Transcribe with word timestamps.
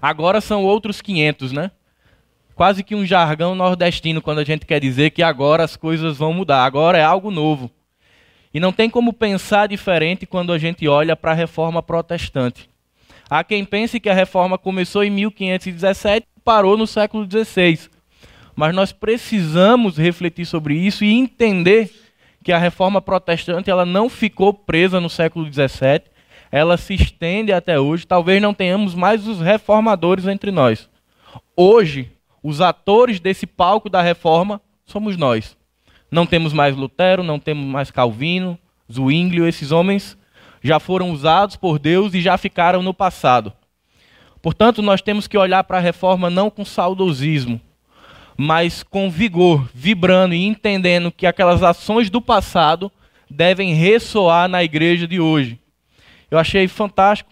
Agora 0.00 0.40
são 0.40 0.64
outros 0.64 1.00
500, 1.00 1.52
né? 1.52 1.70
Quase 2.54 2.82
que 2.82 2.94
um 2.94 3.06
jargão 3.06 3.54
nordestino 3.54 4.20
quando 4.20 4.38
a 4.38 4.44
gente 4.44 4.66
quer 4.66 4.80
dizer 4.80 5.10
que 5.10 5.22
agora 5.22 5.64
as 5.64 5.76
coisas 5.76 6.18
vão 6.18 6.32
mudar, 6.32 6.64
agora 6.64 6.98
é 6.98 7.02
algo 7.02 7.30
novo. 7.30 7.70
E 8.52 8.58
não 8.58 8.72
tem 8.72 8.90
como 8.90 9.12
pensar 9.12 9.68
diferente 9.68 10.26
quando 10.26 10.52
a 10.52 10.58
gente 10.58 10.86
olha 10.88 11.14
para 11.14 11.30
a 11.30 11.34
reforma 11.34 11.82
protestante. 11.82 12.68
Há 13.28 13.44
quem 13.44 13.64
pense 13.64 14.00
que 14.00 14.10
a 14.10 14.14
reforma 14.14 14.58
começou 14.58 15.04
em 15.04 15.10
1517 15.10 16.26
e 16.36 16.40
parou 16.40 16.76
no 16.76 16.86
século 16.86 17.26
XVI. 17.30 17.88
Mas 18.56 18.74
nós 18.74 18.92
precisamos 18.92 19.96
refletir 19.96 20.44
sobre 20.44 20.74
isso 20.74 21.04
e 21.04 21.12
entender 21.12 21.90
que 22.42 22.52
a 22.52 22.58
reforma 22.58 23.00
protestante 23.00 23.70
ela 23.70 23.86
não 23.86 24.08
ficou 24.08 24.52
presa 24.52 25.00
no 25.00 25.08
século 25.08 25.46
XVII, 25.50 26.09
ela 26.50 26.76
se 26.76 26.94
estende 26.94 27.52
até 27.52 27.78
hoje. 27.78 28.06
Talvez 28.06 28.40
não 28.40 28.54
tenhamos 28.54 28.94
mais 28.94 29.26
os 29.26 29.40
reformadores 29.40 30.26
entre 30.26 30.50
nós. 30.50 30.88
Hoje, 31.56 32.10
os 32.42 32.60
atores 32.60 33.20
desse 33.20 33.46
palco 33.46 33.88
da 33.88 34.02
reforma 34.02 34.60
somos 34.84 35.16
nós. 35.16 35.56
Não 36.10 36.26
temos 36.26 36.52
mais 36.52 36.74
Lutero, 36.74 37.22
não 37.22 37.38
temos 37.38 37.64
mais 37.64 37.90
Calvino, 37.90 38.58
Zwinglio, 38.90 39.46
esses 39.46 39.70
homens 39.70 40.18
já 40.62 40.78
foram 40.78 41.10
usados 41.10 41.56
por 41.56 41.78
Deus 41.78 42.12
e 42.14 42.20
já 42.20 42.36
ficaram 42.36 42.82
no 42.82 42.92
passado. 42.92 43.52
Portanto, 44.42 44.82
nós 44.82 45.00
temos 45.00 45.26
que 45.26 45.38
olhar 45.38 45.64
para 45.64 45.78
a 45.78 45.80
reforma 45.80 46.30
não 46.30 46.50
com 46.50 46.64
saudosismo, 46.64 47.60
mas 48.36 48.82
com 48.82 49.10
vigor, 49.10 49.68
vibrando 49.74 50.34
e 50.34 50.46
entendendo 50.46 51.12
que 51.12 51.26
aquelas 51.26 51.62
ações 51.62 52.08
do 52.10 52.20
passado 52.20 52.90
devem 53.28 53.74
ressoar 53.74 54.48
na 54.48 54.64
igreja 54.64 55.06
de 55.06 55.20
hoje. 55.20 55.59
Eu 56.30 56.38
achei 56.38 56.68
fantástico 56.68 57.30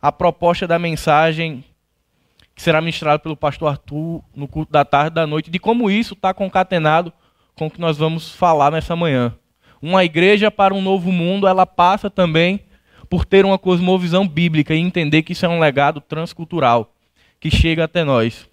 a 0.00 0.12
proposta 0.12 0.66
da 0.66 0.78
mensagem 0.78 1.64
que 2.54 2.62
será 2.62 2.80
ministrada 2.80 3.18
pelo 3.18 3.36
pastor 3.36 3.68
Arthur 3.68 4.22
no 4.34 4.48
culto 4.48 4.72
da 4.72 4.84
tarde 4.84 5.14
da 5.14 5.26
noite, 5.26 5.50
de 5.50 5.58
como 5.58 5.90
isso 5.90 6.14
está 6.14 6.34
concatenado 6.34 7.12
com 7.54 7.66
o 7.66 7.70
que 7.70 7.80
nós 7.80 7.96
vamos 7.96 8.32
falar 8.32 8.72
nessa 8.72 8.96
manhã. 8.96 9.34
Uma 9.80 10.04
igreja 10.04 10.50
para 10.50 10.74
um 10.74 10.82
novo 10.82 11.12
mundo, 11.12 11.46
ela 11.46 11.64
passa 11.64 12.10
também 12.10 12.60
por 13.08 13.24
ter 13.24 13.44
uma 13.44 13.58
cosmovisão 13.58 14.26
bíblica 14.26 14.74
e 14.74 14.80
entender 14.80 15.22
que 15.22 15.32
isso 15.32 15.46
é 15.46 15.48
um 15.48 15.60
legado 15.60 16.00
transcultural 16.00 16.92
que 17.40 17.50
chega 17.50 17.84
até 17.84 18.02
nós. 18.02 18.48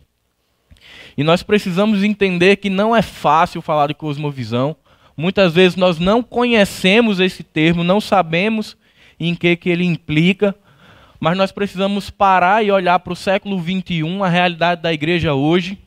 E 1.17 1.23
nós 1.23 1.41
precisamos 1.41 2.03
entender 2.03 2.57
que 2.57 2.69
não 2.69 2.95
é 2.95 3.01
fácil 3.01 3.61
falar 3.61 3.88
de 3.88 3.93
cosmovisão. 3.93 4.75
Muitas 5.17 5.53
vezes 5.53 5.75
nós 5.75 5.97
não 5.97 6.21
conhecemos 6.21 7.19
esse 7.19 7.43
termo, 7.43 7.83
não 7.83 7.99
sabemos 7.99 8.77
em 9.19 9.35
que, 9.35 9.55
que 9.55 9.69
ele 9.69 9.83
implica, 9.83 10.55
mas 11.19 11.38
nós 11.38 11.52
precisamos 11.52 12.09
parar 12.09 12.63
e 12.63 12.71
olhar 12.71 12.99
para 12.99 13.13
o 13.13 13.16
século 13.16 13.61
XXI, 13.61 14.22
a 14.22 14.27
realidade 14.27 14.81
da 14.81 14.94
igreja 14.94 15.33
hoje, 15.33 15.77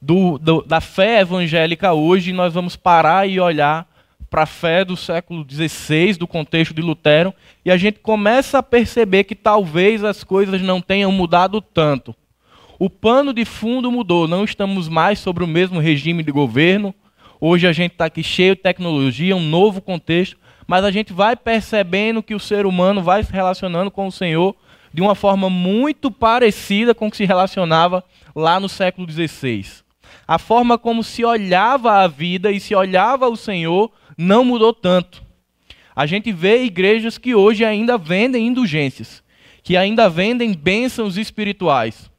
do, 0.00 0.38
do, 0.38 0.62
da 0.62 0.80
fé 0.80 1.20
evangélica 1.20 1.92
hoje, 1.92 2.30
e 2.30 2.32
nós 2.34 2.54
vamos 2.54 2.76
parar 2.76 3.28
e 3.28 3.40
olhar 3.40 3.86
para 4.30 4.42
a 4.42 4.46
fé 4.46 4.84
do 4.84 4.96
século 4.96 5.44
XVI, 5.48 6.14
do 6.14 6.26
contexto 6.26 6.74
de 6.74 6.82
Lutero, 6.82 7.32
e 7.64 7.70
a 7.70 7.76
gente 7.76 7.98
começa 7.98 8.58
a 8.58 8.62
perceber 8.62 9.24
que 9.24 9.34
talvez 9.34 10.04
as 10.04 10.22
coisas 10.22 10.60
não 10.60 10.80
tenham 10.80 11.10
mudado 11.10 11.60
tanto. 11.60 12.14
O 12.78 12.88
pano 12.88 13.32
de 13.32 13.44
fundo 13.44 13.90
mudou, 13.90 14.28
não 14.28 14.44
estamos 14.44 14.88
mais 14.88 15.18
sobre 15.18 15.42
o 15.42 15.48
mesmo 15.48 15.80
regime 15.80 16.22
de 16.22 16.30
governo. 16.30 16.94
Hoje 17.40 17.66
a 17.66 17.72
gente 17.72 17.92
está 17.92 18.04
aqui 18.04 18.22
cheio 18.22 18.54
de 18.54 18.62
tecnologia, 18.62 19.34
um 19.34 19.42
novo 19.42 19.80
contexto, 19.80 20.36
mas 20.68 20.84
a 20.84 20.90
gente 20.90 21.14
vai 21.14 21.34
percebendo 21.34 22.22
que 22.22 22.34
o 22.34 22.38
ser 22.38 22.66
humano 22.66 23.02
vai 23.02 23.24
se 23.24 23.32
relacionando 23.32 23.90
com 23.90 24.06
o 24.06 24.12
Senhor 24.12 24.54
de 24.92 25.00
uma 25.00 25.14
forma 25.14 25.48
muito 25.48 26.10
parecida 26.10 26.94
com 26.94 27.06
o 27.06 27.10
que 27.10 27.16
se 27.16 27.24
relacionava 27.24 28.04
lá 28.36 28.60
no 28.60 28.68
século 28.68 29.10
XVI. 29.10 29.64
A 30.26 30.38
forma 30.38 30.76
como 30.76 31.02
se 31.02 31.24
olhava 31.24 31.94
a 31.94 32.06
vida 32.06 32.52
e 32.52 32.60
se 32.60 32.74
olhava 32.74 33.28
o 33.28 33.36
Senhor 33.36 33.90
não 34.16 34.44
mudou 34.44 34.74
tanto. 34.74 35.22
A 35.96 36.04
gente 36.04 36.30
vê 36.32 36.62
igrejas 36.62 37.16
que 37.16 37.34
hoje 37.34 37.64
ainda 37.64 37.96
vendem 37.96 38.46
indulgências, 38.46 39.22
que 39.62 39.74
ainda 39.74 40.08
vendem 40.10 40.52
bênçãos 40.52 41.16
espirituais. 41.16 42.10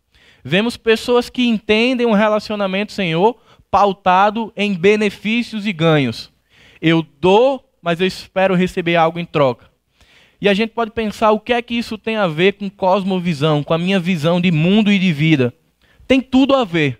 Vemos 0.44 0.76
pessoas 0.76 1.30
que 1.30 1.46
entendem 1.46 2.08
um 2.08 2.14
relacionamento 2.14 2.94
Senhor 2.94 3.40
pautado 3.70 4.52
em 4.58 4.74
benefícios 4.74 5.68
e 5.68 5.72
ganhos. 5.72 6.31
Eu 6.81 7.06
dou, 7.22 7.69
mas 7.82 8.00
eu 8.00 8.08
espero 8.08 8.56
receber 8.56 8.96
algo 8.96 9.20
em 9.20 9.26
troca. 9.26 9.70
E 10.42 10.48
a 10.48 10.54
gente 10.54 10.72
pode 10.72 10.92
pensar 10.92 11.32
o 11.32 11.40
que 11.40 11.54
é 11.54 11.62
que 11.62 11.74
isso 11.74 11.98
tem 11.98 12.16
a 12.16 12.28
ver 12.28 12.54
com 12.54 12.70
cosmovisão, 12.70 13.62
com 13.62 13.74
a 13.74 13.78
minha 13.78 14.00
visão 14.00 14.40
de 14.40 14.52
mundo 14.52 14.92
e 14.92 14.98
de 14.98 15.12
vida. 15.12 15.54
Tem 16.08 16.22
tudo 16.22 16.56
a 16.56 16.64
ver. 16.64 17.00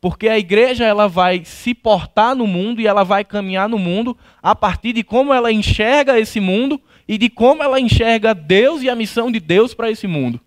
Porque 0.00 0.28
a 0.28 0.38
igreja 0.38 0.84
ela 0.84 1.06
vai 1.06 1.44
se 1.44 1.74
portar 1.74 2.34
no 2.34 2.46
mundo 2.46 2.80
e 2.80 2.86
ela 2.86 3.04
vai 3.04 3.24
caminhar 3.24 3.68
no 3.68 3.78
mundo 3.78 4.16
a 4.42 4.54
partir 4.54 4.92
de 4.94 5.04
como 5.04 5.32
ela 5.32 5.52
enxerga 5.52 6.18
esse 6.18 6.40
mundo 6.40 6.80
e 7.06 7.16
de 7.16 7.28
como 7.28 7.62
ela 7.62 7.78
enxerga 7.78 8.34
Deus 8.34 8.82
e 8.82 8.90
a 8.90 8.96
missão 8.96 9.30
de 9.30 9.38
Deus 9.38 9.74
para 9.74 9.90
esse 9.90 10.06
mundo. 10.06 10.40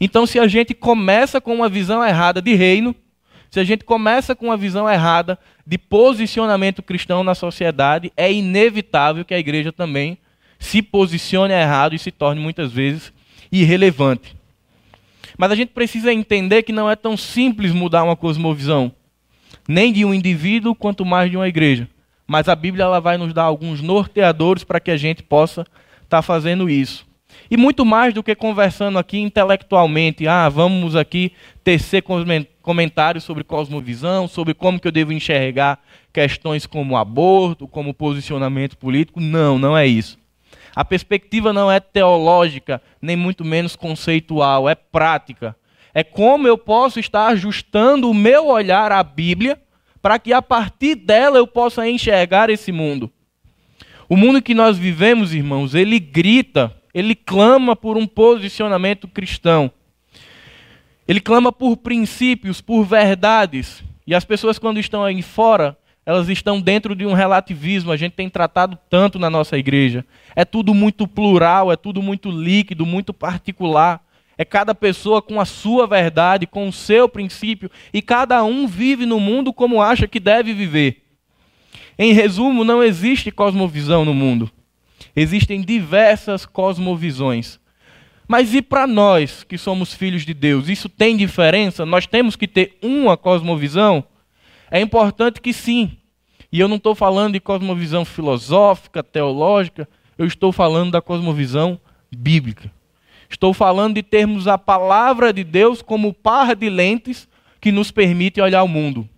Então, 0.00 0.24
se 0.24 0.38
a 0.38 0.46
gente 0.46 0.72
começa 0.72 1.40
com 1.40 1.54
uma 1.54 1.68
visão 1.68 2.02
errada 2.04 2.40
de 2.40 2.54
reino, 2.54 2.94
se 3.50 3.60
a 3.60 3.64
gente 3.64 3.84
começa 3.84 4.34
com 4.34 4.46
uma 4.46 4.56
visão 4.56 4.88
errada 4.88 5.38
de 5.66 5.78
posicionamento 5.78 6.82
cristão 6.82 7.24
na 7.24 7.34
sociedade, 7.34 8.12
é 8.16 8.32
inevitável 8.32 9.24
que 9.24 9.34
a 9.34 9.38
igreja 9.38 9.72
também 9.72 10.18
se 10.58 10.82
posicione 10.82 11.52
errado 11.52 11.94
e 11.94 11.98
se 11.98 12.10
torne 12.10 12.40
muitas 12.40 12.72
vezes 12.72 13.12
irrelevante. 13.50 14.36
Mas 15.36 15.50
a 15.50 15.54
gente 15.54 15.70
precisa 15.70 16.12
entender 16.12 16.62
que 16.62 16.72
não 16.72 16.90
é 16.90 16.96
tão 16.96 17.16
simples 17.16 17.72
mudar 17.72 18.04
uma 18.04 18.16
cosmovisão, 18.16 18.92
nem 19.68 19.92
de 19.92 20.04
um 20.04 20.14
indivíduo, 20.14 20.74
quanto 20.74 21.04
mais 21.04 21.30
de 21.30 21.36
uma 21.36 21.48
igreja. 21.48 21.88
Mas 22.26 22.48
a 22.48 22.56
Bíblia 22.56 22.84
ela 22.84 23.00
vai 23.00 23.16
nos 23.16 23.32
dar 23.32 23.44
alguns 23.44 23.80
norteadores 23.80 24.64
para 24.64 24.80
que 24.80 24.90
a 24.90 24.96
gente 24.96 25.22
possa 25.22 25.62
estar 25.62 26.18
tá 26.18 26.22
fazendo 26.22 26.68
isso. 26.68 27.06
E 27.50 27.56
muito 27.56 27.84
mais 27.84 28.12
do 28.12 28.22
que 28.22 28.34
conversando 28.34 28.98
aqui 28.98 29.18
intelectualmente, 29.18 30.26
ah, 30.26 30.48
vamos 30.48 30.96
aqui 30.96 31.32
tecer 31.62 32.02
comentários 32.62 33.24
sobre 33.24 33.44
cosmovisão, 33.44 34.26
sobre 34.26 34.54
como 34.54 34.80
que 34.80 34.88
eu 34.88 34.92
devo 34.92 35.12
enxergar 35.12 35.80
questões 36.12 36.66
como 36.66 36.96
aborto, 36.96 37.68
como 37.68 37.94
posicionamento 37.94 38.76
político. 38.76 39.20
Não, 39.20 39.58
não 39.58 39.76
é 39.76 39.86
isso. 39.86 40.18
A 40.74 40.84
perspectiva 40.84 41.52
não 41.52 41.70
é 41.70 41.80
teológica, 41.80 42.82
nem 43.00 43.16
muito 43.16 43.44
menos 43.44 43.76
conceitual, 43.76 44.68
é 44.68 44.74
prática. 44.74 45.56
É 45.94 46.04
como 46.04 46.46
eu 46.46 46.58
posso 46.58 47.00
estar 47.00 47.28
ajustando 47.28 48.10
o 48.10 48.14
meu 48.14 48.48
olhar 48.48 48.92
à 48.92 49.02
Bíblia 49.02 49.58
para 50.02 50.18
que 50.18 50.32
a 50.32 50.42
partir 50.42 50.94
dela 50.94 51.38
eu 51.38 51.46
possa 51.46 51.88
enxergar 51.88 52.50
esse 52.50 52.70
mundo. 52.70 53.10
O 54.08 54.16
mundo 54.16 54.42
que 54.42 54.54
nós 54.54 54.76
vivemos, 54.76 55.34
irmãos, 55.34 55.74
ele 55.74 55.98
grita 55.98 56.76
ele 56.96 57.14
clama 57.14 57.76
por 57.76 57.98
um 57.98 58.06
posicionamento 58.06 59.06
cristão. 59.06 59.70
Ele 61.06 61.20
clama 61.20 61.52
por 61.52 61.76
princípios, 61.76 62.62
por 62.62 62.84
verdades. 62.84 63.84
E 64.06 64.14
as 64.14 64.24
pessoas, 64.24 64.58
quando 64.58 64.80
estão 64.80 65.04
aí 65.04 65.20
fora, 65.20 65.76
elas 66.06 66.30
estão 66.30 66.58
dentro 66.58 66.96
de 66.96 67.04
um 67.04 67.12
relativismo. 67.12 67.92
A 67.92 67.98
gente 67.98 68.14
tem 68.14 68.30
tratado 68.30 68.78
tanto 68.88 69.18
na 69.18 69.28
nossa 69.28 69.58
igreja. 69.58 70.06
É 70.34 70.42
tudo 70.42 70.72
muito 70.72 71.06
plural, 71.06 71.70
é 71.70 71.76
tudo 71.76 72.00
muito 72.00 72.30
líquido, 72.30 72.86
muito 72.86 73.12
particular. 73.12 74.02
É 74.38 74.44
cada 74.44 74.74
pessoa 74.74 75.20
com 75.20 75.38
a 75.38 75.44
sua 75.44 75.86
verdade, 75.86 76.46
com 76.46 76.66
o 76.66 76.72
seu 76.72 77.10
princípio, 77.10 77.70
e 77.92 78.00
cada 78.00 78.42
um 78.42 78.66
vive 78.66 79.04
no 79.04 79.20
mundo 79.20 79.52
como 79.52 79.82
acha 79.82 80.08
que 80.08 80.18
deve 80.18 80.54
viver. 80.54 81.02
Em 81.98 82.14
resumo, 82.14 82.64
não 82.64 82.82
existe 82.82 83.30
cosmovisão 83.30 84.02
no 84.02 84.14
mundo. 84.14 84.50
Existem 85.16 85.62
diversas 85.62 86.44
cosmovisões. 86.44 87.58
Mas 88.28 88.54
e 88.54 88.60
para 88.60 88.86
nós 88.86 89.42
que 89.42 89.56
somos 89.56 89.94
filhos 89.94 90.26
de 90.26 90.34
Deus? 90.34 90.68
Isso 90.68 90.88
tem 90.90 91.16
diferença? 91.16 91.86
Nós 91.86 92.06
temos 92.06 92.36
que 92.36 92.46
ter 92.46 92.76
uma 92.82 93.16
cosmovisão? 93.16 94.04
É 94.70 94.80
importante 94.80 95.40
que 95.40 95.54
sim. 95.54 95.96
E 96.52 96.60
eu 96.60 96.68
não 96.68 96.76
estou 96.76 96.94
falando 96.94 97.32
de 97.32 97.40
cosmovisão 97.40 98.04
filosófica, 98.04 99.02
teológica, 99.02 99.88
eu 100.18 100.26
estou 100.26 100.52
falando 100.52 100.90
da 100.90 101.00
cosmovisão 101.00 101.80
bíblica. 102.14 102.70
Estou 103.28 103.52
falando 103.52 103.94
de 103.94 104.02
termos 104.02 104.46
a 104.46 104.58
palavra 104.58 105.32
de 105.32 105.42
Deus 105.42 105.82
como 105.82 106.12
par 106.12 106.54
de 106.54 106.68
lentes 106.68 107.28
que 107.60 107.72
nos 107.72 107.90
permite 107.90 108.40
olhar 108.40 108.62
o 108.62 108.68
mundo. 108.68 109.08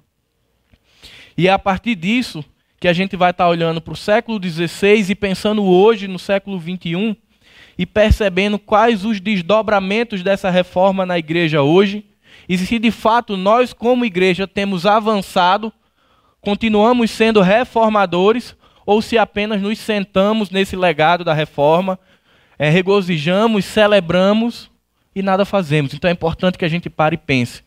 E 1.37 1.47
é 1.49 1.53
a 1.53 1.59
partir 1.59 1.95
disso 1.95 2.45
que 2.81 2.89
a 2.89 2.93
gente 2.93 3.17
vai 3.17 3.31
estar 3.31 3.49
olhando 3.49 3.81
para 3.81 3.93
o 3.93 3.97
século 3.97 4.41
XVI 4.43 5.11
e 5.11 5.15
pensando 5.15 5.65
hoje 5.65 6.07
no 6.07 6.19
século 6.19 6.61
XXI 6.61 7.17
e 7.77 7.87
percebendo 7.87 8.59
quais 8.59 9.05
os 9.05 9.21
desdobramentos 9.21 10.23
dessa 10.23 10.51
reforma 10.51 11.05
na 11.05 11.19
igreja 11.19 11.63
hoje 11.63 12.05
e 12.49 12.57
se 12.57 12.79
de 12.79 12.91
fato 12.91 13.37
nós, 13.37 13.75
como 13.75 14.07
igreja, 14.07 14.47
temos 14.47 14.87
avançado, 14.87 15.71
continuamos 16.41 17.11
sendo 17.11 17.43
reformadores 17.43 18.57
ou 18.87 19.03
se 19.03 19.19
apenas 19.19 19.61
nos 19.61 19.79
sentamos 19.79 20.49
nesse 20.49 20.75
legado 20.75 21.23
da 21.23 21.35
reforma, 21.35 21.99
é, 22.59 22.71
regozijamos, 22.71 23.67
celebramos 23.67 24.71
e 25.15 25.23
nada 25.23 25.45
fazemos. 25.45 25.93
Então 25.93 26.09
é 26.09 26.13
importante 26.13 26.57
que 26.57 26.65
a 26.65 26.69
gente 26.69 26.89
pare 26.89 27.15
e 27.15 27.19
pense. 27.19 27.63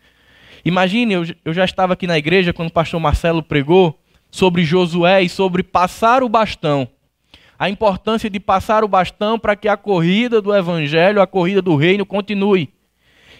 Imagine, 0.65 1.13
eu, 1.13 1.23
eu 1.45 1.53
já 1.53 1.63
estava 1.63 1.93
aqui 1.93 2.07
na 2.07 2.17
igreja 2.17 2.51
quando 2.51 2.69
o 2.69 2.73
pastor 2.73 2.99
Marcelo 2.99 3.43
pregou 3.43 4.00
sobre 4.31 4.63
Josué 4.63 5.21
e 5.21 5.29
sobre 5.29 5.61
passar 5.61 6.23
o 6.23 6.29
bastão. 6.29 6.87
A 7.59 7.69
importância 7.69 8.29
de 8.29 8.39
passar 8.39 8.83
o 8.83 8.87
bastão 8.87 9.37
para 9.37 9.55
que 9.55 9.67
a 9.67 9.77
corrida 9.77 10.41
do 10.41 10.55
evangelho, 10.55 11.21
a 11.21 11.27
corrida 11.27 11.61
do 11.61 11.75
reino 11.75 12.05
continue. 12.05 12.73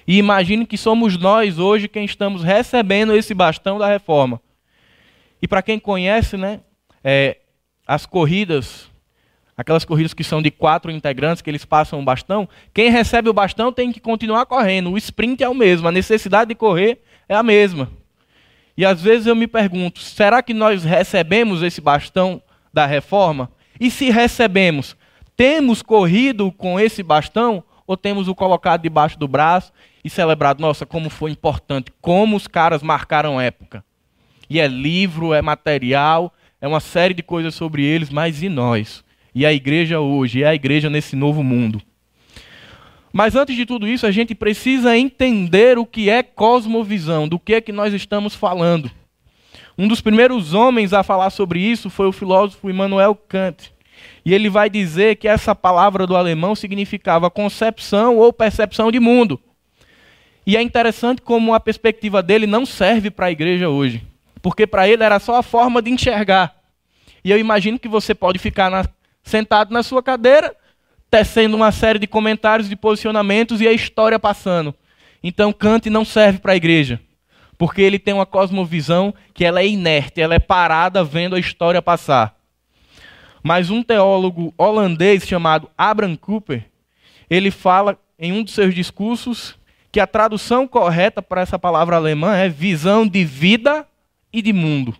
E 0.05 0.17
imagine 0.17 0.65
que 0.65 0.77
somos 0.77 1.17
nós 1.17 1.57
hoje 1.57 1.88
quem 1.88 2.05
estamos 2.05 2.43
recebendo 2.43 3.15
esse 3.15 3.33
bastão 3.33 3.79
da 3.79 3.88
reforma. 3.88 4.39
E 5.41 5.47
para 5.47 5.61
quem 5.61 5.79
conhece, 5.79 6.38
né, 6.38 6.59
é, 7.03 7.38
as 7.88 8.05
corridas, 8.05 8.91
aquelas 9.57 9.85
corridas 9.85 10.13
que 10.13 10.23
são 10.23 10.41
de 10.41 10.51
quatro 10.51 10.91
integrantes, 10.91 11.41
que 11.41 11.49
eles 11.49 11.65
passam 11.65 11.99
o 11.99 12.03
bastão, 12.03 12.47
quem 12.73 12.91
recebe 12.91 13.29
o 13.29 13.33
bastão 13.33 13.71
tem 13.71 13.91
que 13.91 13.99
continuar 13.99 14.45
correndo. 14.45 14.91
O 14.91 14.97
sprint 14.97 15.43
é 15.43 15.49
o 15.49 15.55
mesmo, 15.55 15.88
a 15.88 15.91
necessidade 15.91 16.49
de 16.49 16.55
correr 16.55 17.01
é 17.27 17.35
a 17.35 17.41
mesma. 17.41 17.89
E 18.81 18.86
às 18.86 19.00
vezes 19.00 19.28
eu 19.28 19.36
me 19.36 19.45
pergunto: 19.45 20.00
será 20.00 20.42
que 20.42 20.56
nós 20.56 20.83
recebemos 20.83 21.62
esse 21.62 21.80
bastão 21.80 22.42
da 22.74 22.83
reforma? 22.88 23.51
E 23.80 23.92
se 23.92 24.10
recebemos, 24.10 24.98
temos 25.38 25.83
corrido 25.83 26.51
com 26.51 26.80
esse 26.80 27.04
bastão 27.04 27.63
ou 27.86 27.95
temos 27.95 28.28
o 28.28 28.33
colocado 28.33 28.81
debaixo 28.81 29.19
do 29.19 29.28
braço 29.28 29.72
e 30.04 30.10
celebrado? 30.10 30.62
Nossa, 30.62 30.83
como 30.83 31.12
foi 31.12 31.30
importante, 31.30 31.94
como 32.01 32.36
os 32.36 32.48
caras 32.48 32.81
marcaram 32.81 33.39
época. 33.39 33.86
E 34.50 34.60
é 34.60 34.66
livro, 34.68 35.31
é 35.31 35.44
material, 35.44 36.34
é 36.60 36.68
uma 36.68 36.80
série 36.80 37.13
de 37.13 37.22
coisas 37.22 37.54
sobre 37.54 37.84
eles, 37.86 38.10
mas 38.10 38.42
e 38.42 38.50
nós? 38.50 39.04
E 39.36 39.45
a 39.45 39.54
igreja 39.54 40.00
hoje, 40.00 40.39
e 40.39 40.44
a 40.44 40.56
igreja 40.56 40.89
nesse 40.89 41.16
novo 41.16 41.44
mundo? 41.44 41.80
Mas 43.13 43.36
antes 43.36 43.56
de 43.56 43.66
tudo 43.66 43.88
isso, 43.88 44.06
a 44.06 44.12
gente 44.12 44.34
precisa 44.34 44.98
entender 44.98 45.78
o 45.78 45.86
que 45.86 46.10
é 46.10 46.24
cosmovisão, 46.24 47.28
do 47.28 47.38
que 47.38 47.56
é 47.56 47.62
que 47.62 47.72
nós 47.72 47.94
estamos 47.94 48.34
falando. 48.34 48.90
Um 49.78 49.88
dos 49.88 50.02
primeiros 50.02 50.54
homens 50.54 50.94
a 50.94 51.04
falar 51.04 51.30
sobre 51.30 51.60
isso 51.60 51.90
foi 51.90 52.08
o 52.08 52.12
filósofo 52.12 52.69
Immanuel 52.69 53.16
Kant. 53.16 53.74
E 54.24 54.34
ele 54.34 54.50
vai 54.50 54.69
dizer 54.69 55.16
que 55.16 55.28
essa 55.28 55.56
palavra 55.56 56.06
do 56.06 56.16
alemão 56.16 56.56
significava 56.56 57.30
concepção 57.30 58.18
ou 58.18 58.31
percepção 58.31 58.92
de 58.92 59.00
mundo. 59.00 59.40
E 60.46 60.56
é 60.56 60.62
interessante 60.62 61.22
como 61.22 61.54
a 61.54 61.60
perspectiva 61.60 62.22
dele 62.22 62.48
não 62.48 62.66
serve 62.66 63.10
para 63.12 63.28
a 63.28 63.31
igreja 63.31 63.69
hoje. 63.69 64.04
Porque 64.42 64.66
para 64.66 64.88
ele 64.88 65.04
era 65.04 65.19
só 65.19 65.36
a 65.36 65.44
forma 65.44 65.81
de 65.81 65.92
enxergar. 65.92 66.56
E 67.24 67.31
eu 67.31 67.38
imagino 67.38 67.78
que 67.78 67.88
você 67.88 68.16
pode 68.16 68.40
ficar 68.40 68.69
na, 68.69 68.86
sentado 69.24 69.74
na 69.74 69.84
sua 69.84 70.02
cadeira 70.02 70.56
tecendo 71.12 71.58
uma 71.58 71.74
série 71.74 72.00
de 72.00 72.08
comentários, 72.08 72.69
de 72.69 72.75
posicionamentos 72.78 73.60
e 73.60 73.68
a 73.68 73.74
história 73.74 74.18
passando. 74.18 74.74
Então 75.22 75.52
Kant 75.52 75.90
não 75.90 76.06
serve 76.06 76.40
para 76.40 76.54
a 76.54 76.56
igreja, 76.56 77.02
porque 77.58 77.81
ele 77.81 78.00
tem 78.00 78.13
uma 78.13 78.25
cosmovisão 78.25 79.13
que 79.34 79.44
ela 79.44 79.60
é 79.60 79.68
inerte, 79.68 80.22
ela 80.22 80.34
é 80.34 80.40
parada 80.40 81.04
vendo 81.04 81.36
a 81.36 81.40
história 81.40 81.81
passar. 81.81 82.34
Mas 83.44 83.69
um 83.69 83.84
teólogo 83.84 84.54
holandês 84.58 85.28
chamado 85.28 85.69
Abraham 85.78 86.16
Cooper, 86.16 86.63
ele 87.30 87.52
fala 87.52 88.00
em 88.18 88.31
um 88.31 88.42
dos 88.42 88.54
seus 88.54 88.74
discursos 88.74 89.60
que 89.92 90.00
a 90.00 90.08
tradução 90.08 90.66
correta 90.66 91.22
para 91.22 91.42
essa 91.42 91.60
palavra 91.60 91.98
alemã 91.98 92.38
é 92.38 92.48
visão 92.48 93.06
de 93.06 93.25
vida 93.25 93.86
e 94.31 94.42
de 94.42 94.54
mundo. 94.54 94.96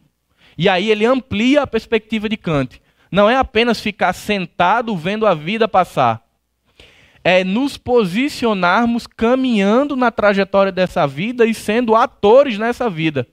E 0.58 0.68
aí 0.68 0.92
ele 0.92 1.06
amplia 1.06 1.62
a 1.62 1.68
perspectiva 1.68 2.28
de 2.28 2.36
Kant 2.36 2.82
não 3.12 3.30
é 3.30 3.36
apenas 3.36 3.82
ficar 3.82 4.14
sentado 4.14 4.96
vendo 4.96 5.28
a 5.28 5.34
vida 5.34 5.68
passar. 5.68 6.24
É 7.24 7.44
nos 7.44 7.78
posicionarmos 7.78 9.06
caminhando 9.06 9.96
na 9.96 10.10
trajetória 10.10 10.72
dessa 10.72 11.06
vida 11.06 11.46
e 11.46 11.54
sendo 11.54 11.94
atores 11.94 12.58
nessa 12.58 12.90
vida. 12.90 13.28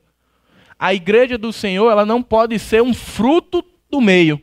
A 0.79 0.93
igreja 0.93 1.39
do 1.39 1.53
Senhor, 1.53 1.91
ela 1.91 2.05
não 2.05 2.23
pode 2.23 2.59
ser 2.59 2.83
um 2.83 2.93
fruto 2.93 3.65
do 3.89 4.01
meio. 4.01 4.43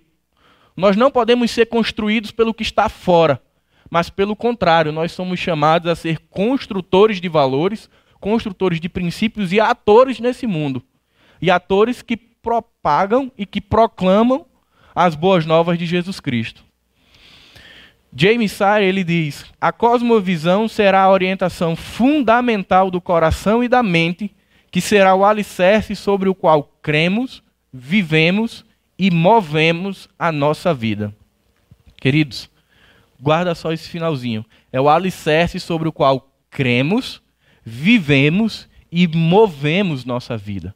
Nós 0.75 0.95
não 0.95 1.11
podemos 1.11 1.51
ser 1.51 1.67
construídos 1.67 2.31
pelo 2.31 2.53
que 2.53 2.63
está 2.63 2.89
fora, 2.89 3.41
mas 3.89 4.09
pelo 4.09 4.35
contrário, 4.35 4.91
nós 4.91 5.11
somos 5.11 5.39
chamados 5.39 5.89
a 5.89 5.95
ser 5.95 6.19
construtores 6.29 7.21
de 7.21 7.29
valores, 7.29 7.89
construtores 8.19 8.79
de 8.79 8.89
princípios 8.89 9.53
e 9.53 9.59
atores 9.59 10.19
nesse 10.19 10.47
mundo. 10.47 10.81
E 11.41 11.51
atores 11.51 12.01
que 12.01 12.17
propagam 12.17 13.31
e 13.37 13.45
que 13.45 13.61
proclamam 13.61 14.45
as 14.95 15.13
boas 15.13 15.45
novas 15.45 15.77
de 15.77 15.85
Jesus 15.85 16.19
Cristo. 16.21 16.63
James 18.15 18.53
Sire 18.53 18.85
ele 18.85 19.03
diz: 19.03 19.45
a 19.59 19.73
cosmovisão 19.73 20.67
será 20.69 21.03
a 21.03 21.11
orientação 21.11 21.75
fundamental 21.75 22.89
do 22.89 23.01
coração 23.01 23.61
e 23.61 23.67
da 23.67 23.83
mente, 23.83 24.33
que 24.71 24.79
será 24.79 25.13
o 25.13 25.25
alicerce 25.25 25.95
sobre 25.95 26.29
o 26.29 26.35
qual 26.35 26.71
cremos, 26.81 27.43
vivemos 27.73 28.65
e 28.97 29.11
movemos 29.11 30.07
a 30.17 30.31
nossa 30.31 30.73
vida. 30.73 31.13
Queridos, 31.99 32.49
guarda 33.19 33.53
só 33.53 33.73
esse 33.73 33.89
finalzinho. 33.89 34.45
É 34.71 34.79
o 34.79 34.87
alicerce 34.87 35.59
sobre 35.59 35.89
o 35.89 35.91
qual 35.91 36.29
cremos, 36.49 37.21
vivemos 37.65 38.69
e 38.91 39.07
movemos 39.07 40.05
nossa 40.05 40.37
vida. 40.37 40.73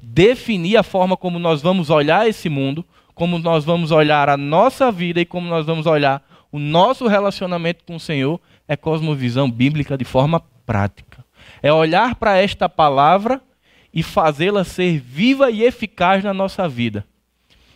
Definir 0.00 0.76
a 0.76 0.82
forma 0.82 1.16
como 1.16 1.38
nós 1.38 1.62
vamos 1.62 1.90
olhar 1.90 2.28
esse 2.28 2.48
mundo, 2.48 2.84
como 3.14 3.38
nós 3.38 3.64
vamos 3.64 3.90
olhar 3.90 4.28
a 4.28 4.36
nossa 4.36 4.90
vida 4.90 5.20
e 5.20 5.24
como 5.24 5.48
nós 5.48 5.66
vamos 5.66 5.86
olhar 5.86 6.22
o 6.52 6.58
nosso 6.58 7.08
relacionamento 7.08 7.82
com 7.84 7.96
o 7.96 8.00
Senhor 8.00 8.38
é 8.68 8.76
cosmovisão 8.76 9.50
bíblica 9.50 9.96
de 9.96 10.04
forma 10.04 10.38
prática. 10.66 11.24
É 11.62 11.72
olhar 11.72 12.14
para 12.14 12.36
esta 12.36 12.68
palavra 12.68 13.40
e 13.92 14.02
fazê-la 14.02 14.62
ser 14.62 15.00
viva 15.00 15.50
e 15.50 15.62
eficaz 15.62 16.22
na 16.22 16.34
nossa 16.34 16.68
vida. 16.68 17.06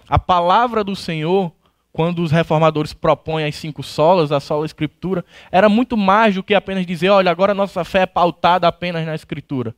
A 0.07 0.19
palavra 0.19 0.85
do 0.85 0.95
Senhor, 0.95 1.51
quando 1.91 2.23
os 2.23 2.31
reformadores 2.31 2.93
propõem 2.93 3.47
as 3.47 3.57
cinco 3.57 3.83
solas, 3.83 4.31
a 4.31 4.41
sola 4.41 4.67
escritura, 4.67 5.25
era 5.51 5.71
muito 5.71 5.97
mais 5.97 6.35
do 6.35 6.43
que 6.43 6.55
apenas 6.55 6.85
dizer, 6.85 7.09
olha, 7.09 7.31
agora 7.31 7.55
nossa 7.55 7.83
fé 7.83 8.03
é 8.03 8.07
pautada 8.07 8.69
apenas 8.69 9.07
na 9.07 9.15
escritura. 9.15 9.75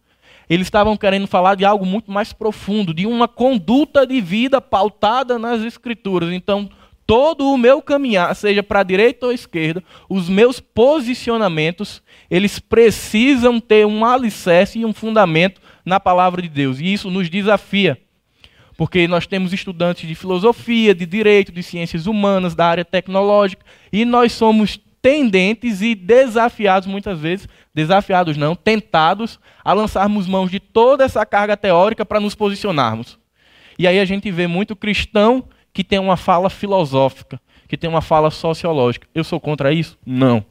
Eles 0.49 0.67
estavam 0.67 0.97
querendo 0.97 1.27
falar 1.27 1.55
de 1.55 1.65
algo 1.65 1.85
muito 1.85 2.11
mais 2.11 2.33
profundo, 2.33 2.95
de 2.95 3.07
uma 3.07 3.29
conduta 3.29 4.07
de 4.07 4.21
vida 4.21 4.61
pautada 4.61 5.39
nas 5.39 5.63
Escrituras. 5.63 6.33
Então, 6.33 6.71
todo 7.07 7.51
o 7.51 7.59
meu 7.59 7.81
caminhar, 7.81 8.35
seja 8.35 8.63
para 8.63 8.81
a 8.81 8.83
direita 8.83 9.27
ou 9.27 9.33
esquerda, 9.33 9.83
os 10.09 10.29
meus 10.29 10.61
posicionamentos, 10.61 12.03
eles 12.31 12.59
precisam 12.59 13.59
ter 13.59 13.87
um 13.87 14.05
alicerce 14.05 14.79
e 14.79 14.85
um 14.85 14.93
fundamento 14.93 15.61
na 15.85 15.99
palavra 15.99 16.43
de 16.43 16.49
Deus. 16.49 16.79
E 16.79 16.93
isso 16.93 17.11
nos 17.11 17.31
desafia. 17.31 17.99
Porque 18.77 19.09
nós 19.09 19.27
temos 19.27 19.53
estudantes 19.53 20.07
de 20.07 20.15
filosofia, 20.15 20.95
de 20.95 21.05
direito, 21.05 21.51
de 21.51 21.63
ciências 21.63 22.07
humanas, 22.07 22.55
da 22.55 22.67
área 22.67 22.85
tecnológica, 22.85 23.65
e 23.93 24.05
nós 24.05 24.33
somos 24.33 24.79
tendentes 25.01 25.81
e 25.81 25.95
desafiados 25.95 26.89
muitas 26.89 27.19
vezes, 27.19 27.49
desafiados 27.75 28.37
não, 28.37 28.55
tentados 28.55 29.39
a 29.65 29.73
lançarmos 29.73 30.27
mãos 30.27 30.51
de 30.51 30.61
toda 30.61 31.05
essa 31.05 31.25
carga 31.25 31.57
teórica 31.57 32.05
para 32.05 32.21
nos 32.21 32.35
posicionarmos. 32.35 33.19
E 33.79 33.87
aí 33.87 34.01
a 34.01 34.05
gente 34.05 34.31
vê 34.31 34.47
muito 34.47 34.75
cristão 34.75 35.45
que 35.73 35.85
tem 35.85 35.99
uma 35.99 36.17
fala 36.17 36.51
filosófica, 36.51 37.41
que 37.69 37.77
tem 37.77 37.89
uma 37.89 38.03
fala 38.03 38.31
sociológica. 38.31 39.07
Eu 39.15 39.23
sou 39.23 39.39
contra 39.39 39.73
isso? 39.73 39.97
Não. 40.05 40.45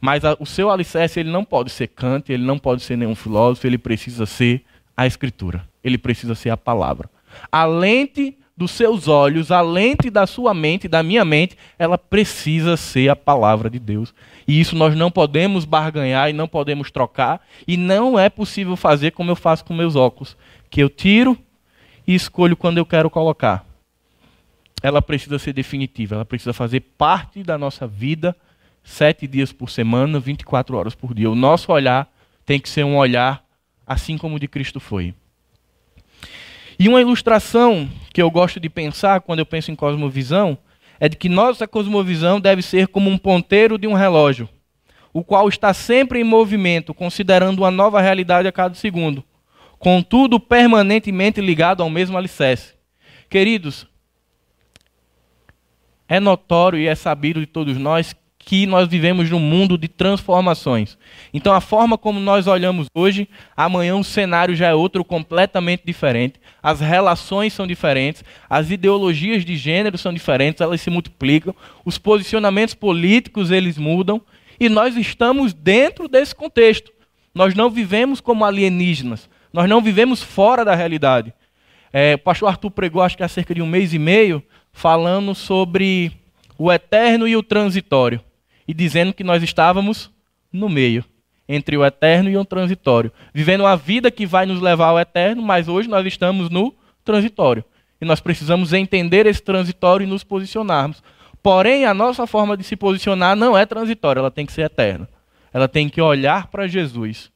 Mas 0.00 0.24
a, 0.24 0.34
o 0.40 0.46
seu 0.46 0.70
alicerce 0.70 1.20
ele 1.20 1.30
não 1.30 1.44
pode 1.44 1.70
ser 1.70 1.88
Kant, 1.88 2.32
ele 2.32 2.42
não 2.42 2.58
pode 2.58 2.82
ser 2.82 2.96
nenhum 2.96 3.14
filósofo, 3.14 3.66
ele 3.66 3.76
precisa 3.76 4.24
ser 4.24 4.64
a 4.96 5.06
escritura. 5.06 5.68
Ele 5.84 5.98
precisa 5.98 6.34
ser 6.34 6.50
a 6.50 6.56
palavra. 6.56 7.10
A 7.52 7.64
lente 7.64 8.36
dos 8.60 8.72
seus 8.72 9.08
olhos, 9.08 9.50
a 9.50 9.62
lente 9.62 10.10
da 10.10 10.26
sua 10.26 10.52
mente, 10.52 10.86
da 10.86 11.02
minha 11.02 11.24
mente, 11.24 11.56
ela 11.78 11.96
precisa 11.96 12.76
ser 12.76 13.08
a 13.08 13.16
palavra 13.16 13.70
de 13.70 13.78
Deus. 13.78 14.12
E 14.46 14.60
isso 14.60 14.76
nós 14.76 14.94
não 14.94 15.10
podemos 15.10 15.64
barganhar 15.64 16.28
e 16.28 16.34
não 16.34 16.46
podemos 16.46 16.90
trocar, 16.90 17.40
e 17.66 17.78
não 17.78 18.18
é 18.18 18.28
possível 18.28 18.76
fazer 18.76 19.12
como 19.12 19.30
eu 19.30 19.34
faço 19.34 19.64
com 19.64 19.72
meus 19.72 19.96
óculos, 19.96 20.36
que 20.68 20.82
eu 20.82 20.90
tiro 20.90 21.38
e 22.06 22.14
escolho 22.14 22.54
quando 22.54 22.76
eu 22.76 22.84
quero 22.84 23.08
colocar. 23.08 23.64
Ela 24.82 25.00
precisa 25.00 25.38
ser 25.38 25.54
definitiva, 25.54 26.16
ela 26.16 26.26
precisa 26.26 26.52
fazer 26.52 26.80
parte 26.98 27.42
da 27.42 27.56
nossa 27.56 27.86
vida, 27.86 28.36
sete 28.84 29.26
dias 29.26 29.54
por 29.54 29.70
semana, 29.70 30.20
24 30.20 30.76
horas 30.76 30.94
por 30.94 31.14
dia. 31.14 31.30
O 31.30 31.34
nosso 31.34 31.72
olhar 31.72 32.12
tem 32.44 32.60
que 32.60 32.68
ser 32.68 32.84
um 32.84 32.98
olhar 32.98 33.42
assim 33.86 34.18
como 34.18 34.36
o 34.36 34.38
de 34.38 34.46
Cristo 34.46 34.78
foi. 34.78 35.14
E 36.80 36.88
uma 36.88 36.98
ilustração 36.98 37.86
que 38.10 38.22
eu 38.22 38.30
gosto 38.30 38.58
de 38.58 38.70
pensar 38.70 39.20
quando 39.20 39.40
eu 39.40 39.44
penso 39.44 39.70
em 39.70 39.76
cosmovisão 39.76 40.56
é 40.98 41.10
de 41.10 41.16
que 41.18 41.28
nossa 41.28 41.68
cosmovisão 41.68 42.40
deve 42.40 42.62
ser 42.62 42.88
como 42.88 43.10
um 43.10 43.18
ponteiro 43.18 43.76
de 43.76 43.86
um 43.86 43.92
relógio, 43.92 44.48
o 45.12 45.22
qual 45.22 45.46
está 45.46 45.74
sempre 45.74 46.20
em 46.20 46.24
movimento, 46.24 46.94
considerando 46.94 47.58
uma 47.58 47.70
nova 47.70 48.00
realidade 48.00 48.48
a 48.48 48.52
cada 48.52 48.74
segundo, 48.74 49.22
contudo 49.78 50.40
permanentemente 50.40 51.38
ligado 51.38 51.82
ao 51.82 51.90
mesmo 51.90 52.16
alicerce. 52.16 52.72
Queridos, 53.28 53.86
é 56.08 56.18
notório 56.18 56.78
e 56.78 56.86
é 56.86 56.94
sabido 56.94 57.40
de 57.40 57.46
todos 57.46 57.76
nós 57.76 58.16
que 58.42 58.66
nós 58.66 58.88
vivemos 58.88 59.30
num 59.30 59.38
mundo 59.38 59.76
de 59.76 59.86
transformações. 59.86 60.98
Então, 61.32 61.52
a 61.52 61.60
forma 61.60 61.96
como 61.98 62.18
nós 62.18 62.46
olhamos 62.46 62.88
hoje, 62.94 63.28
amanhã 63.56 63.94
o 63.94 64.02
cenário 64.02 64.56
já 64.56 64.68
é 64.68 64.74
outro 64.74 65.04
completamente 65.04 65.82
diferente. 65.84 66.40
As 66.62 66.80
relações 66.80 67.52
são 67.52 67.66
diferentes, 67.66 68.24
as 68.48 68.70
ideologias 68.70 69.44
de 69.44 69.56
gênero 69.56 69.96
são 69.98 70.12
diferentes, 70.12 70.60
elas 70.60 70.80
se 70.80 70.90
multiplicam, 70.90 71.54
os 71.84 71.98
posicionamentos 71.98 72.74
políticos 72.74 73.50
eles 73.50 73.78
mudam, 73.78 74.20
e 74.58 74.68
nós 74.68 74.96
estamos 74.96 75.52
dentro 75.52 76.08
desse 76.08 76.34
contexto. 76.34 76.90
Nós 77.34 77.54
não 77.54 77.70
vivemos 77.70 78.20
como 78.20 78.44
alienígenas, 78.44 79.28
nós 79.52 79.68
não 79.68 79.80
vivemos 79.80 80.22
fora 80.22 80.64
da 80.64 80.74
realidade. 80.74 81.32
É, 81.92 82.14
o 82.14 82.18
pastor 82.18 82.48
Arthur 82.48 82.70
pregou, 82.70 83.02
acho 83.02 83.16
que 83.16 83.22
há 83.22 83.28
cerca 83.28 83.54
de 83.54 83.62
um 83.62 83.66
mês 83.66 83.92
e 83.92 83.98
meio, 83.98 84.42
falando 84.72 85.34
sobre 85.34 86.12
o 86.58 86.72
eterno 86.72 87.28
e 87.28 87.36
o 87.36 87.42
transitório 87.42 88.20
e 88.66 88.74
dizendo 88.74 89.12
que 89.12 89.24
nós 89.24 89.42
estávamos 89.42 90.10
no 90.52 90.68
meio, 90.68 91.04
entre 91.48 91.76
o 91.76 91.84
eterno 91.84 92.30
e 92.30 92.36
o 92.36 92.44
transitório, 92.44 93.12
vivendo 93.34 93.62
uma 93.62 93.76
vida 93.76 94.10
que 94.10 94.24
vai 94.24 94.46
nos 94.46 94.60
levar 94.60 94.88
ao 94.88 95.00
eterno, 95.00 95.42
mas 95.42 95.68
hoje 95.68 95.88
nós 95.88 96.06
estamos 96.06 96.48
no 96.48 96.74
transitório. 97.04 97.64
E 98.00 98.04
nós 98.04 98.20
precisamos 98.20 98.72
entender 98.72 99.26
esse 99.26 99.42
transitório 99.42 100.04
e 100.04 100.08
nos 100.08 100.24
posicionarmos. 100.24 101.02
Porém, 101.42 101.84
a 101.84 101.92
nossa 101.92 102.26
forma 102.26 102.56
de 102.56 102.64
se 102.64 102.76
posicionar 102.76 103.36
não 103.36 103.56
é 103.56 103.66
transitória, 103.66 104.20
ela 104.20 104.30
tem 104.30 104.46
que 104.46 104.52
ser 104.52 104.62
eterna. 104.62 105.08
Ela 105.52 105.68
tem 105.68 105.88
que 105.88 106.00
olhar 106.00 106.46
para 106.46 106.68
Jesus. 106.68 107.30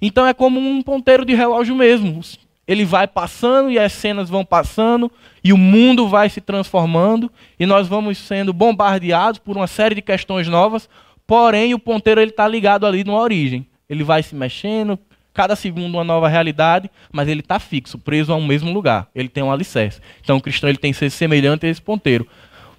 Então 0.00 0.26
é 0.26 0.34
como 0.34 0.60
um 0.60 0.82
ponteiro 0.82 1.24
de 1.24 1.34
relógio 1.34 1.74
mesmo. 1.74 2.20
Ele 2.68 2.84
vai 2.84 3.08
passando 3.08 3.70
e 3.70 3.78
as 3.78 3.94
cenas 3.94 4.28
vão 4.28 4.44
passando 4.44 5.10
e 5.42 5.54
o 5.54 5.56
mundo 5.56 6.06
vai 6.06 6.28
se 6.28 6.38
transformando 6.38 7.32
e 7.58 7.64
nós 7.64 7.88
vamos 7.88 8.18
sendo 8.18 8.52
bombardeados 8.52 9.40
por 9.40 9.56
uma 9.56 9.66
série 9.66 9.94
de 9.94 10.02
questões 10.02 10.46
novas. 10.46 10.86
Porém, 11.26 11.72
o 11.72 11.78
ponteiro 11.78 12.20
ele 12.20 12.30
está 12.30 12.46
ligado 12.46 12.84
ali 12.84 13.02
numa 13.04 13.20
origem. 13.20 13.66
Ele 13.88 14.04
vai 14.04 14.22
se 14.22 14.34
mexendo, 14.34 14.98
cada 15.32 15.56
segundo 15.56 15.94
uma 15.94 16.04
nova 16.04 16.28
realidade, 16.28 16.90
mas 17.10 17.26
ele 17.26 17.40
está 17.40 17.58
fixo, 17.58 17.98
preso 17.98 18.32
a 18.34 18.36
um 18.36 18.46
mesmo 18.46 18.70
lugar. 18.70 19.08
Ele 19.14 19.30
tem 19.30 19.42
um 19.42 19.50
alicerce. 19.50 20.00
Então, 20.20 20.36
o 20.36 20.40
cristão 20.40 20.68
ele 20.68 20.78
tem 20.78 20.92
que 20.92 20.98
ser 20.98 21.08
semelhante 21.10 21.64
a 21.64 21.70
esse 21.70 21.80
ponteiro. 21.80 22.26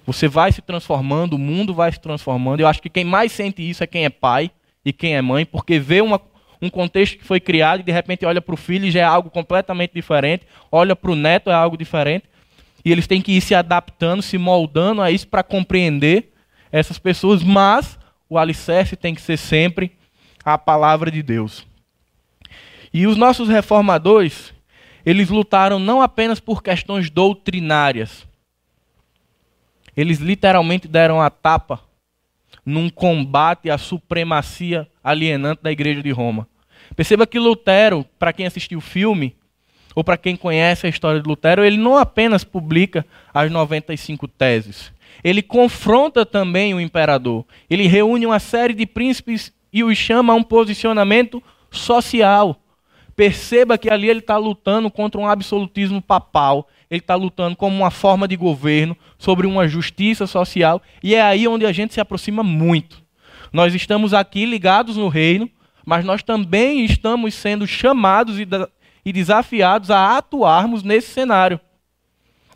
Você 0.06 0.28
vai 0.28 0.52
se 0.52 0.62
transformando, 0.62 1.34
o 1.34 1.38
mundo 1.38 1.74
vai 1.74 1.90
se 1.90 1.98
transformando. 1.98 2.60
Eu 2.60 2.68
acho 2.68 2.80
que 2.80 2.88
quem 2.88 3.04
mais 3.04 3.32
sente 3.32 3.68
isso 3.68 3.82
é 3.82 3.88
quem 3.88 4.04
é 4.04 4.10
pai 4.10 4.50
e 4.84 4.92
quem 4.92 5.16
é 5.16 5.22
mãe, 5.22 5.44
porque 5.44 5.78
vê 5.78 6.00
uma, 6.00 6.20
um 6.60 6.68
contexto 6.68 7.18
que 7.18 7.24
foi 7.24 7.40
criado 7.40 7.80
e 7.80 7.82
de 7.82 7.92
repente 7.92 8.26
olha 8.26 8.40
para 8.40 8.54
o 8.54 8.56
filho 8.56 8.86
e 8.86 8.90
já 8.90 9.00
é 9.00 9.04
algo 9.04 9.30
completamente 9.30 9.92
diferente, 9.94 10.46
olha 10.70 10.94
para 10.94 11.10
o 11.10 11.16
neto 11.16 11.50
é 11.50 11.54
algo 11.54 11.76
diferente. 11.76 12.24
E 12.84 12.92
eles 12.92 13.06
têm 13.06 13.20
que 13.20 13.32
ir 13.32 13.40
se 13.40 13.54
adaptando, 13.54 14.22
se 14.22 14.38
moldando 14.38 15.02
a 15.02 15.10
isso 15.10 15.28
para 15.28 15.42
compreender 15.42 16.32
essas 16.72 16.98
pessoas, 16.98 17.42
mas 17.42 17.98
o 18.28 18.38
alicerce 18.38 18.96
tem 18.96 19.14
que 19.14 19.20
ser 19.20 19.36
sempre 19.36 19.92
a 20.44 20.56
palavra 20.56 21.10
de 21.10 21.22
Deus. 21.22 21.66
E 22.92 23.06
os 23.06 23.16
nossos 23.16 23.48
reformadores, 23.48 24.54
eles 25.04 25.28
lutaram 25.28 25.78
não 25.78 26.00
apenas 26.00 26.40
por 26.40 26.62
questões 26.62 27.10
doutrinárias, 27.10 28.26
eles 29.96 30.18
literalmente 30.18 30.88
deram 30.88 31.20
a 31.20 31.28
tapa 31.28 31.89
num 32.64 32.88
combate 32.88 33.70
à 33.70 33.78
supremacia 33.78 34.88
alienante 35.02 35.62
da 35.62 35.72
igreja 35.72 36.02
de 36.02 36.10
Roma. 36.10 36.46
Perceba 36.94 37.26
que 37.26 37.38
Lutero, 37.38 38.04
para 38.18 38.32
quem 38.32 38.46
assistiu 38.46 38.78
o 38.78 38.82
filme, 38.82 39.36
ou 39.94 40.04
para 40.04 40.16
quem 40.16 40.36
conhece 40.36 40.86
a 40.86 40.90
história 40.90 41.20
de 41.20 41.28
Lutero, 41.28 41.64
ele 41.64 41.76
não 41.76 41.96
apenas 41.96 42.44
publica 42.44 43.04
as 43.32 43.50
95 43.50 44.28
teses, 44.28 44.92
ele 45.22 45.42
confronta 45.42 46.24
também 46.24 46.72
o 46.72 46.80
imperador. 46.80 47.44
Ele 47.68 47.86
reúne 47.86 48.26
uma 48.26 48.38
série 48.38 48.72
de 48.72 48.86
príncipes 48.86 49.52
e 49.72 49.84
os 49.84 49.96
chama 49.96 50.32
a 50.32 50.36
um 50.36 50.42
posicionamento 50.42 51.42
social. 51.70 52.60
Perceba 53.14 53.76
que 53.76 53.90
ali 53.90 54.08
ele 54.08 54.20
está 54.20 54.36
lutando 54.36 54.90
contra 54.90 55.20
um 55.20 55.26
absolutismo 55.26 56.00
papal, 56.00 56.68
ele 56.90 56.98
está 56.98 57.14
lutando 57.14 57.54
como 57.54 57.76
uma 57.76 57.90
forma 57.90 58.26
de 58.26 58.34
governo, 58.34 58.96
sobre 59.16 59.46
uma 59.46 59.68
justiça 59.68 60.26
social, 60.26 60.82
e 61.02 61.14
é 61.14 61.22
aí 61.22 61.46
onde 61.46 61.64
a 61.64 61.70
gente 61.70 61.94
se 61.94 62.00
aproxima 62.00 62.42
muito. 62.42 63.00
Nós 63.52 63.74
estamos 63.74 64.12
aqui 64.12 64.44
ligados 64.44 64.96
no 64.96 65.08
reino, 65.08 65.48
mas 65.86 66.04
nós 66.04 66.22
também 66.22 66.84
estamos 66.84 67.34
sendo 67.34 67.66
chamados 67.66 68.38
e, 68.40 69.12
desafiados 69.12 69.90
a 69.90 70.16
atuarmos 70.16 70.82
nesse 70.82 71.12
cenário. 71.12 71.60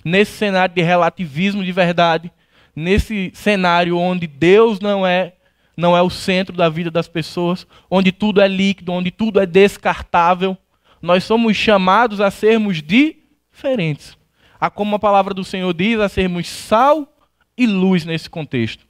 Nesse 0.05 0.33
cenário 0.33 0.75
de 0.75 0.83
relativismo 0.83 1.64
de 1.64 1.73
verdade, 1.73 2.31
nesse 2.75 3.31
cenário 3.35 3.97
onde 3.97 4.26
Deus 4.26 4.81
não 4.81 5.07
é 5.07 5.33
não 5.76 5.97
é 5.97 6.00
o 6.00 6.11
centro 6.11 6.57
da 6.57 6.69
vida 6.69 6.88
das 6.88 7.09
pessoas, 7.09 7.67
onde 7.91 8.12
tudo 8.12 8.41
é 8.41 8.47
líquido, 8.47 8.93
onde 8.93 9.11
tudo 9.11 9.41
é 9.41 9.47
descartável. 9.47 10.57
Nós 11.03 11.25
somos 11.25 11.57
chamados 11.57 12.21
a 12.21 12.31
sermos 12.31 12.81
diferentes. 12.81 14.17
A 14.64 14.71
como 14.71 14.97
a 14.97 14.99
palavra 14.99 15.35
do 15.35 15.44
Senhor 15.44 15.75
diz, 15.75 16.00
a 16.00 16.09
sermos 16.09 16.49
sal 16.49 17.14
e 17.54 17.66
luz 17.66 18.06
nesse 18.06 18.30
contexto. 18.30 18.87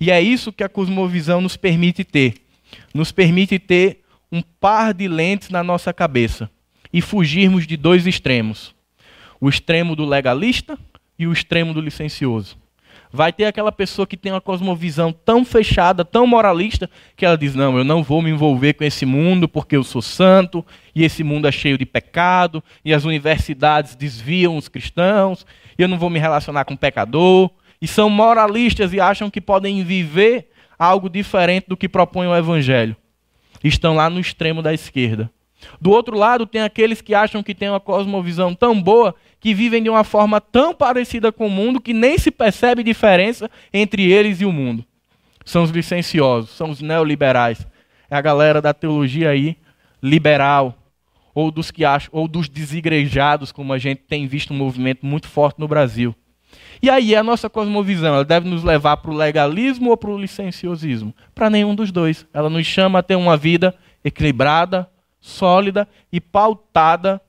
E 0.00 0.12
é 0.12 0.22
isso 0.22 0.52
que 0.52 0.62
a 0.62 0.68
cosmovisão 0.68 1.40
nos 1.40 1.56
permite 1.56 2.04
ter 2.04 2.34
nos 2.94 3.10
permite 3.10 3.58
ter 3.58 4.04
um 4.30 4.40
par 4.40 4.94
de 4.94 5.08
lentes 5.08 5.50
na 5.50 5.64
nossa 5.64 5.92
cabeça 5.92 6.48
e 6.92 7.00
fugirmos 7.00 7.66
de 7.66 7.76
dois 7.76 8.06
extremos: 8.06 8.72
o 9.40 9.48
extremo 9.48 9.96
do 9.96 10.04
legalista 10.04 10.78
e 11.18 11.26
o 11.26 11.32
extremo 11.32 11.74
do 11.74 11.80
licencioso. 11.80 12.56
Vai 13.12 13.32
ter 13.32 13.46
aquela 13.46 13.72
pessoa 13.72 14.06
que 14.06 14.16
tem 14.16 14.32
uma 14.32 14.40
cosmovisão 14.40 15.12
tão 15.12 15.44
fechada, 15.44 16.04
tão 16.04 16.26
moralista, 16.26 16.90
que 17.16 17.24
ela 17.24 17.38
diz: 17.38 17.54
Não, 17.54 17.78
eu 17.78 17.84
não 17.84 18.02
vou 18.02 18.20
me 18.20 18.30
envolver 18.30 18.74
com 18.74 18.84
esse 18.84 19.06
mundo 19.06 19.48
porque 19.48 19.76
eu 19.76 19.84
sou 19.84 20.02
santo, 20.02 20.64
e 20.94 21.04
esse 21.04 21.24
mundo 21.24 21.48
é 21.48 21.52
cheio 21.52 21.78
de 21.78 21.86
pecado, 21.86 22.62
e 22.84 22.92
as 22.92 23.04
universidades 23.04 23.94
desviam 23.94 24.56
os 24.56 24.68
cristãos, 24.68 25.46
e 25.78 25.82
eu 25.82 25.88
não 25.88 25.98
vou 25.98 26.10
me 26.10 26.18
relacionar 26.18 26.64
com 26.64 26.76
pecador. 26.76 27.50
E 27.80 27.86
são 27.86 28.10
moralistas 28.10 28.92
e 28.92 29.00
acham 29.00 29.30
que 29.30 29.40
podem 29.40 29.84
viver 29.84 30.50
algo 30.78 31.08
diferente 31.08 31.66
do 31.68 31.76
que 31.76 31.88
propõe 31.88 32.26
o 32.26 32.36
Evangelho. 32.36 32.96
Estão 33.62 33.94
lá 33.94 34.10
no 34.10 34.20
extremo 34.20 34.62
da 34.62 34.74
esquerda. 34.74 35.30
Do 35.80 35.90
outro 35.90 36.16
lado, 36.16 36.46
tem 36.46 36.62
aqueles 36.62 37.00
que 37.00 37.14
acham 37.14 37.42
que 37.42 37.54
têm 37.54 37.68
uma 37.68 37.80
cosmovisão 37.80 38.54
tão 38.54 38.80
boa 38.80 39.14
que 39.40 39.54
vivem 39.54 39.82
de 39.82 39.90
uma 39.90 40.04
forma 40.04 40.40
tão 40.40 40.74
parecida 40.74 41.30
com 41.32 41.46
o 41.46 41.50
mundo 41.50 41.80
que 41.80 41.92
nem 41.92 42.18
se 42.18 42.30
percebe 42.30 42.82
diferença 42.82 43.50
entre 43.72 44.10
eles 44.10 44.40
e 44.40 44.44
o 44.44 44.52
mundo. 44.52 44.84
São 45.44 45.62
os 45.62 45.70
licenciosos, 45.70 46.50
são 46.50 46.70
os 46.70 46.80
neoliberais. 46.80 47.66
É 48.10 48.16
a 48.16 48.20
galera 48.20 48.60
da 48.60 48.72
teologia 48.72 49.30
aí 49.30 49.56
liberal, 50.02 50.74
ou 51.34 51.50
dos 51.50 51.70
que 51.70 51.84
acham, 51.84 52.10
ou 52.12 52.26
dos 52.26 52.48
desigrejados, 52.48 53.52
como 53.52 53.72
a 53.72 53.78
gente 53.78 54.02
tem 54.02 54.26
visto 54.26 54.52
um 54.52 54.56
movimento 54.56 55.06
muito 55.06 55.28
forte 55.28 55.60
no 55.60 55.68
Brasil. 55.68 56.14
E 56.82 56.88
aí 56.88 57.14
a 57.14 57.22
nossa 57.22 57.50
cosmovisão, 57.50 58.14
ela 58.14 58.24
deve 58.24 58.48
nos 58.48 58.62
levar 58.62 58.96
para 58.98 59.10
o 59.10 59.14
legalismo 59.14 59.90
ou 59.90 59.96
para 59.96 60.10
o 60.10 60.18
licenciosismo? 60.18 61.14
Para 61.34 61.50
nenhum 61.50 61.74
dos 61.74 61.92
dois. 61.92 62.26
Ela 62.32 62.48
nos 62.48 62.66
chama 62.66 63.00
a 63.00 63.02
ter 63.02 63.16
uma 63.16 63.36
vida 63.36 63.74
equilibrada, 64.04 64.88
sólida 65.20 65.88
e 66.12 66.20
pautada 66.20 67.20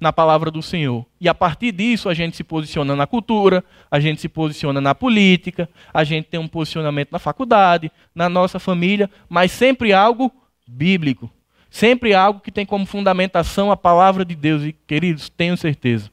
na 0.00 0.12
palavra 0.12 0.50
do 0.50 0.60
Senhor. 0.60 1.06
E 1.20 1.28
a 1.28 1.34
partir 1.34 1.72
disso 1.72 2.08
a 2.08 2.14
gente 2.14 2.36
se 2.36 2.44
posiciona 2.44 2.94
na 2.94 3.06
cultura, 3.06 3.64
a 3.90 3.98
gente 4.00 4.20
se 4.20 4.28
posiciona 4.28 4.80
na 4.80 4.94
política, 4.94 5.68
a 5.92 6.04
gente 6.04 6.26
tem 6.26 6.38
um 6.40 6.48
posicionamento 6.48 7.10
na 7.10 7.18
faculdade, 7.18 7.90
na 8.14 8.28
nossa 8.28 8.58
família, 8.58 9.08
mas 9.28 9.52
sempre 9.52 9.92
algo 9.92 10.30
bíblico. 10.66 11.30
Sempre 11.70 12.14
algo 12.14 12.38
que 12.38 12.52
tem 12.52 12.64
como 12.64 12.86
fundamentação 12.86 13.72
a 13.72 13.76
palavra 13.76 14.24
de 14.24 14.36
Deus. 14.36 14.62
E, 14.62 14.72
queridos, 14.72 15.28
tenho 15.28 15.56
certeza 15.56 16.08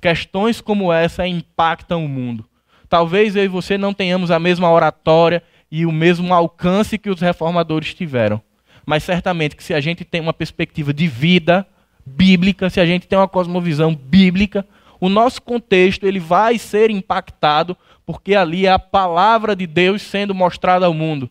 Questões 0.00 0.60
como 0.60 0.92
essa 0.92 1.26
impactam 1.26 2.04
o 2.04 2.08
mundo. 2.08 2.44
Talvez 2.90 3.34
eu 3.34 3.44
e 3.44 3.48
você 3.48 3.78
não 3.78 3.94
tenhamos 3.94 4.30
a 4.30 4.38
mesma 4.38 4.70
oratória 4.70 5.42
e 5.70 5.86
o 5.86 5.90
mesmo 5.90 6.34
alcance 6.34 6.98
que 6.98 7.08
os 7.08 7.22
reformadores 7.22 7.94
tiveram. 7.94 8.40
Mas 8.86 9.02
certamente 9.02 9.56
que 9.56 9.64
se 9.64 9.74
a 9.74 9.80
gente 9.80 10.04
tem 10.04 10.20
uma 10.20 10.32
perspectiva 10.32 10.92
de 10.92 11.06
vida 11.06 11.66
bíblica, 12.04 12.68
se 12.68 12.80
a 12.80 12.86
gente 12.86 13.06
tem 13.06 13.18
uma 13.18 13.28
cosmovisão 13.28 13.94
bíblica, 13.94 14.66
o 15.00 15.08
nosso 15.08 15.40
contexto 15.42 16.06
ele 16.06 16.20
vai 16.20 16.58
ser 16.58 16.90
impactado 16.90 17.76
porque 18.06 18.34
ali 18.34 18.66
é 18.66 18.70
a 18.70 18.78
palavra 18.78 19.56
de 19.56 19.66
Deus 19.66 20.02
sendo 20.02 20.34
mostrada 20.34 20.86
ao 20.86 20.94
mundo. 20.94 21.30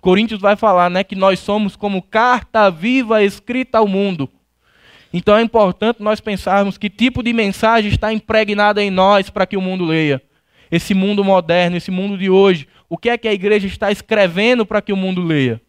Coríntios 0.00 0.40
vai 0.40 0.56
falar, 0.56 0.90
né, 0.90 1.04
que 1.04 1.16
nós 1.16 1.38
somos 1.38 1.76
como 1.76 2.00
carta 2.00 2.70
viva 2.70 3.22
escrita 3.22 3.78
ao 3.78 3.88
mundo. 3.88 4.28
Então 5.12 5.36
é 5.36 5.42
importante 5.42 6.02
nós 6.02 6.20
pensarmos 6.20 6.78
que 6.78 6.88
tipo 6.88 7.22
de 7.22 7.32
mensagem 7.32 7.90
está 7.90 8.12
impregnada 8.12 8.82
em 8.82 8.90
nós 8.90 9.30
para 9.30 9.46
que 9.46 9.56
o 9.56 9.60
mundo 9.60 9.84
leia. 9.84 10.22
Esse 10.70 10.92
mundo 10.94 11.24
moderno, 11.24 11.76
esse 11.76 11.90
mundo 11.90 12.16
de 12.16 12.28
hoje, 12.28 12.68
o 12.88 12.96
que 12.96 13.08
é 13.08 13.18
que 13.18 13.26
a 13.26 13.32
igreja 13.32 13.66
está 13.66 13.90
escrevendo 13.90 14.66
para 14.66 14.82
que 14.82 14.92
o 14.92 14.96
mundo 14.96 15.22
leia? 15.22 15.60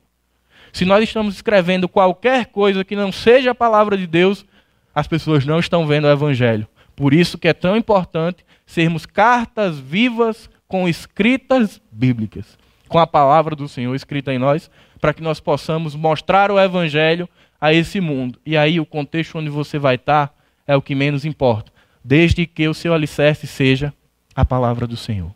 Se 0.72 0.86
nós 0.86 1.04
estamos 1.04 1.36
escrevendo 1.36 1.90
qualquer 1.90 2.48
coisa 2.48 2.84
que 2.84 2.96
não 2.96 3.12
seja 3.12 3.52
a 3.52 3.56
palavra 3.56 3.98
de 3.98 4.08
Deus, 4.08 4.46
as 4.94 5.08
pessoas 5.08 5.46
não 5.46 5.60
estão 5.60 5.88
vendo 5.88 6.06
o 6.06 6.12
evangelho. 6.12 6.68
Por 6.96 7.14
isso 7.14 7.38
que 7.38 7.48
é 7.48 7.54
tão 7.54 7.78
importante 7.78 8.46
sermos 8.66 9.06
cartas 9.06 9.80
vivas 9.80 10.50
com 10.68 10.88
escritas 10.88 11.82
bíblicas. 11.92 12.58
com 12.90 12.98
a 12.98 13.08
palavra 13.08 13.56
do 13.56 13.70
Senhor 13.70 13.96
escrita 13.96 14.34
em 14.34 14.40
nós, 14.40 14.70
para 15.00 15.14
que 15.14 15.22
nós 15.22 15.40
possamos 15.40 15.96
mostrar 15.96 16.52
o 16.52 16.60
Evangelho 16.60 17.30
a 17.62 17.72
esse 17.72 18.02
mundo. 18.02 18.40
E 18.46 18.58
aí 18.58 18.80
o 18.80 18.86
contexto 18.86 19.38
onde 19.38 19.50
você 19.50 19.78
vai 19.78 19.96
estar 19.96 20.34
é 20.68 20.76
o 20.76 20.82
que 20.82 20.96
menos 20.96 21.24
importa, 21.24 21.72
desde 22.04 22.46
que 22.46 22.68
o 22.68 22.74
seu 22.74 22.94
alicerce 22.94 23.48
seja 23.48 23.94
a 24.36 24.44
palavra 24.44 24.88
do 24.88 24.98
Senhor. 24.98 25.32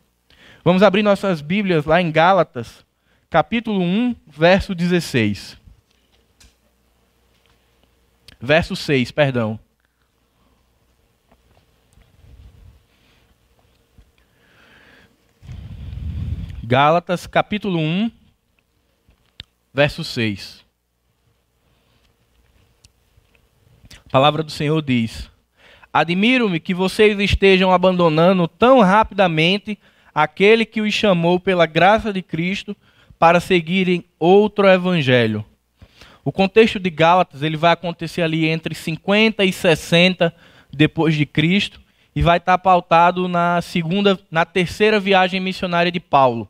Vamos 0.66 0.82
abrir 0.82 1.04
nossas 1.04 1.42
Bíblias 1.42 1.86
lá 1.86 2.02
em 2.02 2.12
Gálatas, 2.12 2.83
capítulo 3.34 3.82
1, 3.82 4.16
verso 4.28 4.76
16. 4.76 5.58
Verso 8.40 8.76
6, 8.76 9.10
perdão. 9.10 9.60
Gálatas, 16.64 17.26
capítulo 17.26 17.80
1, 17.80 18.12
verso 19.74 20.04
6. 20.04 20.64
A 24.06 24.10
palavra 24.12 24.44
do 24.44 24.52
Senhor 24.52 24.80
diz: 24.84 25.32
Admiro-me 25.92 26.60
que 26.60 26.76
vocês 26.76 27.18
estejam 27.20 27.72
abandonando 27.72 28.48
tão 28.48 28.82
rapidamente 28.82 29.80
aquele 30.14 30.68
que 30.68 30.82
os 30.82 30.94
chamou 30.94 31.40
pela 31.40 31.66
graça 31.66 32.14
de 32.14 32.22
Cristo 32.22 32.78
para 33.24 33.40
seguirem 33.40 34.04
outro 34.20 34.68
evangelho. 34.68 35.46
O 36.26 36.30
contexto 36.30 36.78
de 36.78 36.90
Gálatas 36.90 37.42
ele 37.42 37.56
vai 37.56 37.72
acontecer 37.72 38.22
ali 38.22 38.50
entre 38.50 38.76
50 38.76 39.46
e 39.46 39.54
60 39.54 40.36
depois 40.74 41.16
de 41.16 41.26
Cristo 41.26 41.80
e 42.14 42.22
vai 42.22 42.38
estar 42.38 42.58
pautado 42.58 43.30
na 43.30 43.62
segunda, 43.62 44.20
na 44.30 44.44
terceira 44.44 45.00
viagem 45.00 45.40
missionária 45.40 45.90
de 45.90 46.02
Paulo. 46.02 46.50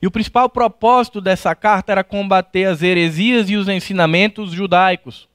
E 0.00 0.06
o 0.06 0.10
principal 0.10 0.48
propósito 0.48 1.20
dessa 1.20 1.54
carta 1.54 1.92
era 1.92 2.02
combater 2.02 2.64
as 2.64 2.82
heresias 2.82 3.50
e 3.50 3.56
os 3.56 3.68
ensinamentos 3.68 4.52
judaicos. 4.52 5.28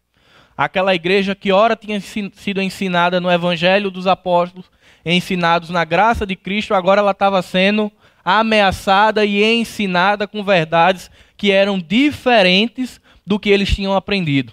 Aquela 0.58 0.96
igreja 0.96 1.36
que 1.36 1.52
ora 1.52 1.76
tinha 1.76 2.02
sido 2.02 2.60
ensinada 2.60 3.22
no 3.22 3.30
evangelho 3.30 3.92
dos 3.92 4.08
apóstolos, 4.08 4.66
ensinados 5.06 5.70
na 5.70 5.86
graça 5.86 6.26
de 6.26 6.36
Cristo, 6.36 6.74
agora 6.74 7.02
ela 7.02 7.12
estava 7.12 7.40
sendo 7.44 7.92
ameaçada 8.30 9.24
e 9.24 9.42
ensinada 9.42 10.28
com 10.28 10.44
verdades 10.44 11.10
que 11.38 11.50
eram 11.50 11.80
diferentes 11.80 13.00
do 13.26 13.40
que 13.40 13.50
eles 13.50 13.74
tinham 13.74 13.96
aprendido. 13.96 14.52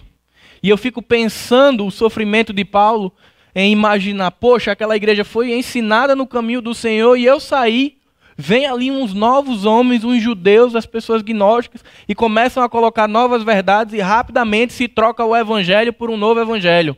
E 0.63 0.69
eu 0.69 0.77
fico 0.77 1.01
pensando 1.01 1.85
o 1.85 1.91
sofrimento 1.91 2.53
de 2.53 2.63
Paulo 2.63 3.11
em 3.53 3.73
imaginar, 3.73 4.31
poxa, 4.31 4.71
aquela 4.71 4.95
igreja 4.95 5.25
foi 5.25 5.53
ensinada 5.53 6.15
no 6.15 6.25
caminho 6.25 6.61
do 6.61 6.73
Senhor 6.73 7.17
e 7.17 7.25
eu 7.25 7.37
saí 7.37 7.97
Vem 8.37 8.65
ali 8.65 8.91
uns 8.91 9.13
novos 9.13 9.63
homens, 9.63 10.03
uns 10.03 10.21
judeus, 10.21 10.75
as 10.75 10.85
pessoas 10.85 11.21
gnósticas, 11.21 11.81
e 12.05 12.13
começam 12.13 12.61
a 12.61 12.67
colocar 12.67 13.07
novas 13.07 13.43
verdades 13.43 13.93
e 13.93 14.01
rapidamente 14.01 14.73
se 14.73 14.89
troca 14.89 15.23
o 15.23 15.33
evangelho 15.33 15.93
por 15.93 16.09
um 16.09 16.17
novo 16.17 16.41
evangelho. 16.41 16.97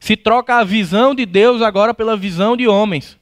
Se 0.00 0.16
troca 0.16 0.56
a 0.56 0.64
visão 0.64 1.14
de 1.14 1.26
Deus 1.26 1.60
agora 1.60 1.92
pela 1.92 2.16
visão 2.16 2.56
de 2.56 2.66
homens. 2.66 3.18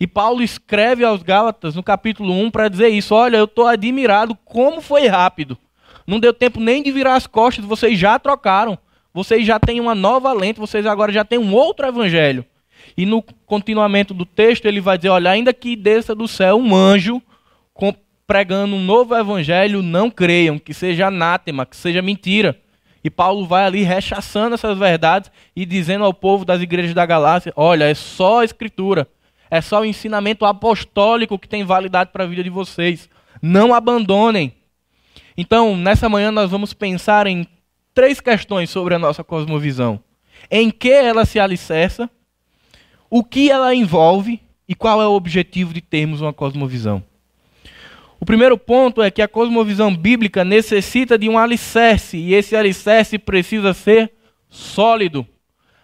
E 0.00 0.06
Paulo 0.06 0.42
escreve 0.42 1.04
aos 1.04 1.22
Gálatas 1.22 1.76
no 1.76 1.82
capítulo 1.82 2.32
1 2.32 2.50
para 2.50 2.68
dizer 2.68 2.88
isso: 2.88 3.14
olha, 3.14 3.36
eu 3.36 3.44
estou 3.44 3.66
admirado 3.66 4.34
como 4.44 4.80
foi 4.80 5.06
rápido. 5.06 5.58
Não 6.06 6.18
deu 6.18 6.32
tempo 6.32 6.58
nem 6.58 6.82
de 6.82 6.90
virar 6.90 7.14
as 7.14 7.26
costas, 7.26 7.64
vocês 7.64 7.98
já 7.98 8.18
trocaram. 8.18 8.78
Vocês 9.12 9.46
já 9.46 9.58
têm 9.58 9.78
uma 9.80 9.94
nova 9.94 10.32
lente, 10.32 10.58
vocês 10.58 10.86
agora 10.86 11.12
já 11.12 11.24
têm 11.24 11.38
um 11.38 11.52
outro 11.52 11.86
evangelho. 11.86 12.44
E 12.96 13.04
no 13.04 13.22
continuamento 13.44 14.14
do 14.14 14.24
texto 14.24 14.64
ele 14.64 14.80
vai 14.80 14.96
dizer: 14.96 15.10
olha, 15.10 15.30
ainda 15.30 15.52
que 15.52 15.76
desça 15.76 16.14
do 16.14 16.26
céu 16.26 16.56
um 16.56 16.74
anjo 16.74 17.20
pregando 18.30 18.76
um 18.76 18.84
novo 18.84 19.16
evangelho, 19.16 19.82
não 19.82 20.08
creiam, 20.08 20.56
que 20.56 20.72
seja 20.72 21.08
anátema, 21.08 21.66
que 21.66 21.76
seja 21.76 22.00
mentira. 22.00 22.56
E 23.02 23.10
Paulo 23.10 23.44
vai 23.44 23.64
ali 23.64 23.82
rechaçando 23.82 24.54
essas 24.54 24.78
verdades 24.78 25.32
e 25.56 25.66
dizendo 25.66 26.04
ao 26.04 26.14
povo 26.14 26.44
das 26.44 26.62
igrejas 26.62 26.94
da 26.94 27.04
Galácia: 27.04 27.52
olha, 27.56 27.90
é 27.90 27.94
só 27.94 28.42
a 28.42 28.44
escritura, 28.44 29.08
é 29.50 29.60
só 29.60 29.80
o 29.80 29.84
ensinamento 29.84 30.44
apostólico 30.44 31.38
que 31.38 31.48
tem 31.48 31.64
validade 31.64 32.10
para 32.12 32.24
a 32.24 32.26
vida 32.26 32.42
de 32.42 32.50
vocês. 32.50 33.08
Não 33.42 33.74
abandonem. 33.74 34.54
Então, 35.36 35.76
nessa 35.76 36.08
manhã 36.08 36.30
nós 36.30 36.50
vamos 36.50 36.72
pensar 36.72 37.26
em 37.26 37.46
três 37.92 38.20
questões 38.20 38.70
sobre 38.70 38.94
a 38.94 38.98
nossa 38.98 39.24
cosmovisão. 39.24 40.00
Em 40.50 40.70
que 40.70 40.90
ela 40.90 41.24
se 41.24 41.40
alicerça, 41.40 42.08
o 43.10 43.24
que 43.24 43.50
ela 43.50 43.74
envolve 43.74 44.40
e 44.68 44.74
qual 44.74 45.02
é 45.02 45.06
o 45.06 45.12
objetivo 45.12 45.74
de 45.74 45.80
termos 45.80 46.20
uma 46.20 46.32
cosmovisão. 46.32 47.02
O 48.20 48.24
primeiro 48.24 48.56
ponto 48.56 49.02
é 49.02 49.10
que 49.10 49.22
a 49.22 49.26
cosmovisão 49.26 49.96
bíblica 49.96 50.44
necessita 50.44 51.18
de 51.18 51.28
um 51.28 51.38
alicerce, 51.38 52.18
e 52.18 52.34
esse 52.34 52.54
alicerce 52.54 53.18
precisa 53.18 53.72
ser 53.72 54.12
sólido. 54.48 55.26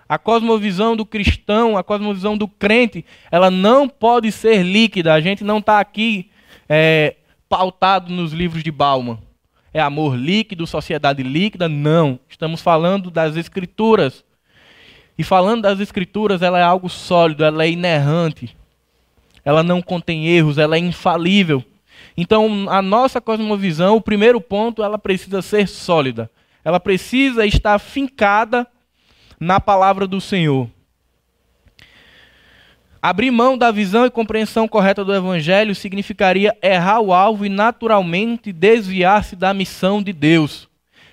A 0.09 0.19
cosmovisão 0.19 0.97
do 0.97 1.05
cristão, 1.05 1.77
a 1.77 1.83
cosmovisão 1.83 2.37
do 2.37 2.47
crente, 2.47 3.05
ela 3.31 3.51
não 3.51 3.89
pode 3.89 4.31
ser 4.31 4.63
líquida. 4.63 5.13
A 5.13 5.21
gente 5.21 5.43
não 5.43 5.59
está 5.59 5.81
aqui 5.81 6.31
é, 6.69 7.17
pautado 7.49 8.13
nos 8.13 8.33
livros 8.33 8.63
de 8.63 8.71
Bauman. 8.71 9.19
É 9.75 9.81
amor 9.81 10.17
líquido, 10.17 10.67
sociedade 10.67 11.23
líquida? 11.23 11.69
Não. 11.69 12.21
Estamos 12.29 12.63
falando 12.63 13.11
das 13.11 13.37
escrituras. 13.37 14.25
E 15.19 15.25
falando 15.25 15.63
das 15.63 15.81
escrituras, 15.81 16.41
ela 16.41 16.59
é 16.59 16.63
algo 16.63 16.89
sólido, 16.89 17.45
ela 17.45 17.65
é 17.65 17.71
inerrante. 17.71 18.57
Ela 19.45 19.63
não 19.63 19.83
contém 19.83 20.27
erros, 20.27 20.59
ela 20.59 20.77
é 20.77 20.79
infalível. 20.79 21.65
Então, 22.17 22.67
a 22.69 22.81
nossa 22.81 23.21
cosmovisão, 23.21 23.97
o 23.97 24.01
primeiro 24.01 24.41
ponto, 24.41 24.83
ela 24.83 24.99
precisa 24.99 25.43
ser 25.43 25.69
sólida. 25.69 26.31
Ela 26.65 26.81
precisa 26.81 27.47
estar 27.47 27.79
fincada 27.79 28.67
na 29.39 29.61
palavra 29.61 30.07
do 30.07 30.21
Senhor. 30.21 30.69
Abrir 33.01 33.31
mão 33.31 33.57
da 33.57 33.71
visão 33.71 34.05
e 34.05 34.11
compreensão 34.11 34.67
correta 34.67 35.05
do 35.05 35.15
Evangelho 35.15 35.75
significaria 35.75 36.57
errar 36.61 37.01
o 37.01 37.13
alvo 37.13 37.47
e, 37.47 37.49
naturalmente, 37.49 38.53
desviar-se 38.53 39.37
da 39.37 39.55
missão 39.55 40.03
de 40.03 40.13
Deus. 40.13 40.69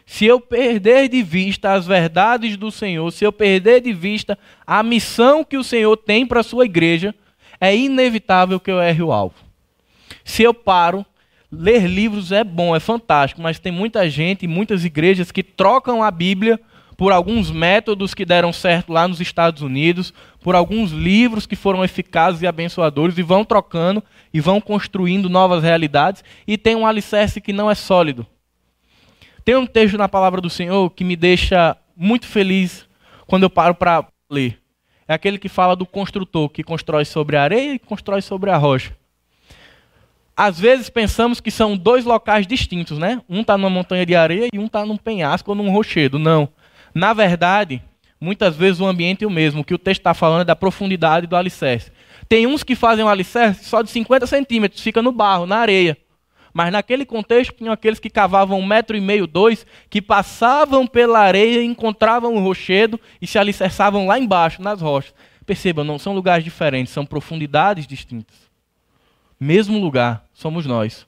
Se 0.05 0.25
eu 0.25 0.39
perder 0.39 1.07
de 1.07 1.21
vista 1.21 1.73
as 1.73 1.85
verdades 1.85 2.57
do 2.57 2.71
Senhor, 2.71 3.11
se 3.11 3.23
eu 3.23 3.31
perder 3.31 3.81
de 3.81 3.93
vista 3.93 4.37
a 4.65 4.81
missão 4.81 5.43
que 5.43 5.57
o 5.57 5.63
Senhor 5.63 5.95
tem 5.95 6.25
para 6.25 6.39
a 6.39 6.43
sua 6.43 6.65
igreja, 6.65 7.13
é 7.59 7.75
inevitável 7.75 8.59
que 8.59 8.71
eu 8.71 8.81
erre 8.81 9.03
o 9.03 9.11
alvo. 9.11 9.35
Se 10.25 10.43
eu 10.43 10.53
paro, 10.53 11.05
ler 11.51 11.85
livros 11.85 12.31
é 12.31 12.43
bom, 12.43 12.75
é 12.75 12.79
fantástico, 12.79 13.41
mas 13.41 13.59
tem 13.59 13.71
muita 13.71 14.09
gente, 14.09 14.47
muitas 14.47 14.83
igrejas 14.83 15.31
que 15.31 15.43
trocam 15.43 16.01
a 16.01 16.09
Bíblia 16.09 16.59
por 16.97 17.11
alguns 17.11 17.51
métodos 17.51 18.13
que 18.13 18.25
deram 18.25 18.53
certo 18.53 18.91
lá 18.91 19.07
nos 19.07 19.19
Estados 19.19 19.61
Unidos, 19.61 20.13
por 20.41 20.55
alguns 20.55 20.91
livros 20.91 21.45
que 21.45 21.55
foram 21.55 21.83
eficazes 21.83 22.41
e 22.41 22.47
abençoadores, 22.47 23.17
e 23.17 23.23
vão 23.23 23.43
trocando 23.43 24.03
e 24.33 24.39
vão 24.39 24.59
construindo 24.59 25.29
novas 25.29 25.63
realidades, 25.63 26.23
e 26.47 26.57
tem 26.57 26.75
um 26.75 26.85
alicerce 26.85 27.41
que 27.41 27.53
não 27.53 27.69
é 27.69 27.75
sólido. 27.75 28.25
Tem 29.45 29.55
um 29.55 29.65
texto 29.65 29.97
na 29.97 30.07
palavra 30.07 30.39
do 30.39 30.49
Senhor 30.49 30.89
que 30.91 31.03
me 31.03 31.15
deixa 31.15 31.75
muito 31.95 32.25
feliz 32.25 32.87
quando 33.27 33.43
eu 33.43 33.49
paro 33.49 33.75
para 33.75 34.07
ler. 34.29 34.59
É 35.07 35.13
aquele 35.13 35.37
que 35.37 35.49
fala 35.49 35.75
do 35.75 35.85
construtor 35.85 36.49
que 36.49 36.63
constrói 36.63 37.03
sobre 37.03 37.35
a 37.35 37.43
areia 37.43 37.73
e 37.73 37.79
constrói 37.79 38.21
sobre 38.21 38.49
a 38.49 38.57
rocha. 38.57 38.95
Às 40.35 40.59
vezes 40.59 40.89
pensamos 40.89 41.39
que 41.39 41.51
são 41.51 41.77
dois 41.77 42.05
locais 42.05 42.47
distintos, 42.47 42.97
né? 42.97 43.21
Um 43.29 43.41
está 43.41 43.57
numa 43.57 43.69
montanha 43.69 44.05
de 44.05 44.15
areia 44.15 44.47
e 44.51 44.57
um 44.57 44.65
está 44.65 44.85
num 44.85 44.97
penhasco 44.97 45.51
ou 45.51 45.55
num 45.55 45.71
rochedo. 45.71 46.17
Não. 46.17 46.49
Na 46.93 47.13
verdade, 47.13 47.81
muitas 48.19 48.55
vezes 48.55 48.79
o 48.79 48.85
ambiente 48.85 49.23
é 49.23 49.27
o 49.27 49.31
mesmo. 49.31 49.61
O 49.61 49.63
que 49.63 49.73
o 49.73 49.79
texto 49.79 50.01
está 50.01 50.13
falando 50.13 50.41
é 50.41 50.45
da 50.45 50.55
profundidade 50.55 51.27
do 51.27 51.35
alicerce. 51.35 51.91
Tem 52.29 52.47
uns 52.47 52.63
que 52.63 52.75
fazem 52.75 53.03
um 53.03 53.09
alicerce 53.09 53.65
só 53.65 53.81
de 53.81 53.89
50 53.89 54.27
centímetros, 54.27 54.81
fica 54.81 55.01
no 55.01 55.11
barro, 55.11 55.45
na 55.45 55.57
areia. 55.57 55.97
Mas 56.53 56.71
naquele 56.71 57.03
contexto 57.03 57.55
tinham 57.55 57.73
aqueles 57.73 57.99
que 57.99 58.09
cavavam 58.09 58.59
um 58.59 58.65
metro 58.65 58.95
e 58.95 59.01
meio, 59.01 59.25
dois, 59.25 59.65
que 59.89 60.01
passavam 60.01 60.85
pela 60.85 61.19
areia, 61.19 61.63
encontravam 61.63 62.35
o 62.35 62.39
rochedo 62.39 62.99
e 63.19 63.25
se 63.25 63.39
alicerçavam 63.39 64.05
lá 64.05 64.19
embaixo, 64.19 64.61
nas 64.61 64.79
rochas. 64.79 65.15
Percebam, 65.47 65.83
não 65.83 65.97
são 65.97 66.13
lugares 66.13 66.43
diferentes, 66.43 66.93
são 66.93 67.05
profundidades 67.05 67.87
distintas. 67.87 68.37
Mesmo 69.39 69.79
lugar, 69.79 70.23
somos 70.31 70.65
nós. 70.65 71.07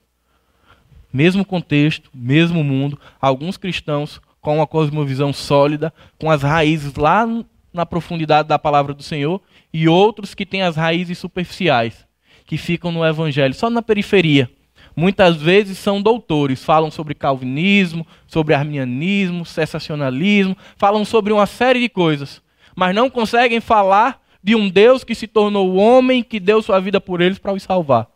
Mesmo 1.13 1.45
contexto, 1.45 2.09
mesmo 2.13 2.63
mundo. 2.63 2.99
Alguns 3.21 3.55
cristãos 3.55 4.19
com 4.45 4.57
uma 4.57 4.67
cosmovisão 4.67 5.33
sólida, 5.33 5.91
com 6.19 6.29
as 6.29 6.43
raízes 6.43 6.93
lá 6.93 7.27
na 7.73 7.83
profundidade 7.83 8.47
da 8.47 8.59
palavra 8.59 8.93
do 8.93 9.01
Senhor, 9.01 9.41
e 9.73 9.89
outros 9.89 10.35
que 10.35 10.45
têm 10.45 10.61
as 10.61 10.75
raízes 10.75 11.17
superficiais, 11.17 12.05
que 12.45 12.55
ficam 12.55 12.91
no 12.91 13.03
evangelho, 13.03 13.55
só 13.55 13.71
na 13.71 13.81
periferia 13.81 14.47
muitas 14.95 15.35
vezes 15.35 15.79
são 15.79 15.99
doutores, 15.99 16.63
falam 16.63 16.91
sobre 16.91 17.15
calvinismo, 17.15 18.05
sobre 18.27 18.53
arminianismo, 18.53 19.45
sensacionalismo, 19.45 20.55
falam 20.77 21.03
sobre 21.03 21.33
uma 21.33 21.47
série 21.47 21.81
de 21.81 21.89
coisas, 21.89 22.39
mas 22.75 22.95
não 22.95 23.09
conseguem 23.09 23.59
falar 23.59 24.21
de 24.43 24.55
um 24.55 24.69
Deus 24.69 25.03
que 25.03 25.15
se 25.15 25.27
tornou 25.27 25.75
homem, 25.75 26.23
que 26.23 26.39
deu 26.39 26.61
sua 26.61 26.79
vida 26.79 27.01
por 27.01 27.19
eles 27.19 27.39
para 27.39 27.51
os 27.51 27.63
salvar. 27.63 28.07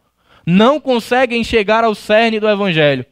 não 0.45 0.79
conseguem 0.79 1.43
chegar 1.43 1.83
ao 1.83 1.95
cerne 1.95 2.39
do 2.39 2.47
Evangelho, 2.47 3.05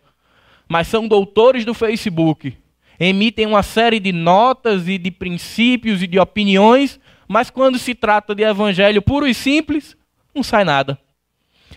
mas 0.69 0.87
são 0.87 1.07
doutores 1.07 1.65
do 1.65 1.73
Facebook, 1.73 2.55
emitem 2.99 3.45
uma 3.45 3.63
série 3.63 3.99
de 3.99 4.11
notas 4.11 4.87
e 4.87 4.97
de 4.97 5.11
princípios 5.11 6.01
e 6.01 6.07
de 6.07 6.19
opiniões, 6.19 6.99
mas 7.27 7.49
quando 7.49 7.77
se 7.77 7.93
trata 7.93 8.33
de 8.33 8.43
Evangelho 8.43 9.01
puro 9.01 9.27
e 9.27 9.33
simples, 9.33 9.95
não 10.33 10.43
sai 10.43 10.63
nada. 10.63 10.97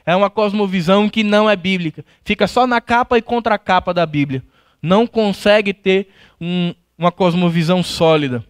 É 0.07 0.17
uma 0.17 0.31
cosmovisão 0.31 1.09
que 1.09 1.23
não 1.23 1.49
é 1.49 1.57
bíblica. 1.57 2.05
Fica 2.25 2.47
só 2.47 2.67
na 2.67 2.81
capa 2.81 3.19
e 3.19 3.23
contra 3.23 3.59
capa 3.59 3.93
da 3.93 4.07
Bíblia. 4.07 4.43
Não 4.83 5.07
consegue 5.07 5.75
ter 5.75 6.09
um, 6.41 6.75
uma 6.97 7.13
cosmovisão 7.13 7.83
sólida. 7.83 8.45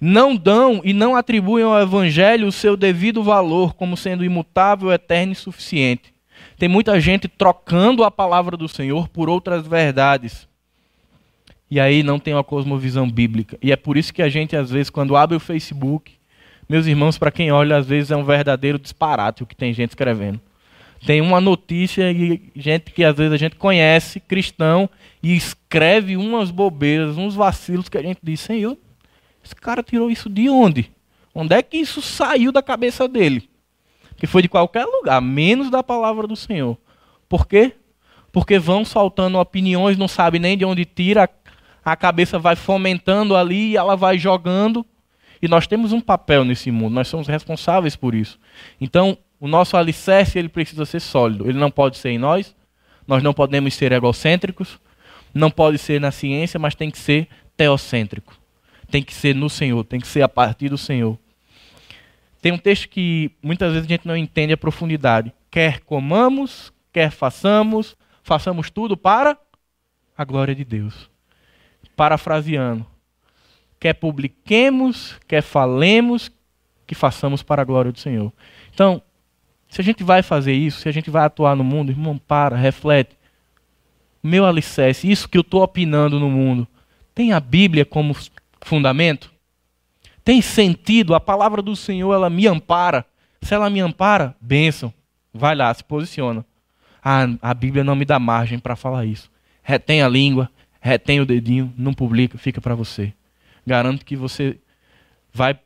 Não 0.00 0.34
dão 0.34 0.80
e 0.84 0.92
não 0.92 1.16
atribuem 1.16 1.64
ao 1.64 1.80
Evangelho 1.80 2.46
o 2.46 2.52
seu 2.52 2.76
devido 2.76 3.22
valor 3.22 3.74
como 3.74 3.96
sendo 3.96 4.24
imutável, 4.24 4.92
eterno 4.92 5.32
e 5.32 5.36
suficiente. 5.36 6.14
Tem 6.56 6.68
muita 6.68 7.00
gente 7.00 7.28
trocando 7.28 8.02
a 8.02 8.10
palavra 8.10 8.56
do 8.56 8.68
Senhor 8.68 9.08
por 9.08 9.28
outras 9.28 9.66
verdades. 9.66 10.47
E 11.70 11.78
aí 11.78 12.02
não 12.02 12.18
tem 12.18 12.34
uma 12.34 12.44
cosmovisão 12.44 13.10
bíblica. 13.10 13.58
E 13.62 13.72
é 13.72 13.76
por 13.76 13.96
isso 13.96 14.12
que 14.12 14.22
a 14.22 14.28
gente, 14.28 14.56
às 14.56 14.70
vezes, 14.70 14.88
quando 14.88 15.16
abre 15.16 15.36
o 15.36 15.40
Facebook, 15.40 16.12
meus 16.68 16.86
irmãos, 16.86 17.16
para 17.16 17.30
quem 17.30 17.50
olha, 17.50 17.76
às 17.76 17.86
vezes 17.86 18.10
é 18.10 18.16
um 18.16 18.24
verdadeiro 18.24 18.78
disparate 18.78 19.42
o 19.42 19.46
que 19.46 19.56
tem 19.56 19.72
gente 19.72 19.90
escrevendo. 19.90 20.40
Tem 21.06 21.20
uma 21.20 21.40
notícia 21.40 22.10
e 22.10 22.50
gente 22.56 22.90
que 22.90 23.04
às 23.04 23.16
vezes 23.16 23.32
a 23.32 23.36
gente 23.36 23.56
conhece, 23.56 24.20
cristão, 24.20 24.88
e 25.22 25.36
escreve 25.36 26.16
umas 26.16 26.50
bobeiras, 26.50 27.16
uns 27.16 27.34
vacilos 27.34 27.88
que 27.88 27.96
a 27.96 28.02
gente 28.02 28.18
diz, 28.22 28.40
Senhor, 28.40 28.76
esse 29.44 29.54
cara 29.54 29.82
tirou 29.82 30.10
isso 30.10 30.28
de 30.28 30.48
onde? 30.50 30.90
Onde 31.34 31.54
é 31.54 31.62
que 31.62 31.76
isso 31.76 32.02
saiu 32.02 32.50
da 32.50 32.62
cabeça 32.62 33.06
dele? 33.06 33.48
Que 34.16 34.26
foi 34.26 34.42
de 34.42 34.48
qualquer 34.48 34.84
lugar, 34.84 35.22
menos 35.22 35.70
da 35.70 35.82
palavra 35.82 36.26
do 36.26 36.34
Senhor. 36.34 36.76
Por 37.28 37.46
quê? 37.46 37.72
Porque 38.32 38.58
vão 38.58 38.84
soltando 38.84 39.38
opiniões, 39.38 39.96
não 39.96 40.08
sabe 40.08 40.38
nem 40.38 40.58
de 40.58 40.64
onde 40.64 40.84
tira, 40.84 41.28
a 41.92 41.96
cabeça 41.96 42.38
vai 42.38 42.56
fomentando 42.56 43.36
ali 43.36 43.70
e 43.70 43.76
ela 43.76 43.96
vai 43.96 44.18
jogando 44.18 44.84
e 45.40 45.48
nós 45.48 45.66
temos 45.66 45.92
um 45.92 46.00
papel 46.00 46.44
nesse 46.44 46.70
mundo, 46.70 46.94
nós 46.94 47.08
somos 47.08 47.28
responsáveis 47.28 47.94
por 47.94 48.14
isso. 48.14 48.38
Então, 48.80 49.16
o 49.40 49.46
nosso 49.46 49.76
alicerce 49.76 50.38
ele 50.38 50.48
precisa 50.48 50.84
ser 50.84 51.00
sólido. 51.00 51.48
Ele 51.48 51.58
não 51.58 51.70
pode 51.70 51.96
ser 51.96 52.10
em 52.10 52.18
nós, 52.18 52.54
nós 53.06 53.22
não 53.22 53.32
podemos 53.32 53.74
ser 53.74 53.92
egocêntricos, 53.92 54.80
não 55.32 55.50
pode 55.50 55.78
ser 55.78 56.00
na 56.00 56.10
ciência, 56.10 56.58
mas 56.58 56.74
tem 56.74 56.90
que 56.90 56.98
ser 56.98 57.28
teocêntrico. 57.56 58.36
Tem 58.90 59.02
que 59.02 59.14
ser 59.14 59.34
no 59.34 59.48
Senhor, 59.48 59.84
tem 59.84 60.00
que 60.00 60.08
ser 60.08 60.22
a 60.22 60.28
partir 60.28 60.68
do 60.68 60.78
Senhor. 60.78 61.18
Tem 62.42 62.52
um 62.52 62.58
texto 62.58 62.88
que 62.88 63.30
muitas 63.42 63.72
vezes 63.72 63.86
a 63.86 63.88
gente 63.88 64.06
não 64.06 64.16
entende 64.16 64.52
a 64.52 64.56
profundidade. 64.56 65.32
Quer 65.50 65.80
comamos, 65.80 66.72
quer 66.92 67.10
façamos, 67.10 67.96
façamos 68.22 68.70
tudo 68.70 68.96
para 68.96 69.38
a 70.16 70.24
glória 70.24 70.54
de 70.54 70.64
Deus. 70.64 71.08
Parafraseando, 71.98 72.86
quer 73.80 73.92
publiquemos, 73.92 75.18
quer 75.26 75.42
falemos, 75.42 76.30
que 76.86 76.94
façamos 76.94 77.42
para 77.42 77.62
a 77.62 77.64
glória 77.64 77.90
do 77.90 77.98
Senhor. 77.98 78.32
Então, 78.72 79.02
se 79.68 79.80
a 79.80 79.84
gente 79.84 80.04
vai 80.04 80.22
fazer 80.22 80.52
isso, 80.52 80.80
se 80.80 80.88
a 80.88 80.92
gente 80.92 81.10
vai 81.10 81.24
atuar 81.24 81.56
no 81.56 81.64
mundo, 81.64 81.90
irmão, 81.90 82.16
para, 82.16 82.54
reflete. 82.54 83.18
Meu 84.22 84.46
alicerce, 84.46 85.10
isso 85.10 85.28
que 85.28 85.36
eu 85.36 85.40
estou 85.40 85.60
opinando 85.60 86.20
no 86.20 86.30
mundo, 86.30 86.68
tem 87.16 87.32
a 87.32 87.40
Bíblia 87.40 87.84
como 87.84 88.14
fundamento? 88.60 89.32
Tem 90.22 90.40
sentido? 90.40 91.16
A 91.16 91.20
palavra 91.20 91.60
do 91.60 91.74
Senhor, 91.74 92.14
ela 92.14 92.30
me 92.30 92.46
ampara. 92.46 93.04
Se 93.42 93.54
ela 93.54 93.68
me 93.68 93.80
ampara, 93.80 94.36
bênção. 94.40 94.94
Vai 95.34 95.56
lá, 95.56 95.74
se 95.74 95.82
posiciona. 95.82 96.46
Ah, 97.02 97.26
a 97.42 97.52
Bíblia 97.52 97.82
não 97.82 97.96
me 97.96 98.04
dá 98.04 98.20
margem 98.20 98.60
para 98.60 98.76
falar 98.76 99.04
isso. 99.04 99.28
Retém 99.64 100.00
a 100.00 100.08
língua, 100.08 100.48
retém 100.80 101.20
o 101.20 101.26
dedinho, 101.26 101.72
não 101.76 101.92
publica, 101.92 102.38
fica 102.38 102.60
para 102.60 102.74
você 102.74 103.12
garanto 103.68 104.04
que 104.04 104.16
você 104.16 104.56
vai, 105.32 105.56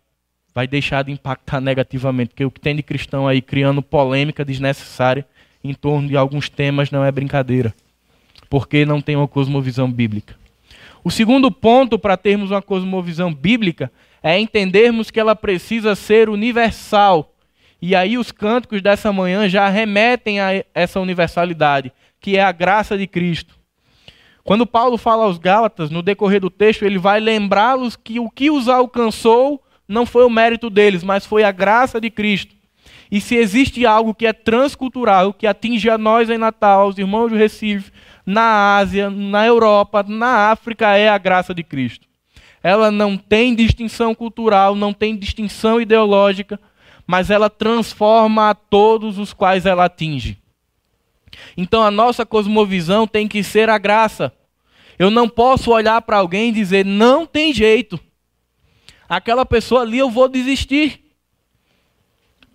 vai 0.52 0.66
deixar 0.66 1.04
de 1.04 1.12
impactar 1.12 1.60
negativamente. 1.60 2.30
Porque 2.30 2.44
o 2.44 2.50
que 2.50 2.60
tem 2.60 2.74
de 2.76 2.82
cristão 2.82 3.26
aí 3.26 3.40
criando 3.40 3.80
polêmica 3.80 4.44
desnecessária 4.44 5.24
em 5.62 5.72
torno 5.72 6.08
de 6.08 6.16
alguns 6.16 6.48
temas 6.50 6.90
não 6.90 7.04
é 7.04 7.12
brincadeira. 7.12 7.72
Porque 8.50 8.84
não 8.84 9.00
tem 9.00 9.16
uma 9.16 9.28
cosmovisão 9.28 9.90
bíblica. 9.90 10.34
O 11.04 11.10
segundo 11.10 11.50
ponto 11.50 11.98
para 11.98 12.16
termos 12.16 12.50
uma 12.50 12.60
cosmovisão 12.60 13.32
bíblica 13.32 13.90
é 14.22 14.38
entendermos 14.38 15.10
que 15.10 15.18
ela 15.18 15.34
precisa 15.34 15.94
ser 15.94 16.28
universal. 16.28 17.32
E 17.80 17.96
aí 17.96 18.18
os 18.18 18.30
cânticos 18.30 18.80
dessa 18.82 19.12
manhã 19.12 19.48
já 19.48 19.68
remetem 19.68 20.38
a 20.38 20.64
essa 20.72 21.00
universalidade, 21.00 21.90
que 22.20 22.36
é 22.36 22.42
a 22.42 22.52
graça 22.52 22.96
de 22.96 23.06
Cristo. 23.08 23.61
Quando 24.44 24.66
Paulo 24.66 24.96
fala 24.96 25.24
aos 25.24 25.38
Gálatas, 25.38 25.90
no 25.90 26.02
decorrer 26.02 26.40
do 26.40 26.50
texto, 26.50 26.84
ele 26.84 26.98
vai 26.98 27.20
lembrá-los 27.20 27.94
que 27.94 28.18
o 28.18 28.28
que 28.28 28.50
os 28.50 28.68
alcançou 28.68 29.62
não 29.86 30.04
foi 30.04 30.24
o 30.24 30.30
mérito 30.30 30.68
deles, 30.68 31.04
mas 31.04 31.24
foi 31.24 31.44
a 31.44 31.52
graça 31.52 32.00
de 32.00 32.10
Cristo. 32.10 32.54
E 33.10 33.20
se 33.20 33.36
existe 33.36 33.84
algo 33.84 34.14
que 34.14 34.26
é 34.26 34.32
transcultural, 34.32 35.34
que 35.34 35.46
atinge 35.46 35.88
a 35.90 35.98
nós 35.98 36.30
em 36.30 36.38
Natal, 36.38 36.82
aos 36.82 36.98
irmãos 36.98 37.30
do 37.30 37.36
Recife, 37.36 37.92
na 38.24 38.76
Ásia, 38.76 39.10
na 39.10 39.46
Europa, 39.46 40.04
na 40.06 40.50
África, 40.50 40.96
é 40.96 41.08
a 41.08 41.18
graça 41.18 41.54
de 41.54 41.62
Cristo. 41.62 42.08
Ela 42.62 42.90
não 42.90 43.16
tem 43.16 43.54
distinção 43.54 44.14
cultural, 44.14 44.74
não 44.74 44.92
tem 44.92 45.16
distinção 45.16 45.80
ideológica, 45.80 46.58
mas 47.06 47.30
ela 47.30 47.50
transforma 47.50 48.50
a 48.50 48.54
todos 48.54 49.18
os 49.18 49.32
quais 49.32 49.66
ela 49.66 49.84
atinge. 49.84 50.38
Então 51.56 51.82
a 51.82 51.90
nossa 51.90 52.24
cosmovisão 52.24 53.06
tem 53.06 53.26
que 53.26 53.42
ser 53.42 53.68
a 53.68 53.78
graça. 53.78 54.32
Eu 54.98 55.10
não 55.10 55.28
posso 55.28 55.70
olhar 55.70 56.00
para 56.02 56.18
alguém 56.18 56.50
e 56.50 56.52
dizer, 56.52 56.84
não 56.84 57.26
tem 57.26 57.52
jeito. 57.52 57.98
Aquela 59.08 59.44
pessoa 59.44 59.82
ali 59.82 59.98
eu 59.98 60.10
vou 60.10 60.28
desistir. 60.28 61.00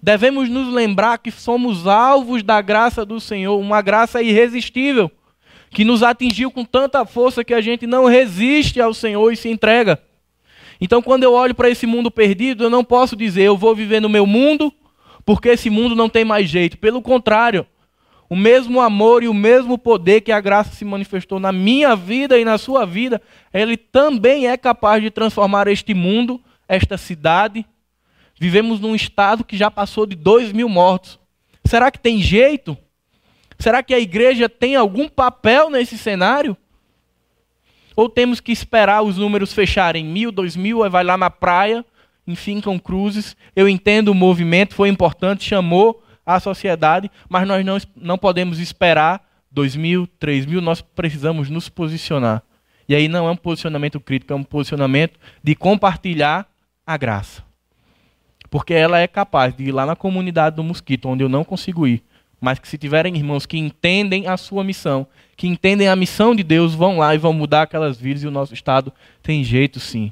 Devemos 0.02 0.48
nos 0.48 0.72
lembrar 0.74 1.18
que 1.18 1.32
somos 1.32 1.88
alvos 1.88 2.44
da 2.44 2.62
graça 2.62 3.06
do 3.06 3.20
Senhor, 3.20 3.60
uma 3.60 3.82
graça 3.82 4.22
irresistível, 4.22 5.12
que 5.72 5.84
nos 5.84 6.04
atingiu 6.04 6.50
com 6.50 6.64
tanta 6.64 7.06
força 7.06 7.44
que 7.44 7.54
a 7.54 7.62
gente 7.62 7.86
não 7.86 8.06
resiste 8.06 8.80
ao 8.80 8.94
Senhor 8.94 9.32
e 9.32 9.36
se 9.36 9.50
entrega. 9.50 10.02
Então, 10.80 11.02
quando 11.02 11.24
eu 11.24 11.34
olho 11.34 11.56
para 11.56 11.70
esse 11.70 11.88
mundo 11.88 12.12
perdido, 12.12 12.64
eu 12.64 12.70
não 12.70 12.84
posso 12.84 13.16
dizer, 13.16 13.44
eu 13.44 13.58
vou 13.58 13.76
viver 13.76 14.00
no 14.00 14.08
meu 14.08 14.26
mundo, 14.26 14.72
porque 15.26 15.50
esse 15.50 15.70
mundo 15.70 15.96
não 15.96 16.08
tem 16.08 16.24
mais 16.24 16.48
jeito. 16.48 16.78
Pelo 16.78 17.02
contrário, 17.02 17.66
o 18.30 18.36
mesmo 18.36 18.82
amor 18.82 19.24
e 19.24 19.28
o 19.28 19.34
mesmo 19.34 19.78
poder 19.78 20.22
que 20.22 20.32
a 20.32 20.42
graça 20.42 20.76
se 20.76 20.84
manifestou 20.84 21.40
na 21.40 21.52
minha 21.52 21.96
vida 21.96 22.38
e 22.38 22.44
na 22.44 22.58
sua 22.58 22.86
vida, 22.86 23.22
ele 23.54 23.78
também 23.78 24.48
é 24.48 24.58
capaz 24.58 25.02
de 25.02 25.10
transformar 25.10 25.68
este 25.68 25.94
mundo, 25.94 26.42
esta 26.68 26.98
cidade. 26.98 27.66
Vivemos 28.40 28.80
num 28.80 28.96
estado 28.96 29.44
que 29.44 29.56
já 29.56 29.72
passou 29.72 30.06
de 30.06 30.16
dois 30.16 30.52
mil 30.52 30.68
mortos. 30.68 31.18
Será 31.64 31.90
que 31.90 32.00
tem 32.00 32.22
jeito? 32.22 32.78
Será 33.58 33.82
que 33.82 33.94
a 33.94 34.00
igreja 34.00 34.48
tem 34.50 34.76
algum 34.76 35.08
papel 35.08 35.70
nesse 35.70 35.98
cenário? 35.98 36.56
Ou 37.96 38.08
temos 38.08 38.40
que 38.40 38.52
esperar 38.52 39.02
os 39.02 39.18
números 39.18 39.54
fecharem 39.54 40.06
mil, 40.06 40.32
dois 40.32 40.56
mil, 40.56 40.88
vai 40.90 41.04
lá 41.04 41.18
na 41.18 41.32
praia, 41.32 41.84
enfim, 42.28 42.62
com 42.62 42.80
cruzes. 42.80 43.36
Eu 43.56 43.68
entendo 43.68 44.10
o 44.10 44.14
movimento, 44.14 44.76
foi 44.76 44.90
importante, 44.90 45.44
chamou 45.44 46.04
à 46.28 46.42
sociedade, 46.42 47.10
mas 47.30 47.48
nós 47.48 47.66
não, 47.66 47.78
não 47.96 48.18
podemos 48.18 48.60
esperar 48.60 49.26
2 49.50 49.78
mil, 49.78 50.06
3 50.06 50.46
mil, 50.46 50.60
nós 50.60 50.82
precisamos 50.82 51.50
nos 51.50 51.70
posicionar. 51.70 52.44
E 52.90 52.94
aí 52.94 53.08
não 53.08 53.28
é 53.28 53.32
um 53.32 53.36
posicionamento 53.38 53.98
crítico, 53.98 54.34
é 54.34 54.36
um 54.36 54.44
posicionamento 54.44 55.18
de 55.42 55.56
compartilhar 55.56 56.46
a 56.86 56.98
graça. 56.98 57.44
Porque 58.50 58.74
ela 58.74 59.00
é 59.00 59.08
capaz 59.08 59.56
de 59.56 59.64
ir 59.64 59.72
lá 59.72 59.86
na 59.86 59.96
comunidade 59.96 60.58
do 60.58 60.64
mosquito, 60.64 61.08
onde 61.08 61.24
eu 61.24 61.30
não 61.30 61.46
consigo 61.46 61.88
ir, 61.88 62.04
mas 62.40 62.60
que 62.60 62.68
se 62.68 62.78
tiverem 62.78 63.16
irmãos 63.16 63.46
que 63.46 63.58
entendem 63.58 64.28
a 64.28 64.36
sua 64.36 64.64
missão, 64.64 65.08
que 65.36 65.48
entendem 65.48 65.88
a 65.88 65.96
missão 65.96 66.36
de 66.36 66.44
Deus, 66.44 66.76
vão 66.76 66.98
lá 66.98 67.16
e 67.16 67.18
vão 67.18 67.34
mudar 67.34 67.64
aquelas 67.64 67.98
vidas 67.98 68.24
e 68.24 68.28
o 68.28 68.32
nosso 68.32 68.54
estado 68.54 68.94
tem 69.24 69.44
jeito 69.44 69.80
sim. 69.80 70.12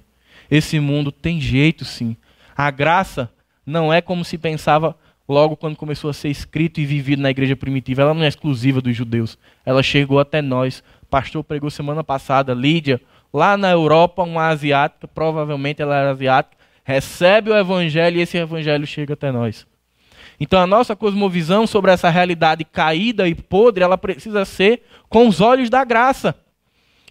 Esse 0.49 0.79
mundo 0.79 1.11
tem 1.11 1.41
jeito 1.41 1.83
sim. 1.83 2.15
A 2.55 2.71
graça 2.71 3.29
não 3.65 3.91
é 3.91 4.01
como 4.01 4.23
se 4.23 4.37
pensava 4.37 4.97
logo 5.27 5.55
quando 5.55 5.75
começou 5.75 6.09
a 6.09 6.13
ser 6.13 6.29
escrito 6.29 6.79
e 6.79 6.85
vivido 6.85 7.21
na 7.21 7.29
igreja 7.29 7.55
primitiva, 7.55 8.03
ela 8.03 8.13
não 8.13 8.23
é 8.23 8.27
exclusiva 8.27 8.81
dos 8.81 8.95
judeus. 8.95 9.37
Ela 9.65 9.81
chegou 9.81 10.19
até 10.19 10.41
nós. 10.41 10.83
O 11.01 11.05
pastor 11.07 11.43
pregou 11.43 11.69
semana 11.69 12.03
passada, 12.03 12.53
Lídia, 12.53 13.01
lá 13.33 13.57
na 13.57 13.71
Europa, 13.71 14.23
uma 14.23 14.47
asiática, 14.47 15.07
provavelmente 15.07 15.81
ela 15.81 15.95
era 15.95 16.11
asiática, 16.11 16.55
recebe 16.83 17.49
o 17.49 17.57
evangelho 17.57 18.17
e 18.17 18.21
esse 18.21 18.37
evangelho 18.37 18.85
chega 18.85 19.13
até 19.13 19.31
nós. 19.31 19.65
Então 20.39 20.59
a 20.59 20.67
nossa 20.67 20.95
cosmovisão 20.95 21.65
sobre 21.65 21.91
essa 21.91 22.09
realidade 22.09 22.63
caída 22.63 23.27
e 23.27 23.33
podre, 23.33 23.83
ela 23.83 23.97
precisa 23.97 24.45
ser 24.45 24.83
com 25.09 25.27
os 25.27 25.41
olhos 25.41 25.69
da 25.69 25.83
graça. 25.83 26.35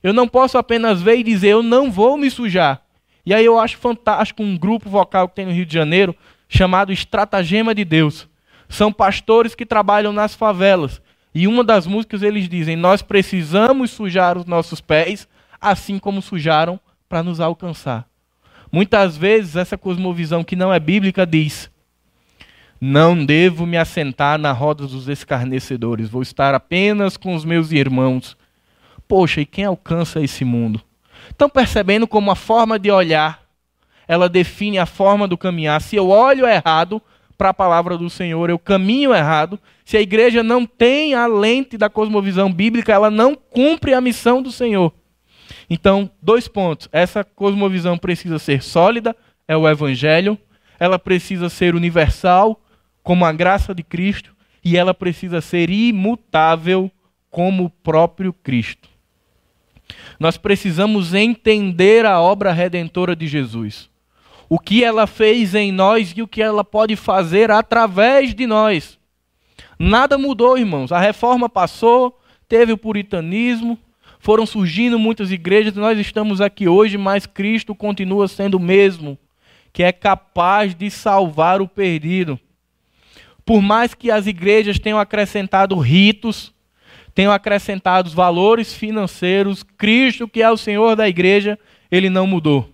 Eu 0.02 0.12
não 0.12 0.28
posso 0.28 0.58
apenas 0.58 1.00
ver 1.00 1.16
e 1.16 1.22
dizer, 1.22 1.48
eu 1.48 1.62
não 1.62 1.90
vou 1.90 2.18
me 2.18 2.30
sujar. 2.30 2.82
E 3.24 3.32
aí 3.32 3.44
eu 3.44 3.58
acho 3.58 3.78
fantástico 3.78 4.42
um 4.42 4.56
grupo 4.56 4.90
vocal 4.90 5.28
que 5.28 5.34
tem 5.34 5.46
no 5.46 5.52
Rio 5.52 5.64
de 5.64 5.72
Janeiro, 5.72 6.14
chamado 6.48 6.92
Estratagema 6.92 7.74
de 7.74 7.84
Deus. 7.84 8.28
São 8.68 8.92
pastores 8.92 9.54
que 9.54 9.66
trabalham 9.66 10.12
nas 10.12 10.34
favelas. 10.34 11.00
E 11.34 11.48
uma 11.48 11.64
das 11.64 11.86
músicas 11.86 12.22
eles 12.22 12.48
dizem: 12.48 12.76
Nós 12.76 13.02
precisamos 13.02 13.90
sujar 13.90 14.38
os 14.38 14.46
nossos 14.46 14.80
pés, 14.80 15.28
assim 15.60 15.98
como 15.98 16.22
sujaram 16.22 16.78
para 17.08 17.22
nos 17.22 17.40
alcançar. 17.40 18.06
Muitas 18.70 19.16
vezes 19.16 19.56
essa 19.56 19.78
cosmovisão 19.78 20.42
que 20.42 20.56
não 20.56 20.72
é 20.72 20.78
bíblica 20.78 21.26
diz: 21.26 21.70
Não 22.80 23.24
devo 23.24 23.66
me 23.66 23.76
assentar 23.76 24.38
na 24.38 24.52
roda 24.52 24.86
dos 24.86 25.08
escarnecedores, 25.08 26.08
vou 26.08 26.22
estar 26.22 26.54
apenas 26.54 27.16
com 27.16 27.34
os 27.34 27.44
meus 27.44 27.72
irmãos. 27.72 28.36
Poxa, 29.06 29.40
e 29.40 29.46
quem 29.46 29.64
alcança 29.64 30.20
esse 30.20 30.44
mundo? 30.44 30.80
Estão 31.30 31.48
percebendo 31.48 32.06
como 32.06 32.30
a 32.30 32.36
forma 32.36 32.78
de 32.78 32.90
olhar 32.90 33.43
ela 34.06 34.28
define 34.28 34.78
a 34.78 34.86
forma 34.86 35.26
do 35.26 35.38
caminhar. 35.38 35.80
Se 35.80 35.96
eu 35.96 36.08
olho 36.08 36.46
errado 36.46 37.00
para 37.36 37.50
a 37.50 37.54
palavra 37.54 37.96
do 37.98 38.08
Senhor, 38.08 38.48
eu 38.48 38.58
caminho 38.58 39.14
errado. 39.14 39.58
Se 39.84 39.96
a 39.96 40.00
igreja 40.00 40.42
não 40.42 40.66
tem 40.66 41.14
a 41.14 41.26
lente 41.26 41.76
da 41.76 41.88
cosmovisão 41.88 42.52
bíblica, 42.52 42.92
ela 42.92 43.10
não 43.10 43.34
cumpre 43.34 43.94
a 43.94 44.00
missão 44.00 44.42
do 44.42 44.52
Senhor. 44.52 44.92
Então, 45.68 46.10
dois 46.22 46.46
pontos. 46.46 46.88
Essa 46.92 47.24
cosmovisão 47.24 47.98
precisa 47.98 48.38
ser 48.38 48.62
sólida, 48.62 49.16
é 49.48 49.56
o 49.56 49.68
evangelho. 49.68 50.38
Ela 50.78 50.98
precisa 50.98 51.48
ser 51.48 51.74
universal, 51.74 52.60
como 53.02 53.24
a 53.24 53.32
graça 53.32 53.74
de 53.74 53.82
Cristo, 53.82 54.34
e 54.64 54.76
ela 54.76 54.94
precisa 54.94 55.40
ser 55.40 55.70
imutável, 55.70 56.90
como 57.30 57.64
o 57.64 57.70
próprio 57.70 58.32
Cristo. 58.32 58.88
Nós 60.18 60.36
precisamos 60.36 61.14
entender 61.14 62.06
a 62.06 62.20
obra 62.20 62.52
redentora 62.52 63.14
de 63.14 63.26
Jesus 63.26 63.90
o 64.54 64.58
que 64.60 64.84
ela 64.84 65.04
fez 65.04 65.52
em 65.52 65.72
nós 65.72 66.14
e 66.16 66.22
o 66.22 66.28
que 66.28 66.40
ela 66.40 66.62
pode 66.62 66.94
fazer 66.94 67.50
através 67.50 68.32
de 68.32 68.46
nós. 68.46 68.96
Nada 69.76 70.16
mudou, 70.16 70.56
irmãos. 70.56 70.92
A 70.92 71.00
reforma 71.00 71.48
passou, 71.48 72.20
teve 72.48 72.72
o 72.72 72.78
puritanismo, 72.78 73.76
foram 74.20 74.46
surgindo 74.46 74.96
muitas 74.96 75.32
igrejas, 75.32 75.74
nós 75.74 75.98
estamos 75.98 76.40
aqui 76.40 76.68
hoje, 76.68 76.96
mas 76.96 77.26
Cristo 77.26 77.74
continua 77.74 78.28
sendo 78.28 78.54
o 78.54 78.60
mesmo, 78.60 79.18
que 79.72 79.82
é 79.82 79.90
capaz 79.90 80.72
de 80.72 80.88
salvar 80.88 81.60
o 81.60 81.66
perdido. 81.66 82.38
Por 83.44 83.60
mais 83.60 83.92
que 83.92 84.08
as 84.08 84.28
igrejas 84.28 84.78
tenham 84.78 85.00
acrescentado 85.00 85.76
ritos, 85.76 86.54
tenham 87.12 87.32
acrescentado 87.32 88.08
valores 88.08 88.72
financeiros, 88.72 89.64
Cristo, 89.64 90.28
que 90.28 90.40
é 90.40 90.48
o 90.48 90.56
Senhor 90.56 90.94
da 90.94 91.08
igreja, 91.08 91.58
ele 91.90 92.08
não 92.08 92.24
mudou. 92.24 92.72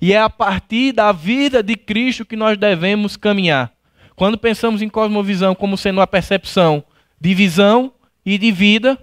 E 0.00 0.12
é 0.12 0.18
a 0.18 0.30
partir 0.30 0.92
da 0.92 1.12
vida 1.12 1.62
de 1.62 1.76
Cristo 1.76 2.24
que 2.24 2.36
nós 2.36 2.56
devemos 2.56 3.16
caminhar. 3.16 3.72
Quando 4.16 4.38
pensamos 4.38 4.82
em 4.82 4.88
cosmovisão 4.88 5.54
como 5.54 5.76
sendo 5.76 5.98
uma 5.98 6.06
percepção 6.06 6.84
de 7.20 7.34
visão 7.34 7.92
e 8.24 8.38
de 8.38 8.52
vida, 8.52 8.98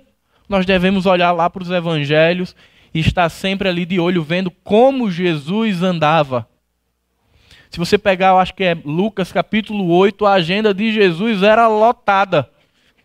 nós 0.48 0.66
devemos 0.66 1.06
olhar 1.06 1.32
lá 1.32 1.50
para 1.50 1.64
os 1.64 1.70
evangelhos 1.70 2.56
e 2.94 3.00
estar 3.00 3.30
sempre 3.30 3.68
ali 3.68 3.86
de 3.86 4.00
olho 4.00 4.24
vendo 4.24 4.52
como 4.52 5.12
Jesus 5.12 5.82
andava. 5.82 6.48
Se 7.70 7.80
você 7.80 7.98
pegar, 7.98 8.30
eu 8.30 8.40
acho 8.40 8.54
que 8.54 8.64
é 8.64 8.78
Lucas 8.84 9.32
capítulo 9.32 9.90
8, 9.90 10.26
a 10.26 10.34
agenda 10.34 10.74
de 10.74 10.92
Jesus 10.92 11.42
era 11.42 11.68
lotada. 11.68 12.50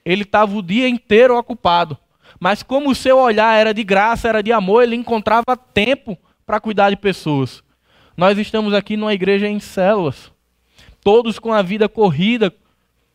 Ele 0.04 0.22
estava 0.22 0.56
o 0.56 0.62
dia 0.62 0.88
inteiro 0.88 1.36
ocupado. 1.36 1.96
Mas 2.38 2.62
como 2.62 2.90
o 2.90 2.94
seu 2.94 3.16
olhar 3.18 3.56
era 3.56 3.72
de 3.72 3.84
graça, 3.84 4.28
era 4.28 4.42
de 4.42 4.52
amor, 4.52 4.82
ele 4.82 4.96
encontrava 4.96 5.56
tempo 5.56 6.18
para 6.46 6.60
cuidar 6.60 6.90
de 6.90 6.96
pessoas. 6.96 7.62
Nós 8.16 8.38
estamos 8.38 8.72
aqui 8.72 8.96
numa 8.96 9.12
igreja 9.12 9.48
em 9.48 9.58
células, 9.58 10.30
todos 11.02 11.38
com 11.40 11.52
a 11.52 11.60
vida 11.60 11.88
corrida, 11.88 12.54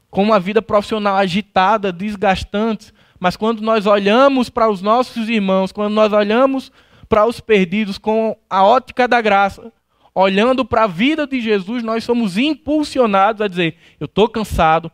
com 0.09 0.21
uma 0.21 0.39
vida 0.39 0.61
profissional 0.61 1.15
agitada, 1.15 1.91
desgastante, 1.91 2.93
mas 3.17 3.37
quando 3.37 3.61
nós 3.61 3.85
olhamos 3.85 4.49
para 4.49 4.69
os 4.69 4.81
nossos 4.81 5.29
irmãos, 5.29 5.71
quando 5.71 5.93
nós 5.93 6.11
olhamos 6.11 6.71
para 7.07 7.25
os 7.25 7.39
perdidos 7.39 7.97
com 7.97 8.35
a 8.49 8.63
ótica 8.63 9.07
da 9.07 9.21
graça, 9.21 9.71
olhando 10.13 10.65
para 10.65 10.83
a 10.83 10.87
vida 10.87 11.25
de 11.25 11.39
Jesus, 11.39 11.81
nós 11.83 12.03
somos 12.03 12.37
impulsionados 12.37 13.41
a 13.41 13.47
dizer: 13.47 13.77
eu 13.99 14.05
estou 14.05 14.27
cansado, 14.27 14.91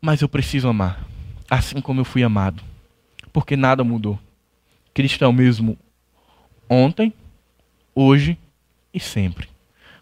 mas 0.00 0.22
eu 0.22 0.28
preciso 0.28 0.68
amar, 0.68 1.04
assim 1.50 1.80
como 1.80 2.00
eu 2.00 2.04
fui 2.04 2.22
amado, 2.22 2.62
porque 3.32 3.56
nada 3.56 3.82
mudou. 3.82 4.18
Cristo 4.94 5.24
é 5.24 5.26
o 5.26 5.32
mesmo 5.32 5.76
ontem, 6.68 7.12
hoje 8.00 8.38
e 8.94 8.98
sempre. 8.98 9.46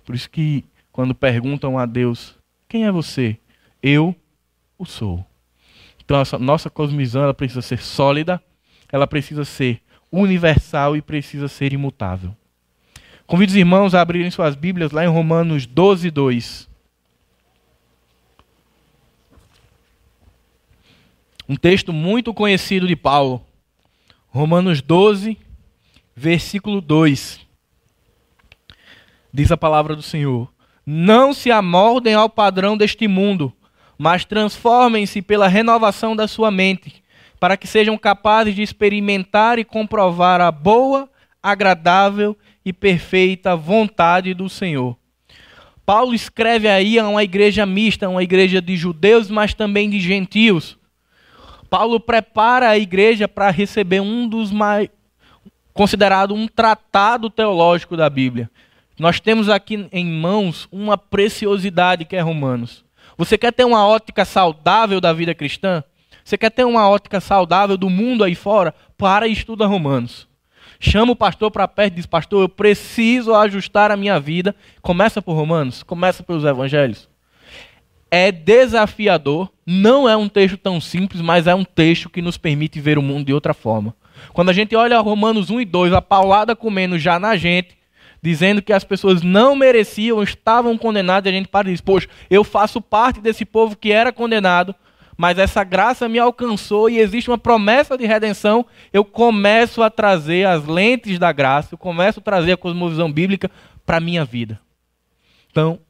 Por 0.05 0.15
isso 0.15 0.31
que 0.31 0.65
quando 0.93 1.15
perguntam 1.15 1.77
a 1.77 1.85
Deus, 1.85 2.37
quem 2.69 2.87
é 2.87 2.93
você? 2.93 3.37
Eu 3.83 4.15
o 4.79 4.87
sou. 4.87 5.27
Então 6.05 6.21
essa 6.21 6.39
nossa 6.39 6.71
cosmovisão 6.71 7.25
ela 7.25 7.35
precisa 7.35 7.61
ser 7.61 7.81
sólida, 7.83 8.41
ela 8.91 9.07
precisa 9.07 9.45
ser 9.45 9.83
universal 10.13 10.97
e 10.97 11.03
precisa 11.03 11.49
ser 11.49 11.73
imutável. 11.73 12.35
Convido 13.27 13.51
os 13.51 13.57
irmãos 13.57 13.95
a 13.95 14.01
abrirem 14.01 14.31
suas 14.31 14.55
Bíblias 14.55 14.93
lá 14.93 15.05
em 15.05 15.09
Romanos 15.09 15.67
12, 15.67 16.11
2. 16.11 16.69
Um 21.49 21.57
texto 21.57 21.93
muito 21.93 22.33
conhecido 22.33 22.87
de 22.87 22.95
Paulo. 22.95 23.45
Romanos 24.29 24.81
12, 24.81 25.37
versículo 26.15 26.81
2. 26.81 27.48
Diz 29.33 29.53
a 29.53 29.57
palavra 29.57 29.95
do 29.95 30.03
Senhor: 30.03 30.49
Não 30.87 31.33
se 31.33 31.51
amoldem 31.51 32.15
ao 32.15 32.29
padrão 32.29 32.77
deste 32.77 33.07
mundo, 33.07 33.53
mas 33.97 34.25
transformem-se 34.25 35.21
pela 35.21 35.49
renovação 35.49 36.17
da 36.17 36.27
sua 36.27 36.51
mente, 36.51 37.03
para 37.39 37.57
que 37.57 37.67
sejam 37.67 37.99
capazes 37.99 38.55
de 38.55 38.63
experimentar 38.63 39.59
e 39.59 39.65
comprovar 39.65 40.41
a 40.41 40.51
boa, 40.51 41.09
agradável 41.43 42.37
e 42.65 42.73
perfeita 42.73 43.57
vontade 43.57 44.35
do 44.35 44.49
Senhor. 44.49 44.97
Paulo 45.85 46.15
escreve 46.15 46.69
aí 46.69 46.99
a 46.99 47.09
uma 47.09 47.25
igreja 47.25 47.65
mista, 47.65 48.09
uma 48.09 48.23
igreja 48.23 48.61
de 48.61 48.77
judeus, 48.77 49.31
mas 49.31 49.55
também 49.55 49.89
de 49.89 49.99
gentios. 49.99 50.77
Paulo 51.71 51.99
prepara 51.99 52.69
a 52.69 52.79
igreja 52.79 53.27
para 53.27 53.51
receber 53.51 54.01
um 54.01 54.29
dos 54.29 54.51
mais 54.51 54.89
considerado 55.73 56.35
um 56.35 56.49
tratado 56.49 57.31
teológico 57.31 57.97
da 57.97 58.11
Bíblia. 58.11 58.51
Nós 58.99 59.21
temos 59.21 59.49
aqui 59.49 59.89
em 59.93 60.05
mãos 60.05 60.67
uma 60.73 60.99
preciosidade 60.99 62.05
que 62.05 62.17
é 62.17 62.21
Romanos. 62.21 62.85
Você 63.17 63.39
quer 63.39 63.53
ter 63.53 63.65
uma 63.65 63.87
ótica 63.87 64.25
saudável 64.25 65.01
da 65.01 65.13
vida 65.13 65.35
cristã? 65.35 65.85
Você 66.25 66.37
quer 66.37 66.51
ter 66.51 66.65
uma 66.65 66.89
ótica 66.89 67.21
saudável 67.21 67.77
do 67.77 67.89
mundo 67.89 68.25
aí 68.25 68.35
fora? 68.35 68.75
Para 68.97 69.29
e 69.29 69.33
estuda 69.33 69.67
Romanos. 69.67 70.27
Chama 70.81 71.13
o 71.13 71.17
pastor 71.17 71.51
para 71.51 71.67
perto 71.67 71.95
e 71.95 71.97
diz: 71.97 72.07
Pastor, 72.07 72.43
eu 72.43 72.49
preciso 72.49 73.35
ajustar 73.35 73.91
a 73.91 73.97
minha 73.97 74.19
vida. 74.19 74.55
Começa 74.83 75.23
por 75.23 75.35
Romanos, 75.35 75.83
começa 75.83 76.23
pelos 76.23 76.45
evangelhos. 76.45 77.09
É 78.11 78.33
desafiador, 78.33 79.51
não 79.67 80.09
é 80.09 80.17
um 80.17 80.29
texto 80.29 80.57
tão 80.57 80.81
simples, 80.81 81.21
mas 81.21 81.47
é 81.47 81.55
um 81.55 81.65
texto 81.65 82.11
que 82.11 82.23
nos 82.23 82.37
permite 82.37 82.81
ver 82.81 82.99
o 82.99 83.03
mundo 83.03 83.27
de 83.27 83.35
outra 83.35 83.55
forma. 83.55 83.95
Quando 84.33 84.49
a 84.49 84.53
gente 84.53 84.75
olha 84.75 84.99
Romanos 84.99 85.51
1 85.51 85.61
e 85.61 85.65
2, 85.65 85.93
a 85.93 86.03
paulada 86.03 86.57
comendo 86.57 86.99
já 86.99 87.19
na 87.19 87.37
gente, 87.37 87.78
dizendo 88.23 88.63
que 88.63 88.73
as 88.73 88.85
pessoas 88.85 89.23
não 89.23 89.55
mereciam, 89.55 90.23
estavam 90.23 90.77
condenadas, 90.77 91.27
e 91.27 91.35
a 91.35 91.37
gente 91.39 91.49
para 91.49 91.69
e 91.69 91.73
diz: 91.73 91.81
Poxa, 91.81 92.09
eu 92.29 92.43
faço 92.45 92.81
parte 92.81 93.21
desse 93.21 93.45
povo 93.45 93.77
que 93.77 93.93
era 93.93 94.13
condenado, 94.13 94.75
mas 95.17 95.39
essa 95.39 95.65
graça 95.65 96.09
me 96.09 96.19
alcançou 96.19 96.89
e 96.89 96.99
existe 96.99 97.31
uma 97.31 97.39
promessa 97.39 97.97
de 97.97 98.07
redenção. 98.07 98.65
Eu 98.93 99.05
começo 99.05 99.83
a 99.83 99.91
trazer 99.91 100.47
as 100.47 100.65
lentes 100.65 101.19
da 101.19 101.33
graça, 101.33 101.75
eu 101.75 101.79
começo 101.79 102.21
a 102.21 102.23
trazer 102.23 102.53
a 102.53 102.57
cosmovisão 102.57 103.11
bíblica 103.11 103.51
para 103.85 103.97
a 103.97 104.01
minha 104.01 104.25
vida. 104.25 104.61
Então, 105.51 105.81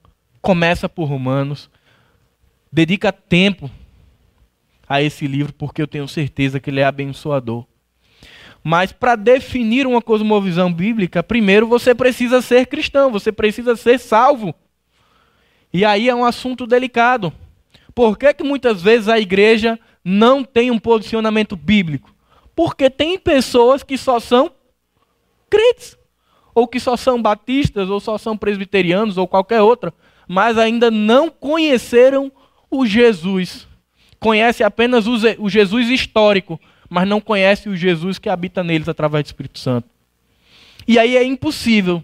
começa 0.41 0.89
por 0.89 1.05
Romanos, 1.05 1.69
dedica 2.73 3.13
tempo 3.13 3.71
a 4.89 5.03
esse 5.03 5.27
livro, 5.27 5.53
porque 5.53 5.83
eu 5.83 5.87
tenho 5.87 6.09
certeza 6.09 6.59
que 6.59 6.71
ele 6.71 6.81
é 6.81 6.85
abençoador. 6.85 7.67
Mas 8.63 8.93
para 8.93 9.17
definir 9.17 9.87
uma 9.87 10.03
cosmovisão 10.03 10.73
bíblica, 10.73 11.23
primeiro 11.23 11.67
você 11.67 11.95
precisa 11.95 12.43
ser 12.43 12.67
cristão, 12.67 13.11
você 13.11 13.33
precisa 13.33 13.77
ser 13.77 13.99
salvo. 13.99 14.55
E 15.73 15.85
aí 15.85 16.09
é 16.09 16.15
um 16.15 16.25
assunto 16.25 16.67
delicado. 16.67 17.33
Por 17.95 18.19
que, 18.19 18.33
que 18.33 18.45
muitas 18.45 18.83
vezes 18.83 19.09
a 19.09 19.19
igreja 19.19 19.79
não 20.05 20.45
tem 20.45 20.71
um 20.71 20.79
posicionamento 20.79 21.57
bíblico? 21.57 22.15
Porque 22.55 22.91
tem 22.91 23.19
pessoas 23.19 23.83
que 23.83 23.97
só 23.97 24.19
são 24.19 24.51
crentes, 25.49 25.97
ou 26.55 26.67
que 26.67 26.81
só 26.81 26.97
são 26.97 27.21
batistas, 27.21 27.89
ou 27.89 28.01
só 28.01 28.19
são 28.19 28.37
presbiterianos, 28.37 29.17
ou 29.17 29.29
qualquer 29.29 29.63
outra, 29.63 29.93
mas 30.27 30.59
ainda 30.59 30.91
não 30.91 31.31
conheceram 31.31 32.33
o 32.71 32.85
Jesus. 32.85 33.67
Conhece 34.19 34.65
apenas 34.65 35.07
o 35.07 35.49
Jesus 35.49 35.89
histórico, 35.89 36.61
mas 36.89 37.09
não 37.09 37.21
conhece 37.21 37.69
o 37.69 37.77
Jesus 37.77 38.19
que 38.19 38.29
habita 38.29 38.65
neles 38.65 38.89
através 38.89 39.25
do 39.25 39.27
Espírito 39.27 39.59
Santo. 39.59 39.89
E 40.87 40.99
aí 40.99 41.17
é 41.17 41.25
impossível 41.25 42.03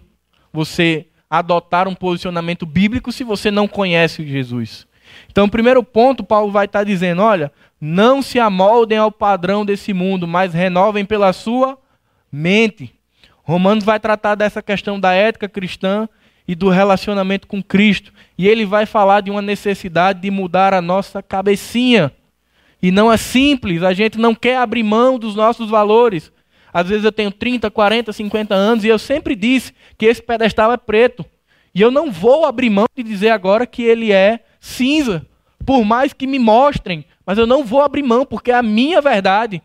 você 0.53 1.07
adotar 1.29 1.87
um 1.87 1.95
posicionamento 1.95 2.65
bíblico 2.65 3.11
se 3.11 3.23
você 3.23 3.49
não 3.49 3.67
conhece 3.67 4.25
Jesus. 4.25 4.87
Então, 5.31 5.45
o 5.45 5.49
primeiro 5.49 5.83
ponto, 5.83 6.23
Paulo 6.23 6.51
vai 6.51 6.65
estar 6.65 6.83
dizendo: 6.83 7.21
olha, 7.21 7.51
não 7.79 8.21
se 8.21 8.39
amoldem 8.39 8.97
ao 8.97 9.11
padrão 9.11 9.65
desse 9.65 9.93
mundo, 9.93 10.27
mas 10.27 10.53
renovem 10.53 11.05
pela 11.05 11.33
sua 11.33 11.77
mente. 12.31 12.93
Romanos 13.43 13.83
vai 13.83 13.99
tratar 13.99 14.35
dessa 14.35 14.61
questão 14.61 14.99
da 14.99 15.13
ética 15.13 15.47
cristã 15.47 16.09
e 16.47 16.55
do 16.55 16.69
relacionamento 16.69 17.47
com 17.47 17.61
Cristo. 17.61 18.11
E 18.37 18.47
ele 18.47 18.65
vai 18.65 18.85
falar 18.85 19.21
de 19.21 19.29
uma 19.29 19.41
necessidade 19.41 20.21
de 20.21 20.31
mudar 20.31 20.73
a 20.73 20.81
nossa 20.81 21.21
cabecinha. 21.21 22.11
E 22.85 22.91
não 22.91 23.11
é 23.11 23.17
simples, 23.17 23.81
a 23.81 23.93
gente 23.93 24.19
não 24.19 24.35
quer 24.35 24.57
abrir 24.57 24.83
mão 24.83 25.17
dos 25.17 25.33
nossos 25.33 25.71
valores. 25.71 26.31
Às 26.71 26.87
vezes 26.87 27.03
eu 27.03 27.11
tenho 27.11 27.31
30, 27.31 27.71
40, 27.71 28.13
50 28.13 28.53
anos 28.53 28.85
e 28.85 28.87
eu 28.87 28.99
sempre 28.99 29.35
disse 29.35 29.73
que 29.97 30.05
esse 30.05 30.21
pedestal 30.21 30.71
é 30.71 30.77
preto. 30.77 31.25
E 31.73 31.81
eu 31.81 31.89
não 31.89 32.11
vou 32.11 32.45
abrir 32.45 32.69
mão 32.69 32.85
de 32.95 33.01
dizer 33.01 33.29
agora 33.29 33.65
que 33.65 33.81
ele 33.81 34.11
é 34.11 34.41
cinza, 34.59 35.25
por 35.65 35.83
mais 35.83 36.13
que 36.13 36.27
me 36.27 36.37
mostrem, 36.37 37.03
mas 37.25 37.39
eu 37.39 37.47
não 37.47 37.63
vou 37.63 37.81
abrir 37.81 38.03
mão 38.03 38.23
porque 38.23 38.51
é 38.51 38.55
a 38.55 38.61
minha 38.61 39.01
verdade. 39.01 39.63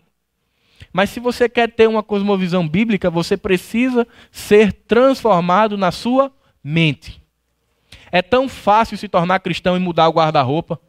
Mas 0.90 1.10
se 1.10 1.20
você 1.20 1.46
quer 1.46 1.70
ter 1.70 1.86
uma 1.86 2.02
cosmovisão 2.02 2.66
bíblica, 2.66 3.10
você 3.10 3.36
precisa 3.36 4.08
ser 4.32 4.72
transformado 4.72 5.76
na 5.76 5.92
sua 5.92 6.32
mente. 6.64 7.22
É 8.10 8.22
tão 8.22 8.48
fácil 8.48 8.96
se 8.96 9.08
tornar 9.08 9.40
cristão 9.40 9.76
e 9.76 9.78
mudar 9.78 10.08
o 10.08 10.12
guarda-roupa. 10.12 10.80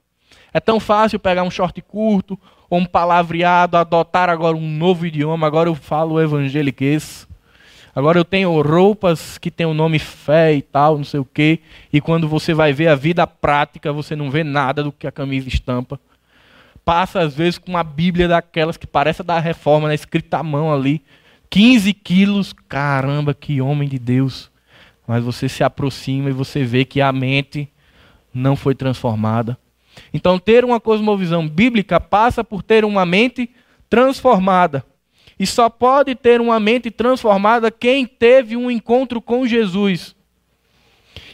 É 0.53 0.59
tão 0.59 0.79
fácil 0.79 1.19
pegar 1.19 1.43
um 1.43 1.51
short 1.51 1.81
curto 1.81 2.37
ou 2.69 2.79
um 2.79 2.85
palavreado, 2.85 3.77
adotar 3.77 4.29
agora 4.29 4.55
um 4.55 4.69
novo 4.69 5.05
idioma. 5.05 5.47
Agora 5.47 5.69
eu 5.69 5.75
falo 5.75 6.21
evangeliquez. 6.21 7.27
Agora 7.93 8.17
eu 8.17 8.23
tenho 8.23 8.61
roupas 8.61 9.37
que 9.37 9.51
tem 9.51 9.65
o 9.65 9.73
nome 9.73 9.99
fé 9.99 10.53
e 10.53 10.61
tal, 10.61 10.97
não 10.97 11.03
sei 11.03 11.19
o 11.19 11.25
quê. 11.25 11.59
E 11.91 11.99
quando 11.99 12.27
você 12.27 12.53
vai 12.53 12.71
ver 12.71 12.87
a 12.87 12.95
vida 12.95 13.27
prática, 13.27 13.91
você 13.91 14.15
não 14.15 14.31
vê 14.31 14.43
nada 14.43 14.83
do 14.83 14.91
que 14.91 15.05
a 15.05 15.11
camisa 15.11 15.49
estampa. 15.49 15.99
Passa 16.85 17.19
às 17.19 17.35
vezes 17.35 17.57
com 17.57 17.69
uma 17.69 17.83
Bíblia 17.83 18.27
daquelas 18.27 18.77
que 18.77 18.87
parece 18.87 19.21
da 19.23 19.39
reforma, 19.39 19.89
né, 19.89 19.95
escrita 19.95 20.37
à 20.37 20.43
mão 20.43 20.73
ali. 20.73 21.01
15 21.49 21.93
quilos, 21.93 22.53
caramba, 22.69 23.33
que 23.33 23.61
homem 23.61 23.87
de 23.87 23.99
Deus. 23.99 24.49
Mas 25.05 25.23
você 25.23 25.49
se 25.49 25.63
aproxima 25.63 26.29
e 26.29 26.33
você 26.33 26.63
vê 26.63 26.85
que 26.85 27.01
a 27.01 27.11
mente 27.11 27.69
não 28.33 28.55
foi 28.55 28.73
transformada. 28.73 29.57
Então, 30.13 30.39
ter 30.39 30.65
uma 30.65 30.79
cosmovisão 30.79 31.47
bíblica 31.47 31.99
passa 31.99 32.43
por 32.43 32.63
ter 32.63 32.83
uma 32.85 33.05
mente 33.05 33.49
transformada. 33.89 34.85
E 35.39 35.45
só 35.47 35.69
pode 35.69 36.13
ter 36.15 36.39
uma 36.39 36.59
mente 36.59 36.91
transformada 36.91 37.71
quem 37.71 38.05
teve 38.05 38.55
um 38.55 38.69
encontro 38.69 39.21
com 39.21 39.47
Jesus. 39.47 40.15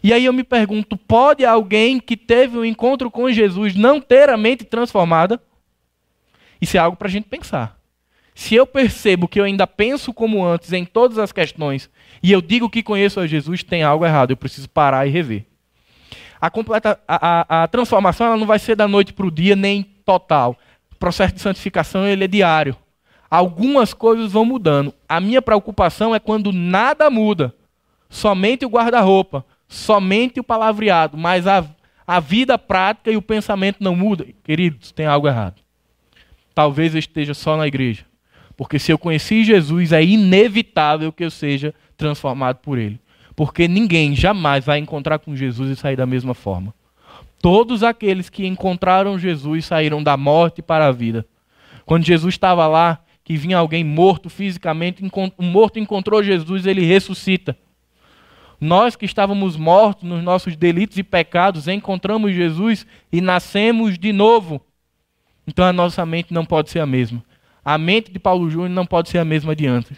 E 0.03 0.13
aí 0.13 0.25
eu 0.25 0.33
me 0.33 0.43
pergunto: 0.43 0.95
pode 0.95 1.45
alguém 1.45 1.99
que 1.99 2.15
teve 2.15 2.57
um 2.57 2.65
encontro 2.65 3.11
com 3.11 3.31
Jesus 3.31 3.75
não 3.75 3.99
ter 3.99 4.29
a 4.29 4.37
mente 4.37 4.63
transformada? 4.63 5.41
Isso 6.61 6.77
é 6.77 6.79
algo 6.79 6.97
para 6.97 7.07
a 7.07 7.11
gente 7.11 7.25
pensar. 7.25 7.77
Se 8.33 8.55
eu 8.55 8.67
percebo 8.67 9.27
que 9.27 9.39
eu 9.39 9.43
ainda 9.43 9.65
penso 9.65 10.13
como 10.13 10.45
antes 10.45 10.71
em 10.71 10.85
todas 10.85 11.17
as 11.17 11.31
questões 11.31 11.89
e 12.21 12.31
eu 12.31 12.41
digo 12.41 12.69
que 12.69 12.83
conheço 12.83 13.19
a 13.19 13.27
Jesus, 13.27 13.63
tem 13.63 13.83
algo 13.83 14.05
errado. 14.05 14.31
Eu 14.31 14.37
preciso 14.37 14.69
parar 14.69 15.07
e 15.07 15.09
rever. 15.09 15.45
A, 16.39 16.49
completa, 16.49 16.99
a, 17.07 17.45
a, 17.59 17.63
a 17.63 17.67
transformação 17.67 18.27
ela 18.27 18.37
não 18.37 18.45
vai 18.45 18.59
ser 18.59 18.75
da 18.75 18.87
noite 18.87 19.13
para 19.13 19.25
o 19.25 19.31
dia, 19.31 19.55
nem 19.55 19.83
total. 20.05 20.55
O 20.91 20.95
processo 20.95 21.33
de 21.35 21.41
santificação 21.41 22.05
ele 22.05 22.23
é 22.23 22.27
diário. 22.27 22.75
Algumas 23.29 23.93
coisas 23.93 24.31
vão 24.31 24.45
mudando. 24.45 24.93
A 25.07 25.19
minha 25.19 25.41
preocupação 25.41 26.15
é 26.15 26.19
quando 26.19 26.51
nada 26.51 27.09
muda. 27.09 27.53
Somente 28.09 28.65
o 28.65 28.69
guarda-roupa, 28.69 29.45
somente 29.67 30.39
o 30.39 30.43
palavreado, 30.43 31.17
mas 31.17 31.45
a, 31.45 31.65
a 32.05 32.19
vida 32.19 32.57
prática 32.57 33.11
e 33.11 33.17
o 33.17 33.21
pensamento 33.21 33.77
não 33.81 33.95
mudam. 33.95 34.27
Queridos, 34.43 34.91
tem 34.91 35.05
algo 35.05 35.27
errado. 35.27 35.61
Talvez 36.55 36.95
eu 36.95 36.99
esteja 36.99 37.33
só 37.33 37.57
na 37.57 37.67
igreja. 37.67 38.05
Porque 38.55 38.79
se 38.79 38.91
eu 38.91 38.97
conheci 38.97 39.43
Jesus, 39.43 39.91
é 39.91 40.03
inevitável 40.03 41.11
que 41.11 41.23
eu 41.23 41.29
seja 41.29 41.75
transformado 41.95 42.57
por 42.57 42.77
ele. 42.77 42.99
Porque 43.37 43.67
ninguém 43.67 44.15
jamais 44.15 44.65
vai 44.65 44.79
encontrar 44.79 45.19
com 45.19 45.35
Jesus 45.35 45.69
e 45.69 45.75
sair 45.75 45.95
da 45.95 46.07
mesma 46.07 46.33
forma. 46.33 46.73
Todos 47.39 47.83
aqueles 47.83 48.31
que 48.31 48.47
encontraram 48.47 49.19
Jesus 49.19 49.63
saíram 49.65 50.01
da 50.01 50.17
morte 50.17 50.63
para 50.63 50.87
a 50.87 50.91
vida. 50.91 51.23
Quando 51.85 52.03
Jesus 52.03 52.33
estava 52.33 52.65
lá, 52.65 52.99
que 53.23 53.37
vinha 53.37 53.59
alguém 53.59 53.83
morto 53.83 54.27
fisicamente, 54.27 55.03
um 55.37 55.45
morto 55.45 55.77
encontrou 55.77 56.23
Jesus, 56.23 56.65
ele 56.65 56.83
ressuscita. 56.83 57.55
Nós 58.59 58.95
que 58.95 59.05
estávamos 59.05 59.55
mortos 59.55 60.09
nos 60.09 60.23
nossos 60.23 60.55
delitos 60.55 60.97
e 60.97 61.03
pecados, 61.03 61.67
encontramos 61.67 62.33
Jesus 62.33 62.87
e 63.11 63.21
nascemos 63.21 63.99
de 63.99 64.11
novo. 64.11 64.59
Então 65.45 65.63
a 65.63 65.71
nossa 65.71 66.03
mente 66.07 66.33
não 66.33 66.43
pode 66.43 66.71
ser 66.71 66.79
a 66.79 66.87
mesma. 66.87 67.23
A 67.63 67.77
mente 67.77 68.11
de 68.11 68.17
Paulo 68.17 68.49
Júnior 68.49 68.71
não 68.71 68.85
pode 68.85 69.09
ser 69.09 69.19
a 69.19 69.25
mesma 69.25 69.55
de 69.55 69.67
antes. 69.67 69.95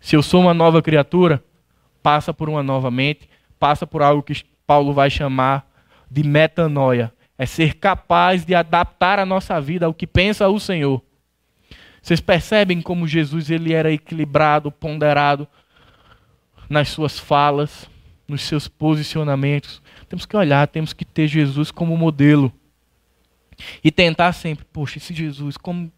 Se 0.00 0.16
eu 0.16 0.22
sou 0.22 0.40
uma 0.40 0.52
nova 0.52 0.82
criatura, 0.82 1.44
passa 2.02 2.34
por 2.34 2.48
uma 2.48 2.62
nova 2.62 2.90
mente, 2.90 3.28
passa 3.58 3.86
por 3.86 4.02
algo 4.02 4.22
que 4.22 4.44
Paulo 4.66 4.92
vai 4.92 5.10
chamar 5.10 5.70
de 6.10 6.22
metanoia. 6.22 7.12
É 7.38 7.46
ser 7.46 7.74
capaz 7.74 8.44
de 8.44 8.54
adaptar 8.54 9.18
a 9.18 9.26
nossa 9.26 9.60
vida 9.60 9.86
ao 9.86 9.94
que 9.94 10.06
pensa 10.06 10.48
o 10.48 10.60
Senhor. 10.60 11.02
Vocês 12.02 12.20
percebem 12.20 12.82
como 12.82 13.06
Jesus 13.06 13.50
ele 13.50 13.72
era 13.72 13.92
equilibrado, 13.92 14.70
ponderado 14.70 15.46
nas 16.68 16.88
suas 16.88 17.18
falas, 17.18 17.88
nos 18.26 18.42
seus 18.42 18.66
posicionamentos. 18.66 19.80
Temos 20.08 20.26
que 20.26 20.36
olhar, 20.36 20.66
temos 20.66 20.92
que 20.92 21.04
ter 21.04 21.28
Jesus 21.28 21.70
como 21.70 21.96
modelo. 21.96 22.52
E 23.84 23.92
tentar 23.92 24.32
sempre, 24.32 24.64
poxa, 24.72 24.98
esse 24.98 25.14
Jesus, 25.14 25.56
como 25.56 25.92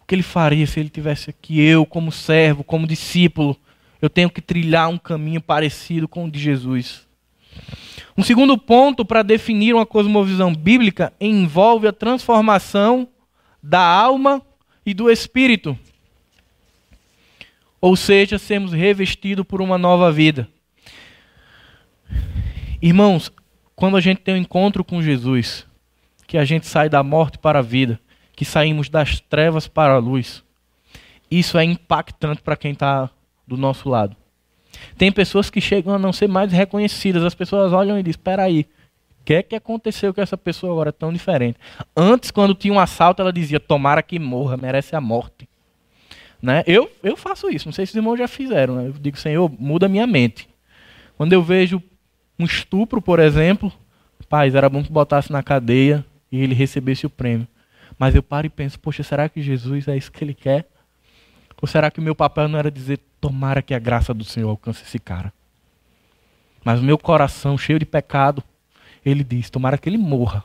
o 0.00 0.04
que 0.06 0.14
ele 0.14 0.22
faria 0.22 0.66
se 0.66 0.78
ele 0.78 0.88
tivesse 0.88 1.30
aqui 1.30 1.60
eu 1.60 1.84
como 1.84 2.12
servo, 2.12 2.62
como 2.62 2.86
discípulo? 2.86 3.56
Eu 4.00 4.08
tenho 4.08 4.30
que 4.30 4.40
trilhar 4.40 4.88
um 4.88 4.98
caminho 4.98 5.40
parecido 5.40 6.06
com 6.06 6.24
o 6.24 6.30
de 6.30 6.38
Jesus. 6.38 7.06
Um 8.16 8.22
segundo 8.22 8.56
ponto 8.56 9.04
para 9.04 9.22
definir 9.22 9.74
uma 9.74 9.86
cosmovisão 9.86 10.54
bíblica 10.54 11.12
envolve 11.20 11.86
a 11.86 11.92
transformação 11.92 13.08
da 13.62 13.80
alma 13.80 14.42
e 14.84 14.94
do 14.94 15.10
espírito. 15.10 15.78
Ou 17.80 17.94
seja, 17.94 18.38
sermos 18.38 18.72
revestidos 18.72 19.44
por 19.46 19.60
uma 19.60 19.78
nova 19.78 20.10
vida. 20.10 20.48
Irmãos, 22.80 23.30
quando 23.74 23.96
a 23.96 24.00
gente 24.00 24.20
tem 24.20 24.34
um 24.34 24.38
encontro 24.38 24.84
com 24.84 25.02
Jesus, 25.02 25.66
que 26.26 26.36
a 26.38 26.44
gente 26.44 26.66
sai 26.66 26.88
da 26.88 27.02
morte 27.02 27.38
para 27.38 27.60
a 27.60 27.62
vida, 27.62 28.00
que 28.34 28.44
saímos 28.44 28.88
das 28.88 29.20
trevas 29.20 29.68
para 29.68 29.94
a 29.94 29.98
luz, 29.98 30.42
isso 31.30 31.58
é 31.58 31.64
impactante 31.64 32.42
para 32.42 32.56
quem 32.56 32.72
está 32.72 33.10
do 33.48 33.56
nosso 33.56 33.88
lado. 33.88 34.14
Tem 34.96 35.10
pessoas 35.10 35.48
que 35.48 35.60
chegam 35.60 35.94
a 35.94 35.98
não 35.98 36.12
ser 36.12 36.28
mais 36.28 36.52
reconhecidas. 36.52 37.24
As 37.24 37.34
pessoas 37.34 37.72
olham 37.72 37.98
e 37.98 38.02
dizem: 38.02 38.10
espera 38.10 38.42
aí, 38.42 38.66
o 39.20 39.24
que 39.24 39.34
é 39.34 39.42
que 39.42 39.56
aconteceu 39.56 40.12
com 40.12 40.20
essa 40.20 40.36
pessoa 40.36 40.72
agora 40.72 40.92
tão 40.92 41.12
diferente? 41.12 41.58
Antes, 41.96 42.30
quando 42.30 42.54
tinha 42.54 42.72
um 42.72 42.78
assalto, 42.78 43.22
ela 43.22 43.32
dizia: 43.32 43.58
tomara 43.58 44.02
que 44.02 44.18
morra, 44.18 44.56
merece 44.56 44.94
a 44.94 45.00
morte. 45.00 45.48
Né? 46.40 46.62
Eu, 46.66 46.88
eu 47.02 47.16
faço 47.16 47.50
isso, 47.50 47.66
não 47.66 47.72
sei 47.72 47.84
se 47.84 47.92
os 47.92 47.96
irmãos 47.96 48.16
já 48.16 48.28
fizeram. 48.28 48.76
Né? 48.76 48.88
Eu 48.88 48.92
digo: 48.92 49.16
Senhor, 49.16 49.50
muda 49.58 49.88
minha 49.88 50.06
mente. 50.06 50.48
Quando 51.16 51.32
eu 51.32 51.42
vejo 51.42 51.82
um 52.38 52.44
estupro, 52.44 53.02
por 53.02 53.18
exemplo, 53.18 53.72
paz, 54.28 54.54
era 54.54 54.68
bom 54.68 54.84
que 54.84 54.92
botasse 54.92 55.32
na 55.32 55.42
cadeia 55.42 56.04
e 56.30 56.40
ele 56.40 56.54
recebesse 56.54 57.06
o 57.06 57.10
prêmio. 57.10 57.48
Mas 57.98 58.14
eu 58.14 58.22
paro 58.22 58.46
e 58.46 58.50
penso: 58.50 58.78
poxa, 58.78 59.02
será 59.02 59.28
que 59.28 59.42
Jesus 59.42 59.88
é 59.88 59.96
isso 59.96 60.12
que 60.12 60.22
ele 60.22 60.34
quer? 60.34 60.68
Ou 61.60 61.68
será 61.68 61.90
que 61.90 62.00
o 62.00 62.02
meu 62.02 62.14
papel 62.14 62.48
não 62.48 62.58
era 62.58 62.70
dizer 62.70 63.00
Tomara 63.20 63.60
que 63.60 63.74
a 63.74 63.78
graça 63.78 64.14
do 64.14 64.22
Senhor 64.24 64.48
alcance 64.48 64.82
esse 64.84 64.98
cara. 64.98 65.32
Mas 66.64 66.80
o 66.80 66.84
meu 66.84 66.96
coração, 66.96 67.58
cheio 67.58 67.78
de 67.78 67.84
pecado, 67.84 68.42
ele 69.04 69.24
diz: 69.24 69.50
Tomara 69.50 69.76
que 69.76 69.88
ele 69.88 69.98
morra. 69.98 70.44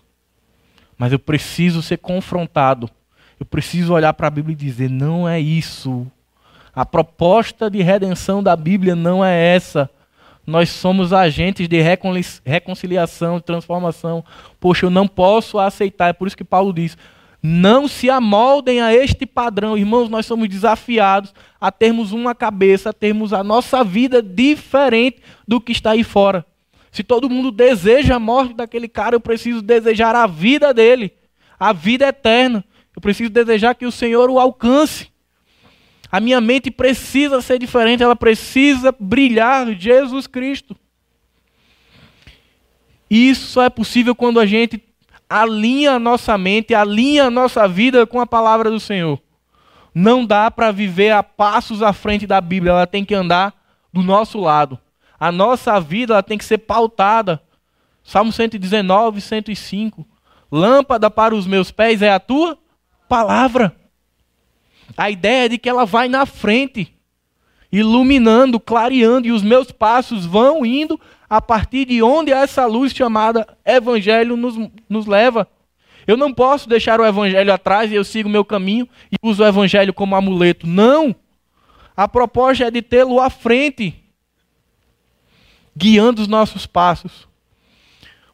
Mas 0.97 1.11
eu 1.11 1.19
preciso 1.19 1.81
ser 1.81 1.97
confrontado. 1.97 2.89
Eu 3.39 3.45
preciso 3.45 3.93
olhar 3.93 4.13
para 4.13 4.27
a 4.27 4.31
Bíblia 4.31 4.53
e 4.53 4.55
dizer: 4.55 4.89
Não 4.89 5.29
é 5.29 5.39
isso. 5.39 6.07
A 6.73 6.85
proposta 6.85 7.69
de 7.69 7.83
redenção 7.83 8.41
da 8.41 8.55
Bíblia 8.55 8.95
não 8.95 9.23
é 9.23 9.55
essa. 9.55 9.89
Nós 10.45 10.69
somos 10.69 11.13
agentes 11.13 11.67
de 11.69 11.79
reconciliação, 12.43 13.39
transformação. 13.39 14.25
Poxa, 14.59 14.87
eu 14.87 14.89
não 14.89 15.07
posso 15.07 15.59
aceitar. 15.59 16.09
É 16.09 16.13
por 16.13 16.27
isso 16.27 16.37
que 16.37 16.43
Paulo 16.43 16.73
diz: 16.73 16.97
não 17.45 17.89
se 17.89 18.09
amoldem 18.09 18.79
a 18.79 18.95
este 18.95 19.25
padrão. 19.25 19.77
Irmãos, 19.77 20.07
nós 20.07 20.25
somos 20.25 20.47
desafiados 20.47 21.33
a 21.59 21.69
termos 21.69 22.13
uma 22.13 22.33
cabeça, 22.33 22.91
a 22.91 22.93
termos 22.93 23.33
a 23.33 23.43
nossa 23.43 23.83
vida 23.83 24.21
diferente 24.21 25.21
do 25.45 25.59
que 25.59 25.73
está 25.73 25.91
aí 25.91 26.05
fora. 26.05 26.45
Se 26.89 27.03
todo 27.03 27.29
mundo 27.29 27.51
deseja 27.51 28.15
a 28.15 28.19
morte 28.19 28.53
daquele 28.53 28.87
cara, 28.87 29.15
eu 29.15 29.19
preciso 29.19 29.61
desejar 29.61 30.15
a 30.15 30.25
vida 30.25 30.73
dele, 30.73 31.11
a 31.59 31.73
vida 31.73 32.07
eterna. 32.07 32.63
Eu 32.95 33.01
preciso 33.01 33.29
desejar 33.29 33.75
que 33.75 33.85
o 33.85 33.91
Senhor 33.91 34.29
o 34.29 34.39
alcance. 34.39 35.11
A 36.09 36.21
minha 36.21 36.39
mente 36.39 36.71
precisa 36.71 37.41
ser 37.41 37.59
diferente, 37.59 38.03
ela 38.03 38.15
precisa 38.15 38.95
brilhar 38.97 39.67
Jesus 39.73 40.27
Cristo. 40.27 40.77
Isso 43.09 43.47
só 43.47 43.63
é 43.63 43.69
possível 43.69 44.15
quando 44.15 44.39
a 44.39 44.45
gente 44.45 44.81
alinha 45.41 45.93
a 45.93 45.99
nossa 45.99 46.37
mente, 46.37 46.75
alinha 46.75 47.25
a 47.25 47.31
nossa 47.31 47.67
vida 47.67 48.05
com 48.05 48.21
a 48.21 48.27
palavra 48.27 48.69
do 48.69 48.79
Senhor. 48.79 49.19
Não 49.93 50.23
dá 50.23 50.51
para 50.51 50.71
viver 50.71 51.09
a 51.09 51.23
passos 51.23 51.81
à 51.81 51.91
frente 51.91 52.27
da 52.27 52.39
Bíblia, 52.39 52.71
ela 52.71 52.87
tem 52.87 53.03
que 53.03 53.15
andar 53.15 53.51
do 53.91 54.03
nosso 54.03 54.39
lado. 54.39 54.77
A 55.19 55.31
nossa 55.31 55.79
vida 55.79 56.13
ela 56.13 56.21
tem 56.21 56.37
que 56.37 56.45
ser 56.45 56.59
pautada. 56.59 57.41
Salmo 58.03 58.31
119, 58.31 59.21
105. 59.21 60.07
Lâmpada 60.51 61.09
para 61.09 61.33
os 61.33 61.47
meus 61.47 61.71
pés 61.71 62.03
é 62.03 62.11
a 62.11 62.19
tua 62.19 62.55
palavra. 63.09 63.75
A 64.95 65.09
ideia 65.09 65.45
é 65.45 65.49
de 65.49 65.57
que 65.57 65.69
ela 65.69 65.85
vai 65.85 66.07
na 66.07 66.27
frente, 66.27 66.93
iluminando, 67.73 68.59
clareando, 68.59 69.27
e 69.27 69.31
os 69.31 69.41
meus 69.41 69.71
passos 69.71 70.27
vão 70.27 70.63
indo 70.63 70.99
a 71.27 71.41
partir 71.41 71.85
de 71.85 72.03
onde 72.03 72.31
essa 72.31 72.67
luz 72.67 72.93
chamada 72.93 73.47
Evangelho 73.65 74.37
nos, 74.37 74.55
nos 74.87 75.07
leva. 75.07 75.47
Eu 76.05 76.15
não 76.15 76.31
posso 76.31 76.69
deixar 76.69 77.01
o 77.01 77.05
Evangelho 77.05 77.51
atrás 77.51 77.91
e 77.91 77.95
eu 77.95 78.03
sigo 78.03 78.29
o 78.29 78.31
meu 78.31 78.45
caminho 78.45 78.87
e 79.11 79.15
uso 79.23 79.41
o 79.41 79.47
Evangelho 79.47 79.91
como 79.91 80.15
amuleto. 80.15 80.67
Não! 80.67 81.15
A 81.97 82.07
proposta 82.07 82.65
é 82.65 82.71
de 82.71 82.83
tê-lo 82.83 83.19
à 83.19 83.31
frente, 83.31 83.95
guiando 85.75 86.21
os 86.21 86.27
nossos 86.27 86.67
passos. 86.67 87.27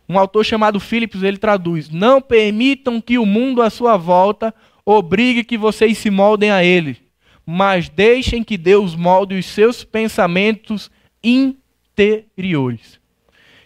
Um 0.08 0.20
autor 0.20 0.44
chamado 0.44 0.82
Phillips, 0.82 1.24
ele 1.24 1.38
traduz: 1.38 1.90
Não 1.90 2.22
permitam 2.22 3.00
que 3.00 3.18
o 3.18 3.26
mundo 3.26 3.62
à 3.62 3.70
sua 3.70 3.96
volta 3.96 4.54
obrigue 4.86 5.46
que 5.46 5.58
vocês 5.58 5.98
se 5.98 6.10
moldem 6.10 6.52
a 6.52 6.62
ele, 6.62 6.98
mas 7.52 7.89
deixem 7.89 8.43
que 8.43 8.56
Deus 8.56 8.93
molde 8.93 9.34
os 9.34 9.47
seus 9.47 9.84
pensamentos 9.84 10.91
interiores. 11.24 13.00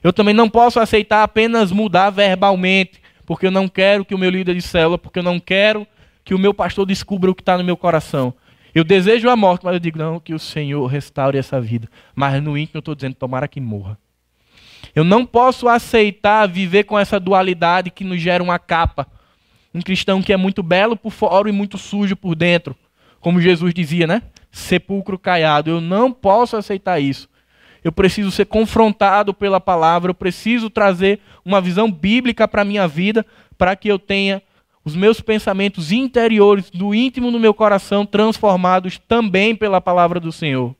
Eu 0.02 0.14
também 0.14 0.34
não 0.34 0.50
posso 0.50 0.80
aceitar 0.80 1.22
apenas 1.22 1.70
mudar 1.70 2.10
verbalmente, 2.10 3.02
porque 3.26 3.46
eu 3.46 3.52
não 3.52 3.68
quero 3.68 4.06
que 4.06 4.16
o 4.16 4.18
meu 4.18 4.30
líder 4.30 4.56
de 4.56 4.62
célula, 4.62 4.98
porque 4.98 5.20
eu 5.20 5.24
não 5.24 5.38
quero 5.38 5.86
que 6.24 6.34
o 6.34 6.40
meu 6.40 6.54
pastor 6.54 6.86
descubra 6.86 7.30
o 7.30 7.36
que 7.36 7.42
está 7.42 7.58
no 7.58 7.64
meu 7.64 7.76
coração. 7.76 8.34
Eu 8.74 8.86
desejo 8.86 9.30
a 9.30 9.36
morte, 9.36 9.66
mas 9.66 9.74
eu 9.74 9.80
digo, 9.82 10.00
não, 10.00 10.18
que 10.18 10.34
o 10.34 10.40
Senhor 10.40 10.86
restaure 10.88 11.38
essa 11.38 11.60
vida. 11.60 11.90
Mas 12.16 12.42
no 12.42 12.58
íntimo 12.58 12.78
eu 12.78 12.80
estou 12.80 12.96
dizendo, 12.96 13.16
tomara 13.16 13.50
que 13.50 13.60
morra. 13.60 13.98
Eu 14.96 15.04
não 15.04 15.26
posso 15.26 15.68
aceitar 15.68 16.48
viver 16.48 16.86
com 16.86 16.98
essa 16.98 17.20
dualidade 17.20 17.92
que 17.92 18.06
nos 18.06 18.22
gera 18.22 18.42
uma 18.42 18.58
capa. 18.58 19.06
Um 19.74 19.82
cristão 19.82 20.22
que 20.22 20.32
é 20.32 20.38
muito 20.38 20.64
belo 20.64 20.96
por 20.96 21.12
fora 21.12 21.50
e 21.50 21.52
muito 21.52 21.78
sujo 21.78 22.16
por 22.16 22.34
dentro. 22.34 22.78
Como 23.24 23.40
Jesus 23.40 23.74
dizia, 23.74 24.06
né? 24.06 24.22
Sepulcro 24.52 25.18
caiado. 25.18 25.70
Eu 25.70 25.80
não 25.80 26.12
posso 26.12 26.58
aceitar 26.58 27.00
isso. 27.00 27.30
Eu 27.82 27.92
preciso 27.92 28.30
ser 28.32 28.46
confrontado 28.46 29.34
pela 29.34 29.62
palavra, 29.62 30.12
eu 30.12 30.16
preciso 30.16 30.70
trazer 30.70 31.20
uma 31.44 31.62
visão 31.62 31.90
bíblica 31.90 32.48
para 32.48 32.62
a 32.62 32.66
minha 32.66 32.86
vida, 32.86 33.26
para 33.58 33.76
que 33.78 33.88
eu 33.88 33.98
tenha 33.98 34.42
os 34.84 34.94
meus 34.94 35.22
pensamentos 35.22 35.92
interiores, 35.94 36.70
do 36.70 36.94
íntimo 36.94 37.32
do 37.32 37.40
meu 37.40 37.54
coração, 37.54 38.06
transformados 38.06 38.98
também 38.98 39.56
pela 39.56 39.80
palavra 39.80 40.20
do 40.20 40.32
Senhor. 40.32 40.76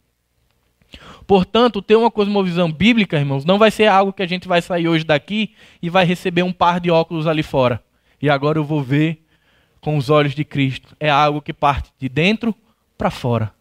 Portanto, 1.26 1.82
ter 1.82 1.96
uma 1.96 2.12
cosmovisão 2.12 2.70
bíblica, 2.70 3.18
irmãos, 3.18 3.46
não 3.46 3.58
vai 3.58 3.72
ser 3.72 3.88
algo 3.88 4.12
que 4.12 4.22
a 4.22 4.28
gente 4.28 4.50
vai 4.50 4.62
sair 4.62 4.90
hoje 4.90 5.06
daqui 5.06 5.52
e 5.82 5.90
vai 5.90 6.04
receber 6.04 6.44
um 6.44 6.52
par 6.52 6.82
de 6.82 6.92
óculos 6.92 7.26
ali 7.26 7.42
fora. 7.42 7.82
E 8.22 8.30
agora 8.30 8.58
eu 8.58 8.66
vou 8.66 8.84
ver 8.84 9.23
com 9.84 9.98
os 9.98 10.10
olhos 10.10 10.34
de 10.34 10.46
Cristo. 10.46 10.96
É 10.98 11.10
algo 11.10 11.42
que 11.42 11.52
parte 11.52 11.92
de 12.00 12.08
dentro 12.08 12.56
para 12.98 13.12
fora. 13.12 13.54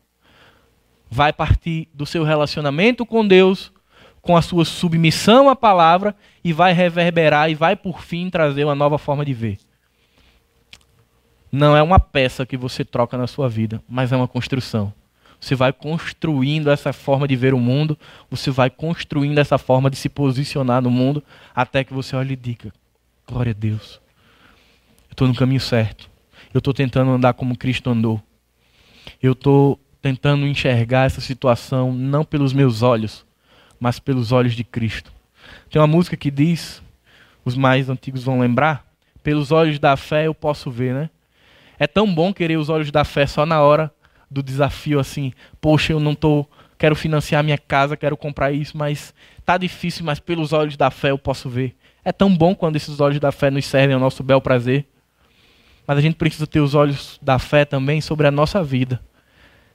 Vai 1.10 1.32
partir 1.32 1.88
do 1.92 2.06
seu 2.06 2.22
relacionamento 2.22 3.04
com 3.04 3.26
Deus, 3.26 3.72
com 4.22 4.36
a 4.36 4.40
sua 4.40 4.64
submissão 4.64 5.50
à 5.50 5.56
palavra 5.56 6.14
e 6.44 6.52
vai 6.52 6.72
reverberar 6.72 7.50
e 7.50 7.56
vai 7.56 7.74
por 7.74 8.00
fim 8.00 8.30
trazer 8.30 8.64
uma 8.64 8.74
nova 8.74 8.98
forma 8.98 9.24
de 9.24 9.34
ver. 9.34 9.58
Não 11.50 11.76
é 11.76 11.82
uma 11.82 11.98
peça 11.98 12.46
que 12.46 12.56
você 12.56 12.84
troca 12.84 13.18
na 13.18 13.26
sua 13.26 13.48
vida, 13.48 13.82
mas 13.88 14.12
é 14.12 14.16
uma 14.16 14.28
construção. 14.28 14.94
Você 15.40 15.56
vai 15.56 15.72
construindo 15.72 16.70
essa 16.70 16.92
forma 16.92 17.26
de 17.26 17.34
ver 17.34 17.52
o 17.52 17.58
mundo, 17.58 17.98
você 18.30 18.48
vai 18.48 18.70
construindo 18.70 19.38
essa 19.38 19.58
forma 19.58 19.90
de 19.90 19.96
se 19.96 20.08
posicionar 20.08 20.80
no 20.80 20.90
mundo, 20.90 21.22
até 21.52 21.82
que 21.82 21.92
você 21.92 22.14
olhe 22.14 22.34
e 22.34 22.36
diga: 22.36 22.72
Glória 23.26 23.50
a 23.50 23.58
Deus, 23.58 24.00
eu 25.10 25.12
estou 25.12 25.26
no 25.26 25.34
caminho 25.34 25.60
certo. 25.60 26.11
Eu 26.53 26.59
estou 26.59 26.74
tentando 26.74 27.11
andar 27.11 27.34
como 27.34 27.57
Cristo 27.57 27.90
andou. 27.90 28.22
Eu 29.22 29.32
estou 29.32 29.80
tentando 30.00 30.46
enxergar 30.46 31.07
essa 31.07 31.20
situação 31.20 31.92
não 31.92 32.24
pelos 32.24 32.53
meus 32.53 32.82
olhos, 32.82 33.24
mas 33.78 33.98
pelos 33.98 34.32
olhos 34.32 34.55
de 34.55 34.64
Cristo. 34.64 35.12
Tem 35.70 35.80
uma 35.80 35.86
música 35.86 36.16
que 36.16 36.30
diz, 36.30 36.82
os 37.44 37.57
mais 37.57 37.88
antigos 37.88 38.24
vão 38.24 38.40
lembrar, 38.40 38.84
pelos 39.22 39.53
olhos 39.53 39.78
da 39.78 39.96
fé 39.96 40.26
eu 40.26 40.34
posso 40.34 40.70
ver, 40.70 40.92
né? 40.92 41.11
É 41.78 41.86
tão 41.86 42.12
bom 42.12 42.32
querer 42.32 42.57
os 42.57 42.68
olhos 42.68 42.90
da 42.90 43.05
fé 43.05 43.26
só 43.26 43.46
na 43.46 43.61
hora 43.61 43.92
do 44.30 44.42
desafio 44.42 44.98
assim, 44.98 45.32
poxa, 45.61 45.92
eu 45.92 46.00
não 46.00 46.14
tô, 46.14 46.46
quero 46.78 46.96
financiar 46.96 47.42
minha 47.44 47.59
casa, 47.59 47.96
quero 47.96 48.16
comprar 48.16 48.53
isso, 48.53 48.76
mas 48.76 49.14
tá 49.44 49.57
difícil, 49.59 50.05
mas 50.05 50.18
pelos 50.18 50.53
olhos 50.53 50.76
da 50.76 50.90
fé 50.90 51.11
eu 51.11 51.18
posso 51.18 51.48
ver. 51.48 51.76
É 52.05 52.12
tão 52.12 52.34
bom 52.34 52.55
quando 52.55 52.76
esses 52.76 53.00
olhos 53.00 53.20
da 53.20 53.30
fé 53.30 53.50
nos 53.50 53.66
servem 53.66 53.94
ao 53.94 54.00
nosso 54.00 54.22
bel 54.22 54.40
prazer. 54.40 54.86
Mas 55.87 55.99
a 55.99 56.01
gente 56.01 56.16
precisa 56.16 56.47
ter 56.47 56.61
os 56.61 56.74
olhos 56.74 57.18
da 57.20 57.39
fé 57.39 57.64
também 57.64 58.01
sobre 58.01 58.26
a 58.26 58.30
nossa 58.30 58.62
vida. 58.62 59.01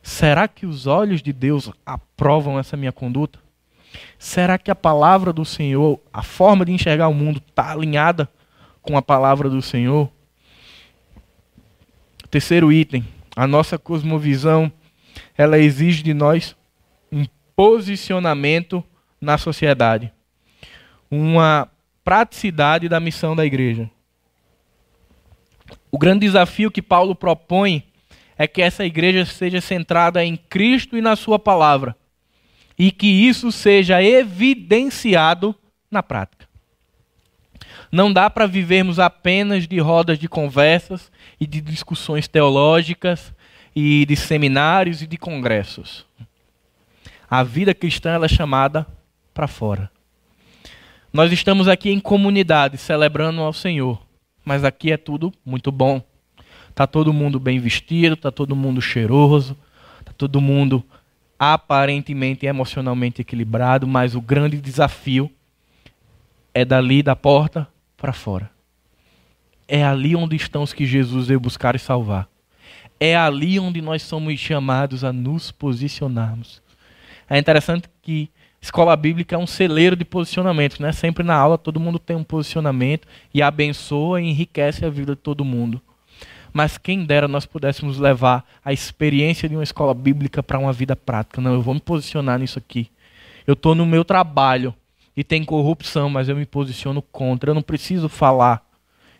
Será 0.01 0.47
que 0.47 0.65
os 0.65 0.87
olhos 0.87 1.21
de 1.21 1.33
Deus 1.33 1.69
aprovam 1.85 2.57
essa 2.57 2.77
minha 2.77 2.91
conduta? 2.91 3.39
Será 4.17 4.57
que 4.57 4.71
a 4.71 4.75
palavra 4.75 5.33
do 5.33 5.43
Senhor, 5.43 5.99
a 6.13 6.23
forma 6.23 6.65
de 6.65 6.71
enxergar 6.71 7.07
o 7.07 7.13
mundo, 7.13 7.41
está 7.45 7.71
alinhada 7.71 8.29
com 8.81 8.97
a 8.97 9.01
palavra 9.01 9.49
do 9.49 9.61
Senhor? 9.61 10.09
Terceiro 12.29 12.71
item, 12.71 13.05
a 13.35 13.47
nossa 13.47 13.77
cosmovisão, 13.77 14.71
ela 15.37 15.57
exige 15.57 16.03
de 16.03 16.13
nós 16.13 16.55
um 17.11 17.25
posicionamento 17.55 18.83
na 19.19 19.37
sociedade, 19.37 20.11
uma 21.09 21.69
praticidade 22.03 22.87
da 22.87 22.99
missão 22.99 23.35
da 23.35 23.45
igreja. 23.45 23.89
O 25.91 25.97
grande 25.97 26.25
desafio 26.25 26.71
que 26.71 26.81
Paulo 26.81 27.15
propõe 27.15 27.83
é 28.37 28.47
que 28.47 28.61
essa 28.61 28.85
igreja 28.85 29.25
seja 29.25 29.59
centrada 29.61 30.23
em 30.23 30.35
Cristo 30.35 30.97
e 30.97 31.01
na 31.01 31.15
Sua 31.15 31.39
palavra, 31.39 31.95
e 32.77 32.91
que 32.91 33.07
isso 33.07 33.51
seja 33.51 34.01
evidenciado 34.03 35.55
na 35.89 36.03
prática. 36.03 36.47
Não 37.91 38.11
dá 38.11 38.29
para 38.29 38.45
vivermos 38.45 38.99
apenas 38.99 39.67
de 39.67 39.79
rodas 39.79 40.19
de 40.19 40.27
conversas 40.27 41.11
e 41.39 41.47
de 41.47 41.61
discussões 41.61 42.27
teológicas 42.27 43.33
e 43.75 44.05
de 44.05 44.15
seminários 44.15 45.01
e 45.01 45.07
de 45.07 45.17
congressos. 45.17 46.05
A 47.29 47.43
vida 47.43 47.73
cristã 47.73 48.23
é 48.23 48.27
chamada 48.27 48.85
para 49.33 49.47
fora. 49.47 49.89
Nós 51.11 51.31
estamos 51.31 51.67
aqui 51.67 51.89
em 51.89 51.99
comunidade 51.99 52.77
celebrando 52.77 53.41
ao 53.41 53.53
Senhor, 53.53 54.01
mas 54.47 54.63
aqui 54.63 54.93
é 54.93 54.97
tudo 54.97 55.33
muito 55.45 55.73
bom. 55.73 56.01
Tá 56.73 56.87
todo 56.87 57.11
mundo 57.11 57.37
bem 57.37 57.59
vestido, 57.59 58.15
tá 58.15 58.31
todo 58.31 58.55
mundo 58.55 58.81
cheiroso, 58.81 59.57
tá 60.05 60.13
todo 60.17 60.39
mundo 60.39 60.81
aparentemente 61.37 62.45
emocionalmente 62.45 63.21
equilibrado, 63.21 63.85
mas 63.85 64.15
o 64.15 64.21
grande 64.21 64.61
desafio 64.61 65.29
é 66.53 66.63
dali 66.63 67.03
da 67.03 67.13
porta 67.13 67.67
para 67.97 68.13
fora. 68.13 68.49
É 69.67 69.83
ali 69.83 70.15
onde 70.15 70.37
estão 70.37 70.63
os 70.63 70.71
que 70.71 70.85
Jesus 70.85 71.27
veio 71.27 71.41
buscar 71.41 71.75
e 71.75 71.79
salvar. 71.79 72.25
É 73.01 73.17
ali 73.17 73.59
onde 73.59 73.81
nós 73.81 74.01
somos 74.01 74.39
chamados 74.39 75.03
a 75.03 75.11
nos 75.11 75.51
posicionarmos. 75.51 76.61
É 77.29 77.37
interessante 77.37 77.89
que 78.01 78.29
escola 78.61 78.95
bíblica 78.95 79.35
é 79.35 79.39
um 79.39 79.47
celeiro 79.47 79.95
de 79.95 80.05
posicionamento, 80.05 80.81
né? 80.81 80.91
Sempre 80.91 81.23
na 81.23 81.35
aula 81.35 81.57
todo 81.57 81.79
mundo 81.79 81.99
tem 81.99 82.15
um 82.15 82.23
posicionamento 82.23 83.07
e 83.33 83.41
abençoa 83.41 84.21
e 84.21 84.25
enriquece 84.25 84.85
a 84.85 84.89
vida 84.89 85.15
de 85.15 85.21
todo 85.21 85.45
mundo. 85.45 85.81
Mas 86.53 86.77
quem 86.77 87.05
dera 87.05 87.27
nós 87.27 87.45
pudéssemos 87.45 87.99
levar 87.99 88.43
a 88.63 88.73
experiência 88.73 89.47
de 89.47 89.55
uma 89.55 89.63
escola 89.63 89.93
bíblica 89.93 90.41
para 90.41 90.57
uma 90.57 90.73
vida 90.73 90.95
prática. 90.95 91.39
Não, 91.39 91.53
eu 91.53 91.61
vou 91.61 91.73
me 91.73 91.79
posicionar 91.79 92.39
nisso 92.39 92.57
aqui. 92.57 92.89
Eu 93.45 93.53
estou 93.53 93.75
no 93.75 93.85
meu 93.85 94.03
trabalho 94.03 94.73
e 95.15 95.23
tem 95.23 95.43
corrupção, 95.43 96.09
mas 96.09 96.29
eu 96.29 96.35
me 96.35 96.45
posiciono 96.45 97.01
contra. 97.01 97.51
Eu 97.51 97.55
não 97.55 97.61
preciso 97.61 98.09
falar. 98.09 98.65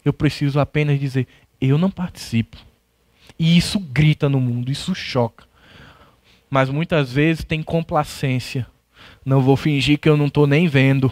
Eu 0.04 0.14
preciso 0.14 0.60
apenas 0.60 1.00
dizer: 1.00 1.28
eu 1.60 1.78
não 1.78 1.92
participo. 1.92 2.58
E 3.38 3.58
isso 3.58 3.80
grita 3.80 4.28
no 4.28 4.40
mundo, 4.40 4.72
isso 4.72 4.96
choca. 4.96 5.46
Mas 6.50 6.70
muitas 6.70 7.12
vezes 7.12 7.44
tem 7.44 7.62
complacência. 7.62 8.66
Não 9.28 9.41
vou 9.41 9.57
fingir 9.57 9.99
que 9.99 10.07
eu 10.07 10.15
não 10.15 10.28
estou 10.28 10.47
nem 10.47 10.69
vendo. 10.69 11.11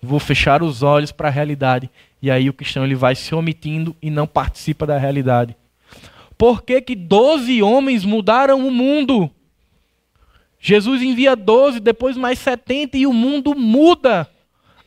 Vou 0.00 0.20
fechar 0.20 0.62
os 0.62 0.84
olhos 0.84 1.10
para 1.10 1.26
a 1.26 1.32
realidade. 1.32 1.90
E 2.22 2.30
aí 2.30 2.48
o 2.48 2.52
cristão 2.52 2.84
ele 2.84 2.94
vai 2.94 3.16
se 3.16 3.34
omitindo 3.34 3.96
e 4.00 4.08
não 4.08 4.24
participa 4.24 4.86
da 4.86 4.96
realidade. 4.96 5.56
Por 6.38 6.62
que, 6.62 6.80
que 6.80 6.94
12 6.94 7.60
homens 7.60 8.04
mudaram 8.04 8.64
o 8.64 8.70
mundo? 8.70 9.28
Jesus 10.60 11.02
envia 11.02 11.34
12, 11.34 11.80
depois 11.80 12.16
mais 12.16 12.38
70 12.38 12.96
e 12.96 13.04
o 13.04 13.12
mundo 13.12 13.52
muda 13.56 14.30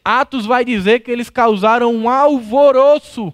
Atos 0.06 0.46
vai 0.46 0.64
dizer 0.64 1.02
que 1.02 1.12
eles 1.12 1.30
causaram 1.30 1.94
um 1.94 2.08
alvoroço. 2.08 3.34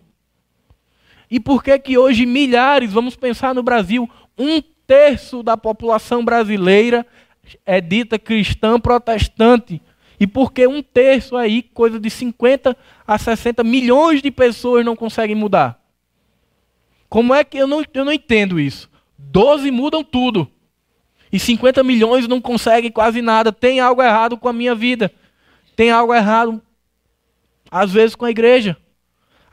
E 1.30 1.40
por 1.40 1.64
que 1.64 1.78
que 1.78 2.00
hoje 2.00 2.26
milhares, 2.26 2.92
vamos 2.92 3.16
pensar 3.16 3.54
no 3.54 3.62
Brasil, 3.62 4.10
um 4.36 4.60
terço 4.88 5.44
da 5.44 5.56
população 5.56 6.26
brasileira 6.26 7.06
é 7.66 7.80
dita 7.80 8.20
cristã 8.20 8.80
protestante? 8.80 9.82
E 10.20 10.28
por 10.28 10.52
que 10.52 10.68
um 10.68 10.84
terço 10.84 11.38
aí, 11.38 11.64
coisa 11.64 12.00
de 12.00 12.10
50 12.10 12.76
a 13.08 13.18
60 13.18 13.64
milhões 13.64 14.22
de 14.22 14.30
pessoas 14.30 14.84
não 14.84 14.96
conseguem 14.96 15.36
mudar? 15.36 15.80
Como 17.08 17.34
é 17.34 17.44
que 17.44 17.58
eu 17.58 17.68
não, 17.68 17.84
eu 17.94 18.06
não 18.06 18.12
entendo 18.12 18.60
isso? 18.60 18.90
12 19.18 19.72
mudam 19.72 20.04
tudo. 20.04 20.50
E 21.32 21.40
50 21.40 21.84
milhões 21.84 22.28
não 22.28 22.42
conseguem 22.42 22.92
quase 22.92 23.22
nada. 23.22 23.52
Tem 23.52 23.80
algo 23.80 24.02
errado 24.02 24.38
com 24.38 24.48
a 24.48 24.54
minha 24.54 24.76
vida. 24.76 25.12
Tem 25.76 25.92
algo 25.92 26.14
errado, 26.14 26.62
às 27.72 27.92
vezes, 27.92 28.16
com 28.16 28.26
a 28.26 28.32
igreja. 28.32 28.76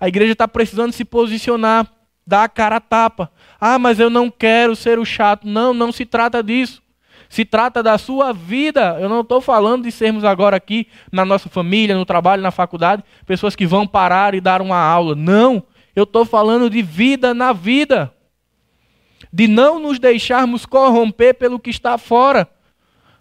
A 0.01 0.09
igreja 0.09 0.33
está 0.33 0.49
precisando 0.49 0.93
se 0.93 1.05
posicionar, 1.05 1.91
dar 2.27 2.45
a 2.45 2.49
cara 2.49 2.77
a 2.77 2.81
tapa. 2.81 3.31
Ah, 3.61 3.79
mas 3.79 4.01
eu 4.01 4.11
não 4.11 4.31
quero 4.31 4.75
ser 4.75 4.99
o 4.99 5.05
chato. 5.05 5.47
Não, 5.47 5.73
não 5.73 5.93
se 5.93 6.05
trata 6.05 6.43
disso. 6.43 6.83
Se 7.29 7.45
trata 7.45 7.83
da 7.83 7.99
sua 7.99 8.33
vida. 8.33 8.99
Eu 9.01 9.09
não 9.09 9.21
estou 9.21 9.41
falando 9.41 9.85
de 9.85 9.93
sermos 9.93 10.25
agora 10.25 10.57
aqui 10.57 10.87
na 11.11 11.25
nossa 11.25 11.49
família, 11.49 11.97
no 11.97 12.05
trabalho, 12.05 12.43
na 12.43 12.51
faculdade, 12.51 13.03
pessoas 13.25 13.57
que 13.57 13.67
vão 13.67 13.87
parar 13.87 14.35
e 14.35 14.41
dar 14.41 14.63
uma 14.63 14.79
aula. 14.79 15.15
Não. 15.15 15.63
Eu 15.95 16.05
estou 16.05 16.25
falando 16.25 16.69
de 16.69 16.83
vida 16.83 17.35
na 17.35 17.53
vida. 17.53 18.13
De 19.33 19.49
não 19.49 19.79
nos 19.79 19.99
deixarmos 19.99 20.67
corromper 20.67 21.35
pelo 21.35 21.59
que 21.59 21.71
está 21.71 21.99
fora 21.99 22.49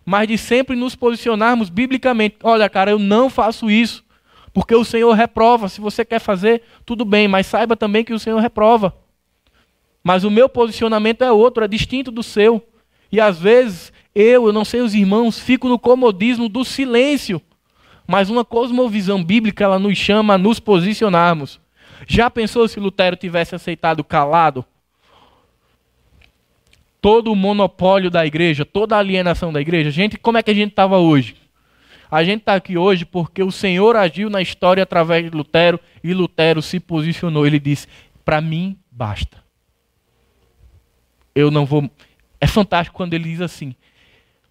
mas 0.05 0.27
de 0.27 0.37
sempre 0.37 0.75
nos 0.75 0.95
posicionarmos 0.95 1.69
biblicamente. 1.69 2.37
Olha, 2.43 2.69
cara, 2.69 2.91
eu 2.91 2.99
não 2.99 3.29
faço 3.29 3.71
isso, 3.71 4.05
porque 4.53 4.75
o 4.75 4.85
Senhor 4.85 5.11
reprova. 5.13 5.67
Se 5.67 5.81
você 5.81 6.05
quer 6.05 6.19
fazer, 6.19 6.61
tudo 6.85 7.03
bem, 7.03 7.27
mas 7.27 7.47
saiba 7.47 7.75
também 7.75 8.03
que 8.03 8.13
o 8.13 8.19
Senhor 8.19 8.39
reprova. 8.39 8.95
Mas 10.03 10.23
o 10.23 10.29
meu 10.29 10.47
posicionamento 10.47 11.23
é 11.23 11.31
outro, 11.31 11.63
é 11.63 11.67
distinto 11.67 12.11
do 12.11 12.21
seu. 12.21 12.63
E 13.11 13.19
às 13.19 13.39
vezes 13.39 13.91
eu, 14.15 14.47
eu 14.47 14.53
não 14.53 14.63
sei 14.63 14.81
os 14.81 14.95
irmãos, 14.95 15.37
fico 15.37 15.67
no 15.67 15.77
comodismo 15.77 16.47
do 16.47 16.63
silêncio. 16.63 17.41
Mas 18.07 18.29
uma 18.29 18.45
cosmovisão 18.45 19.23
bíblica, 19.23 19.63
ela 19.63 19.77
nos 19.77 19.97
chama 19.97 20.35
a 20.35 20.37
nos 20.37 20.59
posicionarmos. 20.59 21.59
Já 22.07 22.29
pensou 22.29 22.67
se 22.67 22.79
Lutero 22.79 23.15
tivesse 23.15 23.55
aceitado 23.55 24.03
calado? 24.03 24.65
todo 27.05 27.31
o 27.31 27.35
monopólio 27.35 28.09
da 28.09 28.25
igreja, 28.25 28.65
toda 28.65 28.95
a 28.95 28.97
alienação 28.97 29.53
da 29.53 29.61
igreja. 29.61 29.91
Gente, 29.91 30.17
como 30.17 30.39
é 30.39 30.41
que 30.41 30.49
a 30.49 30.55
gente 30.55 30.71
estava 30.71 30.97
hoje? 30.97 31.35
A 32.09 32.23
gente 32.23 32.39
está 32.39 32.55
aqui 32.55 32.79
hoje 32.79 33.05
porque 33.05 33.43
o 33.43 33.51
Senhor 33.51 33.95
agiu 33.95 34.27
na 34.27 34.41
história 34.41 34.81
através 34.81 35.23
de 35.23 35.29
Lutero 35.29 35.79
e 36.03 36.15
Lutero 36.15 36.63
se 36.63 36.79
posicionou. 36.79 37.45
Ele 37.45 37.59
disse: 37.59 37.87
Para 38.23 38.41
mim, 38.41 38.75
basta. 38.89 39.37
Eu 41.35 41.51
não 41.51 41.63
vou. 41.63 41.87
É 42.41 42.47
fantástico 42.47 42.97
quando 42.97 43.13
ele 43.13 43.25
diz 43.25 43.39
assim: 43.39 43.75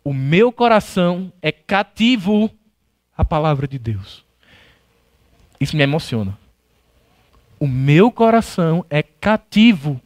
O 0.05 0.13
meu 0.13 0.53
coração 0.53 1.33
é 1.41 1.51
cativo 1.51 2.51
à 3.17 3.25
palavra 3.25 3.67
de 3.67 3.79
Deus. 3.79 4.23
Isso 5.59 5.75
me 5.75 5.83
emociona. 5.83 6.39
O 7.59 7.67
meu 7.67 8.13
coração 8.13 8.85
é 8.91 9.03
cativo 9.03 9.99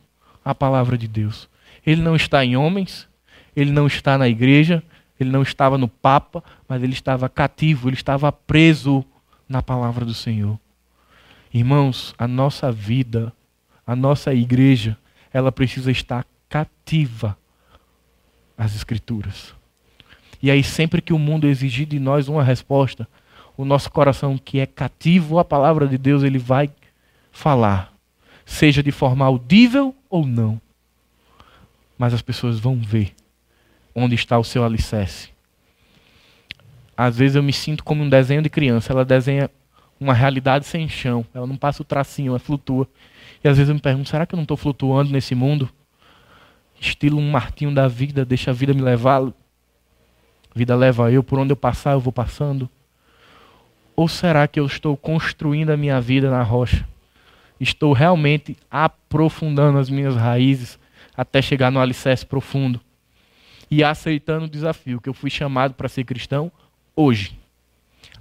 à 0.44 0.54
palavra 0.54 0.96
de 0.96 1.08
Deus. 1.08 1.48
Ele 1.84 2.00
não 2.00 2.14
está 2.14 2.44
em 2.44 2.56
homens, 2.56 3.08
ele 3.56 3.72
não 3.72 3.88
está 3.88 4.16
na 4.16 4.28
igreja, 4.28 4.84
ele 5.18 5.30
não 5.30 5.42
estava 5.42 5.76
no 5.76 5.88
Papa, 5.88 6.44
mas 6.68 6.80
ele 6.80 6.92
estava 6.92 7.28
cativo, 7.28 7.88
ele 7.88 7.96
estava 7.96 8.30
preso 8.30 9.04
na 9.48 9.62
palavra 9.62 10.04
do 10.04 10.14
Senhor. 10.14 10.60
Irmãos, 11.52 12.14
a 12.16 12.28
nossa 12.28 12.70
vida, 12.70 13.32
a 13.84 13.96
nossa 13.96 14.32
igreja, 14.32 14.96
ela 15.32 15.50
precisa 15.50 15.90
estar 15.90 16.24
cativa 16.48 17.36
às 18.56 18.76
Escrituras. 18.76 19.57
E 20.42 20.50
aí, 20.50 20.62
sempre 20.62 21.02
que 21.02 21.12
o 21.12 21.18
mundo 21.18 21.46
exigir 21.46 21.86
de 21.86 21.98
nós 21.98 22.28
uma 22.28 22.42
resposta, 22.42 23.08
o 23.56 23.64
nosso 23.64 23.90
coração 23.90 24.38
que 24.38 24.60
é 24.60 24.66
cativo 24.66 25.38
à 25.38 25.44
palavra 25.44 25.86
de 25.86 25.98
Deus, 25.98 26.22
ele 26.22 26.38
vai 26.38 26.70
falar, 27.32 27.92
seja 28.46 28.82
de 28.82 28.92
forma 28.92 29.24
audível 29.24 29.94
ou 30.08 30.26
não 30.26 30.60
mas 31.98 32.14
as 32.14 32.22
pessoas 32.22 32.60
vão 32.60 32.76
ver 32.76 33.12
onde 33.94 34.14
está 34.14 34.38
o 34.38 34.44
seu 34.44 34.64
alicerce. 34.64 35.30
Às 36.96 37.18
vezes 37.18 37.34
eu 37.34 37.42
me 37.42 37.52
sinto 37.52 37.82
como 37.82 38.04
um 38.04 38.08
desenho 38.08 38.40
de 38.40 38.48
criança, 38.48 38.92
ela 38.92 39.04
desenha 39.04 39.50
uma 40.00 40.14
realidade 40.14 40.64
sem 40.64 40.88
chão, 40.88 41.26
ela 41.34 41.46
não 41.46 41.56
passa 41.56 41.82
o 41.82 41.84
tracinho, 41.84 42.30
ela 42.30 42.38
flutua. 42.38 42.88
E 43.42 43.48
às 43.48 43.56
vezes 43.56 43.68
eu 43.68 43.74
me 43.74 43.80
pergunto, 43.80 44.08
será 44.08 44.24
que 44.24 44.34
eu 44.34 44.36
não 44.36 44.44
estou 44.44 44.56
flutuando 44.56 45.10
nesse 45.10 45.34
mundo? 45.34 45.68
Estilo 46.80 47.18
um 47.18 47.30
martinho 47.30 47.74
da 47.74 47.88
vida, 47.88 48.24
deixa 48.24 48.52
a 48.52 48.54
vida 48.54 48.72
me 48.72 48.80
levar, 48.80 49.32
vida 50.58 50.74
leva 50.74 51.10
eu, 51.12 51.22
por 51.22 51.38
onde 51.38 51.52
eu 51.52 51.56
passar 51.56 51.92
eu 51.92 52.00
vou 52.00 52.12
passando. 52.12 52.68
Ou 53.94 54.08
será 54.08 54.46
que 54.48 54.58
eu 54.58 54.66
estou 54.66 54.96
construindo 54.96 55.70
a 55.70 55.76
minha 55.76 56.00
vida 56.00 56.30
na 56.30 56.42
rocha? 56.42 56.86
Estou 57.60 57.92
realmente 57.92 58.56
aprofundando 58.70 59.78
as 59.78 59.88
minhas 59.88 60.16
raízes 60.16 60.78
até 61.16 61.40
chegar 61.40 61.70
no 61.70 61.80
alicerce 61.80 62.26
profundo. 62.26 62.80
E 63.70 63.84
aceitando 63.84 64.46
o 64.46 64.50
desafio 64.50 65.00
que 65.00 65.08
eu 65.08 65.14
fui 65.14 65.30
chamado 65.30 65.74
para 65.74 65.88
ser 65.88 66.04
cristão 66.04 66.50
hoje. 66.94 67.38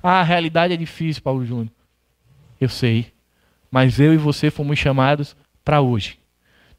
Ah, 0.01 0.19
a 0.19 0.23
realidade 0.23 0.73
é 0.73 0.77
difícil, 0.77 1.21
Paulo 1.21 1.45
Júnior. 1.45 1.69
Eu 2.59 2.69
sei. 2.69 3.11
Mas 3.71 3.99
eu 3.99 4.13
e 4.13 4.17
você 4.17 4.51
fomos 4.51 4.77
chamados 4.77 5.35
para 5.63 5.81
hoje. 5.81 6.19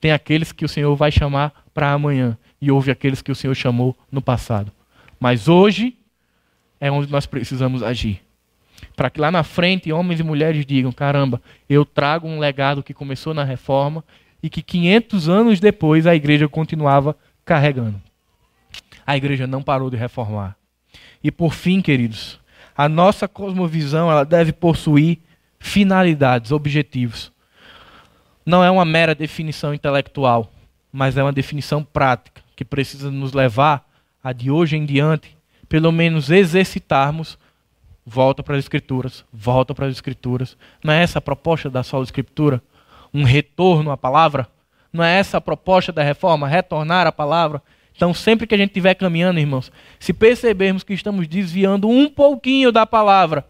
Tem 0.00 0.12
aqueles 0.12 0.52
que 0.52 0.64
o 0.64 0.68
Senhor 0.68 0.94
vai 0.94 1.10
chamar 1.10 1.64
para 1.74 1.92
amanhã. 1.92 2.38
E 2.60 2.70
houve 2.70 2.90
aqueles 2.90 3.22
que 3.22 3.32
o 3.32 3.34
Senhor 3.34 3.54
chamou 3.54 3.96
no 4.10 4.20
passado. 4.20 4.72
Mas 5.18 5.48
hoje 5.48 5.96
é 6.80 6.90
onde 6.90 7.10
nós 7.10 7.26
precisamos 7.26 7.82
agir. 7.82 8.20
Para 8.94 9.10
que 9.10 9.20
lá 9.20 9.30
na 9.30 9.42
frente 9.42 9.92
homens 9.92 10.20
e 10.20 10.22
mulheres 10.22 10.64
digam: 10.64 10.92
caramba, 10.92 11.40
eu 11.68 11.84
trago 11.84 12.28
um 12.28 12.38
legado 12.38 12.82
que 12.82 12.94
começou 12.94 13.34
na 13.34 13.44
reforma 13.44 14.04
e 14.42 14.48
que 14.48 14.62
500 14.62 15.28
anos 15.28 15.60
depois 15.60 16.06
a 16.06 16.14
igreja 16.14 16.48
continuava 16.48 17.16
carregando. 17.44 18.00
A 19.06 19.16
igreja 19.16 19.46
não 19.46 19.62
parou 19.62 19.90
de 19.90 19.96
reformar. 19.96 20.56
E 21.22 21.30
por 21.30 21.54
fim, 21.54 21.80
queridos, 21.80 22.38
a 22.76 22.88
nossa 22.88 23.26
cosmovisão 23.26 24.10
ela 24.10 24.24
deve 24.24 24.52
possuir 24.52 25.18
finalidades, 25.58 26.52
objetivos. 26.52 27.32
Não 28.46 28.62
é 28.62 28.70
uma 28.70 28.84
mera 28.84 29.14
definição 29.14 29.74
intelectual, 29.74 30.52
mas 30.92 31.16
é 31.16 31.22
uma 31.22 31.32
definição 31.32 31.82
prática 31.82 32.40
que 32.54 32.64
precisa 32.64 33.10
nos 33.10 33.32
levar 33.32 33.87
a 34.22 34.32
de 34.32 34.50
hoje 34.50 34.76
em 34.76 34.84
diante, 34.84 35.36
pelo 35.68 35.92
menos 35.92 36.30
exercitarmos 36.30 37.38
volta 38.04 38.42
para 38.42 38.56
as 38.56 38.64
escrituras, 38.64 39.24
volta 39.32 39.74
para 39.74 39.86
as 39.86 39.92
escrituras. 39.92 40.56
Não 40.82 40.92
é 40.92 41.02
essa 41.02 41.18
a 41.18 41.22
proposta 41.22 41.68
da 41.68 41.82
sola 41.82 42.04
escritura? 42.04 42.62
um 43.12 43.24
retorno 43.24 43.90
à 43.90 43.96
palavra? 43.96 44.48
Não 44.92 45.04
é 45.04 45.18
essa 45.18 45.38
a 45.38 45.40
proposta 45.40 45.92
da 45.92 46.02
reforma? 46.02 46.48
Retornar 46.48 47.06
à 47.06 47.12
palavra? 47.12 47.62
Então, 47.94 48.14
sempre 48.14 48.46
que 48.46 48.54
a 48.54 48.58
gente 48.58 48.70
estiver 48.70 48.94
caminhando, 48.94 49.40
irmãos, 49.40 49.72
se 49.98 50.12
percebermos 50.12 50.84
que 50.84 50.94
estamos 50.94 51.26
desviando 51.26 51.88
um 51.88 52.08
pouquinho 52.08 52.70
da 52.70 52.86
palavra, 52.86 53.44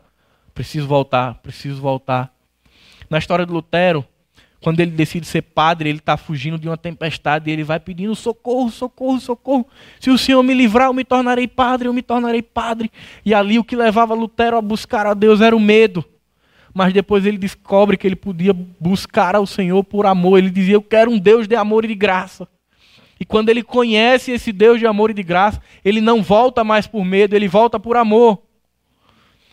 preciso 0.55 0.87
voltar, 0.87 1.35
preciso 1.43 1.81
voltar. 1.81 2.33
Na 3.11 3.19
história 3.19 3.45
de 3.45 3.53
Lutero, 3.53 4.05
quando 4.61 4.81
ele 4.81 4.91
decide 4.91 5.27
ser 5.27 5.43
padre, 5.43 5.89
ele 5.89 5.99
está 5.99 6.17
fugindo 6.17 6.59
de 6.59 6.69
uma 6.69 6.77
tempestade 6.77 7.49
e 7.49 7.53
ele 7.53 7.63
vai 7.63 7.79
pedindo 7.79 8.15
socorro, 8.15 8.71
socorro, 8.71 9.21
socorro. 9.21 9.67
Se 10.01 10.11
o 10.11 10.19
Senhor 10.19 10.43
me 10.43 10.55
livrar, 10.55 10.89
eu 10.89 10.95
me 10.95 11.05
tornarei 11.05 11.47
padre, 11.47 11.89
eu 11.89 11.93
me 11.93 12.03
tornarei 12.03 12.43
padre. 12.43 12.91
E 13.25 13.33
ali 13.33 13.59
o 13.59 13.65
que 13.65 13.77
levava 13.77 14.15
Lutero 14.15 14.57
a 14.57 14.63
buscar 14.63 15.07
a 15.07 15.15
Deus 15.15 15.41
era 15.41 15.55
o 15.57 15.61
medo 15.61 16.05
mas 16.79 16.93
depois 16.93 17.27
ele 17.27 17.39
descobre 17.39 17.97
que 17.97 18.07
ele 18.07 18.15
podia 18.15 18.53
buscar 18.53 19.35
ao 19.35 19.45
Senhor 19.45 19.83
por 19.83 20.07
amor. 20.07 20.39
Ele 20.39 20.51
dizia: 20.51 20.75
Eu 20.75 20.83
quero 20.83 21.11
um 21.11 21.19
Deus 21.19 21.49
de 21.49 21.57
amor 21.57 21.85
e 21.85 21.89
de 21.89 21.95
graça. 21.97 22.47
E 23.19 23.25
quando 23.25 23.49
ele 23.49 23.65
conhece 23.65 24.31
esse 24.31 24.53
Deus 24.53 24.79
de 24.79 24.87
amor 24.87 25.11
e 25.11 25.15
de 25.15 25.25
graça, 25.25 25.61
ele 25.85 26.01
não 26.01 26.23
volta 26.23 26.63
mais 26.63 26.87
por 26.87 27.05
medo, 27.05 27.35
ele 27.35 27.49
volta 27.49 27.81
por 27.81 27.97
amor. 27.97 28.41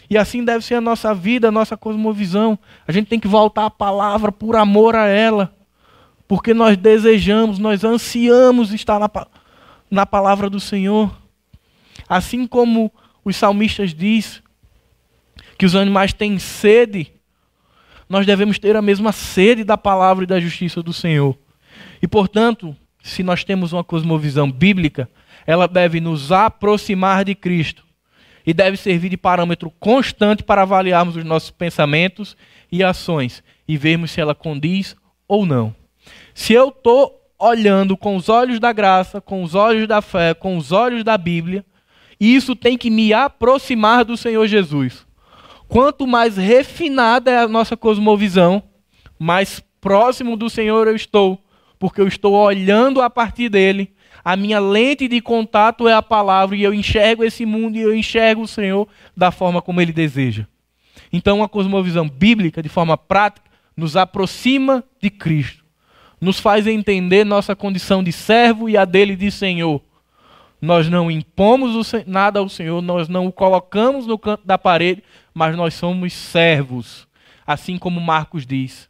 E 0.10 0.18
assim 0.18 0.44
deve 0.44 0.64
ser 0.64 0.76
a 0.76 0.82
nossa 0.82 1.14
vida, 1.14 1.48
a 1.48 1.52
nossa 1.52 1.76
cosmovisão. 1.76 2.58
A 2.88 2.92
gente 2.92 3.08
tem 3.08 3.20
que 3.20 3.28
voltar 3.28 3.66
à 3.66 3.70
palavra 3.70 4.32
por 4.32 4.56
amor 4.56 4.96
a 4.96 5.08
ela. 5.08 5.54
Porque 6.28 6.54
nós 6.54 6.78
desejamos, 6.78 7.60
nós 7.60 7.84
ansiamos 7.84 8.74
estar 8.74 9.00
na, 9.00 9.10
na 9.90 10.06
palavra 10.06 10.50
do 10.50 10.60
Senhor. 10.60 11.16
Assim 12.08 12.48
como 12.48 12.92
os 13.24 13.36
salmistas 13.36 13.94
diz 13.94 14.42
que 15.58 15.66
os 15.66 15.76
animais 15.76 16.14
têm 16.14 16.38
sede 16.38 17.16
nós 18.08 18.26
devemos 18.26 18.60
ter 18.60 18.76
a 18.76 18.82
mesma 18.82 19.12
sede 19.12 19.64
da 19.64 19.78
palavra 19.78 20.24
e 20.24 20.28
da 20.28 20.40
justiça 20.40 20.82
do 20.82 20.94
Senhor. 20.94 21.38
E, 22.02 22.08
portanto, 22.08 22.76
se 23.04 23.24
nós 23.24 23.44
temos 23.44 23.74
uma 23.74 23.84
cosmovisão 23.84 24.52
bíblica, 24.52 25.10
ela 25.46 25.68
deve 25.68 26.00
nos 26.00 26.32
aproximar 26.32 27.26
de 27.26 27.36
Cristo. 27.36 27.85
E 28.46 28.54
deve 28.54 28.78
servir 28.78 29.10
de 29.10 29.18
parâmetro 29.18 29.72
constante 29.80 30.44
para 30.44 30.62
avaliarmos 30.62 31.16
os 31.16 31.24
nossos 31.24 31.52
pensamentos 31.52 32.38
e 32.72 32.84
ações 32.84 33.44
e 33.68 33.78
vermos 33.78 34.12
se 34.12 34.22
ela 34.22 34.36
condiz 34.36 34.96
ou 35.28 35.46
não. 35.46 35.76
Se 36.34 36.54
eu 36.54 36.70
estou 36.70 37.22
olhando 37.40 37.98
com 37.98 38.16
os 38.16 38.30
olhos 38.30 38.60
da 38.60 38.72
graça, 38.72 39.20
com 39.20 39.44
os 39.44 39.56
olhos 39.56 39.88
da 39.88 40.02
fé, 40.02 40.34
com 40.34 40.58
os 40.58 40.72
olhos 40.72 41.04
da 41.04 41.18
Bíblia, 41.18 41.66
isso 42.20 42.56
tem 42.56 42.78
que 42.78 42.90
me 42.90 43.14
aproximar 43.14 44.06
do 44.06 44.16
Senhor 44.16 44.48
Jesus. 44.48 45.06
Quanto 45.68 46.06
mais 46.06 46.38
refinada 46.38 47.32
é 47.32 47.40
a 47.40 47.48
nossa 47.48 47.76
cosmovisão, 47.76 48.64
mais 49.18 49.62
próximo 49.82 50.38
do 50.38 50.50
Senhor 50.50 50.88
eu 50.88 50.96
estou, 50.96 51.40
porque 51.80 52.00
eu 52.00 52.08
estou 52.08 52.34
olhando 52.34 53.02
a 53.02 53.10
partir 53.10 53.50
dele. 53.50 53.94
A 54.26 54.36
minha 54.36 54.60
lente 54.60 55.08
de 55.08 55.22
contato 55.22 55.88
é 55.88 55.94
a 55.94 56.02
palavra 56.02 56.56
e 56.56 56.64
eu 56.64 56.74
enxergo 56.74 57.24
esse 57.24 57.46
mundo 57.46 57.78
e 57.78 57.82
eu 57.82 57.96
enxergo 57.96 58.42
o 58.42 58.48
Senhor 58.48 58.88
da 59.16 59.30
forma 59.30 59.62
como 59.62 59.80
ele 59.80 59.94
deseja. 59.94 60.48
Então, 61.14 61.38
uma 61.38 61.48
cosmovisão 61.48 62.10
bíblica, 62.10 62.64
de 62.64 62.68
forma 62.68 62.98
prática, 62.98 63.48
nos 63.78 63.96
aproxima 63.96 64.84
de 65.00 65.12
Cristo, 65.12 65.64
nos 66.20 66.40
faz 66.40 66.66
entender 66.66 67.24
nossa 67.24 67.56
condição 67.56 68.04
de 68.04 68.12
servo 68.12 68.68
e 68.68 68.76
a 68.76 68.84
dele 68.84 69.16
de 69.16 69.30
Senhor. 69.30 69.80
Nós 70.60 70.90
não 70.90 71.12
impomos 71.12 71.92
nada 72.08 72.40
ao 72.40 72.50
Senhor, 72.50 72.82
nós 72.82 73.08
não 73.08 73.28
o 73.28 73.32
colocamos 73.32 74.08
no 74.08 74.18
canto 74.18 74.44
da 74.44 74.58
parede, 74.58 75.04
mas 75.36 75.56
nós 75.56 75.76
somos 75.76 76.12
servos. 76.14 77.08
Assim 77.46 77.78
como 77.78 78.02
Marcos 78.02 78.44
diz, 78.44 78.90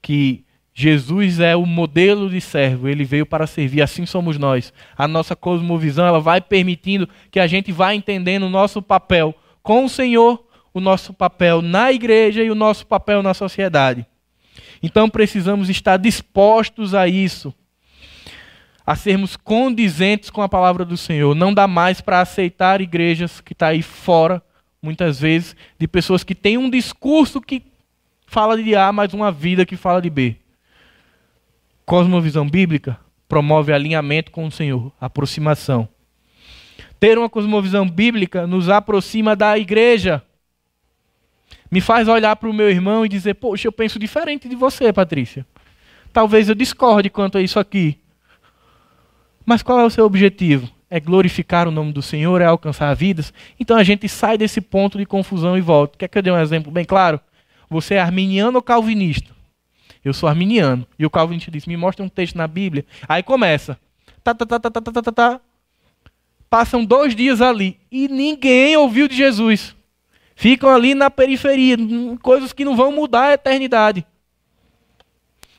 que 0.00 0.42
Jesus 0.80 1.40
é 1.40 1.54
o 1.54 1.66
modelo 1.66 2.30
de 2.30 2.40
servo, 2.40 2.88
ele 2.88 3.04
veio 3.04 3.26
para 3.26 3.46
servir, 3.46 3.82
assim 3.82 4.06
somos 4.06 4.38
nós. 4.38 4.72
A 4.96 5.06
nossa 5.06 5.36
cosmovisão, 5.36 6.06
ela 6.06 6.20
vai 6.20 6.40
permitindo 6.40 7.06
que 7.30 7.38
a 7.38 7.46
gente 7.46 7.70
vá 7.70 7.94
entendendo 7.94 8.44
o 8.44 8.48
nosso 8.48 8.80
papel 8.80 9.34
com 9.62 9.84
o 9.84 9.90
Senhor, 9.90 10.42
o 10.72 10.80
nosso 10.80 11.12
papel 11.12 11.60
na 11.60 11.92
igreja 11.92 12.42
e 12.42 12.50
o 12.50 12.54
nosso 12.54 12.86
papel 12.86 13.22
na 13.22 13.34
sociedade. 13.34 14.06
Então 14.82 15.10
precisamos 15.10 15.68
estar 15.68 15.98
dispostos 15.98 16.94
a 16.94 17.06
isso, 17.06 17.52
a 18.86 18.96
sermos 18.96 19.36
condizentes 19.36 20.30
com 20.30 20.40
a 20.40 20.48
palavra 20.48 20.82
do 20.82 20.96
Senhor. 20.96 21.34
Não 21.34 21.52
dá 21.52 21.68
mais 21.68 22.00
para 22.00 22.22
aceitar 22.22 22.80
igrejas 22.80 23.38
que 23.42 23.52
estão 23.52 23.68
tá 23.68 23.72
aí 23.72 23.82
fora, 23.82 24.42
muitas 24.80 25.20
vezes, 25.20 25.54
de 25.78 25.86
pessoas 25.86 26.24
que 26.24 26.34
têm 26.34 26.56
um 26.56 26.70
discurso 26.70 27.38
que 27.38 27.62
fala 28.26 28.56
de 28.56 28.74
A, 28.74 28.90
mas 28.90 29.12
uma 29.12 29.30
vida 29.30 29.66
que 29.66 29.76
fala 29.76 30.00
de 30.00 30.08
B. 30.08 30.40
Cosmovisão 31.90 32.48
bíblica 32.48 33.00
promove 33.28 33.72
alinhamento 33.72 34.30
com 34.30 34.46
o 34.46 34.50
Senhor, 34.52 34.92
aproximação. 35.00 35.88
Ter 37.00 37.18
uma 37.18 37.28
cosmovisão 37.28 37.84
bíblica 37.84 38.46
nos 38.46 38.68
aproxima 38.68 39.34
da 39.34 39.58
igreja. 39.58 40.22
Me 41.68 41.80
faz 41.80 42.06
olhar 42.06 42.36
para 42.36 42.48
o 42.48 42.52
meu 42.52 42.70
irmão 42.70 43.04
e 43.04 43.08
dizer: 43.08 43.34
Poxa, 43.34 43.66
eu 43.66 43.72
penso 43.72 43.98
diferente 43.98 44.48
de 44.48 44.54
você, 44.54 44.92
Patrícia. 44.92 45.44
Talvez 46.12 46.48
eu 46.48 46.54
discorde 46.54 47.10
quanto 47.10 47.38
a 47.38 47.42
isso 47.42 47.58
aqui. 47.58 47.98
Mas 49.44 49.60
qual 49.60 49.80
é 49.80 49.84
o 49.84 49.90
seu 49.90 50.04
objetivo? 50.04 50.70
É 50.88 51.00
glorificar 51.00 51.66
o 51.66 51.72
nome 51.72 51.92
do 51.92 52.02
Senhor, 52.02 52.40
é 52.40 52.44
alcançar 52.44 52.94
vidas? 52.94 53.34
Então 53.58 53.76
a 53.76 53.82
gente 53.82 54.08
sai 54.08 54.38
desse 54.38 54.60
ponto 54.60 54.96
de 54.96 55.04
confusão 55.04 55.58
e 55.58 55.60
volta. 55.60 55.98
Quer 55.98 56.06
que 56.06 56.18
eu 56.18 56.22
dê 56.22 56.30
um 56.30 56.38
exemplo 56.38 56.70
bem 56.70 56.84
claro? 56.84 57.18
Você 57.68 57.94
é 57.94 58.00
arminiano 58.00 58.58
ou 58.58 58.62
calvinista? 58.62 59.39
Eu 60.04 60.14
sou 60.14 60.28
arminiano. 60.28 60.86
E 60.98 61.04
o 61.04 61.10
calvinista 61.10 61.50
diz: 61.50 61.66
Me 61.66 61.76
mostra 61.76 62.04
um 62.04 62.08
texto 62.08 62.36
na 62.36 62.46
Bíblia. 62.46 62.84
Aí 63.08 63.22
começa. 63.22 63.78
Tá, 64.22 64.34
tá, 64.34 64.46
tá, 64.46 64.60
tá, 64.60 64.70
tá, 64.70 64.80
tá, 64.80 65.02
tá, 65.02 65.12
tá. 65.12 65.40
Passam 66.48 66.84
dois 66.84 67.14
dias 67.14 67.40
ali 67.40 67.78
e 67.90 68.08
ninguém 68.08 68.76
ouviu 68.76 69.06
de 69.06 69.16
Jesus. 69.16 69.74
Ficam 70.34 70.70
ali 70.70 70.94
na 70.94 71.10
periferia, 71.10 71.76
coisas 72.22 72.52
que 72.52 72.64
não 72.64 72.74
vão 72.74 72.90
mudar 72.90 73.26
a 73.26 73.32
eternidade. 73.34 74.06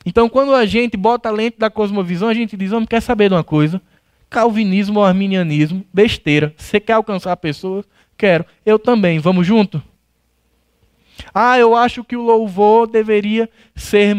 Então, 0.04 0.28
quando 0.28 0.54
a 0.54 0.66
gente 0.66 0.96
bota 0.96 1.28
a 1.28 1.32
lente 1.32 1.56
da 1.58 1.70
cosmovisão, 1.70 2.28
a 2.28 2.34
gente 2.34 2.56
diz: 2.56 2.72
Homem, 2.72 2.86
quer 2.86 3.00
saber 3.00 3.28
de 3.28 3.34
uma 3.34 3.44
coisa? 3.44 3.80
Calvinismo 4.28 4.98
ou 4.98 5.04
arminianismo, 5.04 5.84
besteira. 5.92 6.52
Você 6.56 6.80
quer 6.80 6.94
alcançar 6.94 7.36
pessoas? 7.36 7.84
Quero. 8.16 8.44
Eu 8.66 8.78
também. 8.78 9.18
Vamos 9.18 9.46
junto? 9.46 9.82
Ah, 11.34 11.58
eu 11.58 11.74
acho 11.74 12.04
que 12.04 12.16
o 12.16 12.22
louvor 12.22 12.86
deveria 12.86 13.48
ser 13.74 14.16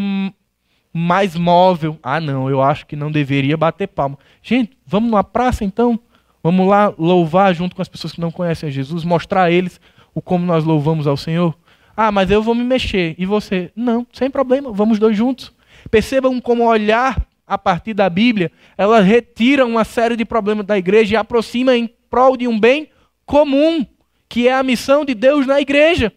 mais 0.92 1.36
móvel. 1.36 1.98
Ah, 2.02 2.20
não, 2.20 2.48
eu 2.48 2.62
acho 2.62 2.86
que 2.86 2.96
não 2.96 3.10
deveria 3.10 3.56
bater 3.56 3.88
palma. 3.88 4.18
Gente, 4.42 4.76
vamos 4.86 5.10
numa 5.10 5.24
praça 5.24 5.64
então? 5.64 5.98
Vamos 6.42 6.68
lá 6.68 6.92
louvar 6.98 7.54
junto 7.54 7.74
com 7.74 7.82
as 7.82 7.88
pessoas 7.88 8.12
que 8.12 8.20
não 8.20 8.30
conhecem 8.30 8.68
a 8.68 8.72
Jesus, 8.72 9.04
mostrar 9.04 9.44
a 9.44 9.50
eles 9.50 9.80
o 10.14 10.20
como 10.20 10.46
nós 10.46 10.64
louvamos 10.64 11.06
ao 11.06 11.16
Senhor? 11.16 11.56
Ah, 11.96 12.12
mas 12.12 12.30
eu 12.30 12.42
vou 12.42 12.54
me 12.54 12.64
mexer. 12.64 13.14
E 13.18 13.26
você? 13.26 13.70
Não, 13.74 14.06
sem 14.12 14.30
problema, 14.30 14.72
vamos 14.72 14.98
dois 14.98 15.16
juntos. 15.16 15.52
Percebam 15.90 16.40
como 16.40 16.64
olhar 16.64 17.26
a 17.46 17.58
partir 17.58 17.94
da 17.94 18.08
Bíblia, 18.08 18.50
ela 18.76 19.00
retira 19.00 19.66
uma 19.66 19.84
série 19.84 20.16
de 20.16 20.24
problemas 20.24 20.64
da 20.64 20.78
igreja 20.78 21.14
e 21.14 21.16
aproxima 21.16 21.76
em 21.76 21.88
prol 22.08 22.36
de 22.36 22.48
um 22.48 22.58
bem 22.58 22.88
comum, 23.26 23.86
que 24.28 24.48
é 24.48 24.54
a 24.54 24.62
missão 24.62 25.04
de 25.04 25.14
Deus 25.14 25.46
na 25.46 25.60
igreja. 25.60 26.12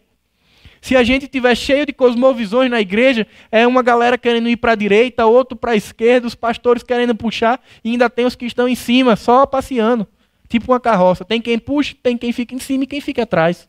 Se 0.80 0.96
a 0.96 1.02
gente 1.02 1.26
tiver 1.26 1.54
cheio 1.54 1.84
de 1.84 1.92
cosmovisões 1.92 2.70
na 2.70 2.80
igreja, 2.80 3.26
é 3.50 3.66
uma 3.66 3.82
galera 3.82 4.16
querendo 4.16 4.48
ir 4.48 4.56
para 4.56 4.72
a 4.72 4.76
direita, 4.76 5.26
outro 5.26 5.56
para 5.56 5.72
a 5.72 5.76
esquerda, 5.76 6.26
os 6.26 6.34
pastores 6.34 6.82
querendo 6.82 7.14
puxar, 7.14 7.60
e 7.84 7.90
ainda 7.90 8.08
tem 8.08 8.26
os 8.26 8.34
que 8.34 8.46
estão 8.46 8.68
em 8.68 8.74
cima, 8.74 9.16
só 9.16 9.44
passeando. 9.46 10.06
Tipo 10.48 10.72
uma 10.72 10.80
carroça. 10.80 11.24
Tem 11.24 11.40
quem 11.40 11.58
puxa, 11.58 11.94
tem 12.02 12.16
quem 12.16 12.32
fica 12.32 12.54
em 12.54 12.58
cima 12.58 12.84
e 12.84 12.86
quem 12.86 13.00
fica 13.00 13.24
atrás. 13.24 13.68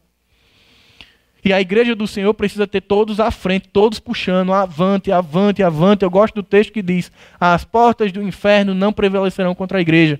E 1.44 1.54
a 1.54 1.62
igreja 1.62 1.96
do 1.96 2.06
Senhor 2.06 2.34
precisa 2.34 2.68
ter 2.68 2.82
todos 2.82 3.20
à 3.20 3.32
frente, 3.32 3.70
todos 3.70 4.00
puxando, 4.00 4.54
avante, 4.54 5.12
avante, 5.12 5.64
avante. 5.64 6.04
Eu 6.04 6.10
gosto 6.10 6.36
do 6.36 6.44
texto 6.44 6.74
que 6.74 6.82
diz: 6.82 7.12
As 7.40 7.64
portas 7.64 8.12
do 8.12 8.22
inferno 8.22 8.74
não 8.74 8.92
prevalecerão 8.92 9.56
contra 9.56 9.78
a 9.78 9.82
igreja. 9.82 10.20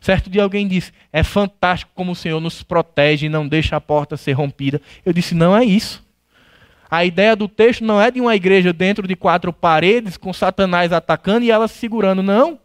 Certo 0.00 0.30
dia 0.30 0.42
alguém 0.42 0.66
disse: 0.66 0.92
É 1.12 1.22
fantástico 1.22 1.92
como 1.94 2.12
o 2.12 2.16
Senhor 2.16 2.40
nos 2.40 2.62
protege 2.62 3.26
e 3.26 3.28
não 3.28 3.46
deixa 3.46 3.76
a 3.76 3.80
porta 3.80 4.16
ser 4.16 4.32
rompida. 4.32 4.80
Eu 5.04 5.12
disse: 5.12 5.34
Não 5.34 5.56
é 5.56 5.64
isso. 5.64 6.06
A 6.90 7.04
ideia 7.04 7.36
do 7.36 7.46
texto 7.46 7.84
não 7.84 8.00
é 8.00 8.10
de 8.10 8.20
uma 8.20 8.34
igreja 8.34 8.72
dentro 8.72 9.06
de 9.06 9.14
quatro 9.14 9.52
paredes, 9.52 10.16
com 10.16 10.32
Satanás 10.32 10.92
atacando 10.92 11.44
e 11.44 11.50
ela 11.50 11.68
se 11.68 11.76
segurando. 11.76 12.22
Não. 12.22 12.58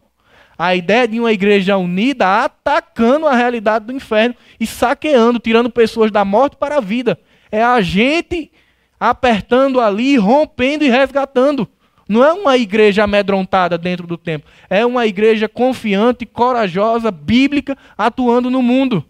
A 0.56 0.74
ideia 0.74 1.04
é 1.04 1.06
de 1.06 1.20
uma 1.20 1.32
igreja 1.32 1.76
unida 1.76 2.44
atacando 2.44 3.26
a 3.26 3.34
realidade 3.34 3.86
do 3.86 3.92
inferno 3.92 4.34
e 4.58 4.66
saqueando, 4.66 5.38
tirando 5.38 5.68
pessoas 5.68 6.10
da 6.10 6.24
morte 6.24 6.56
para 6.56 6.78
a 6.78 6.80
vida. 6.80 7.18
É 7.50 7.62
a 7.62 7.80
gente 7.80 8.50
apertando 8.98 9.80
ali, 9.80 10.16
rompendo 10.16 10.84
e 10.84 10.90
resgatando. 10.90 11.68
Não 12.08 12.24
é 12.24 12.32
uma 12.32 12.56
igreja 12.56 13.04
amedrontada 13.04 13.78
dentro 13.78 14.06
do 14.06 14.16
templo. 14.16 14.50
É 14.68 14.84
uma 14.84 15.06
igreja 15.06 15.48
confiante, 15.48 16.26
corajosa, 16.26 17.10
bíblica, 17.10 17.76
atuando 17.96 18.50
no 18.50 18.62
mundo. 18.62 19.04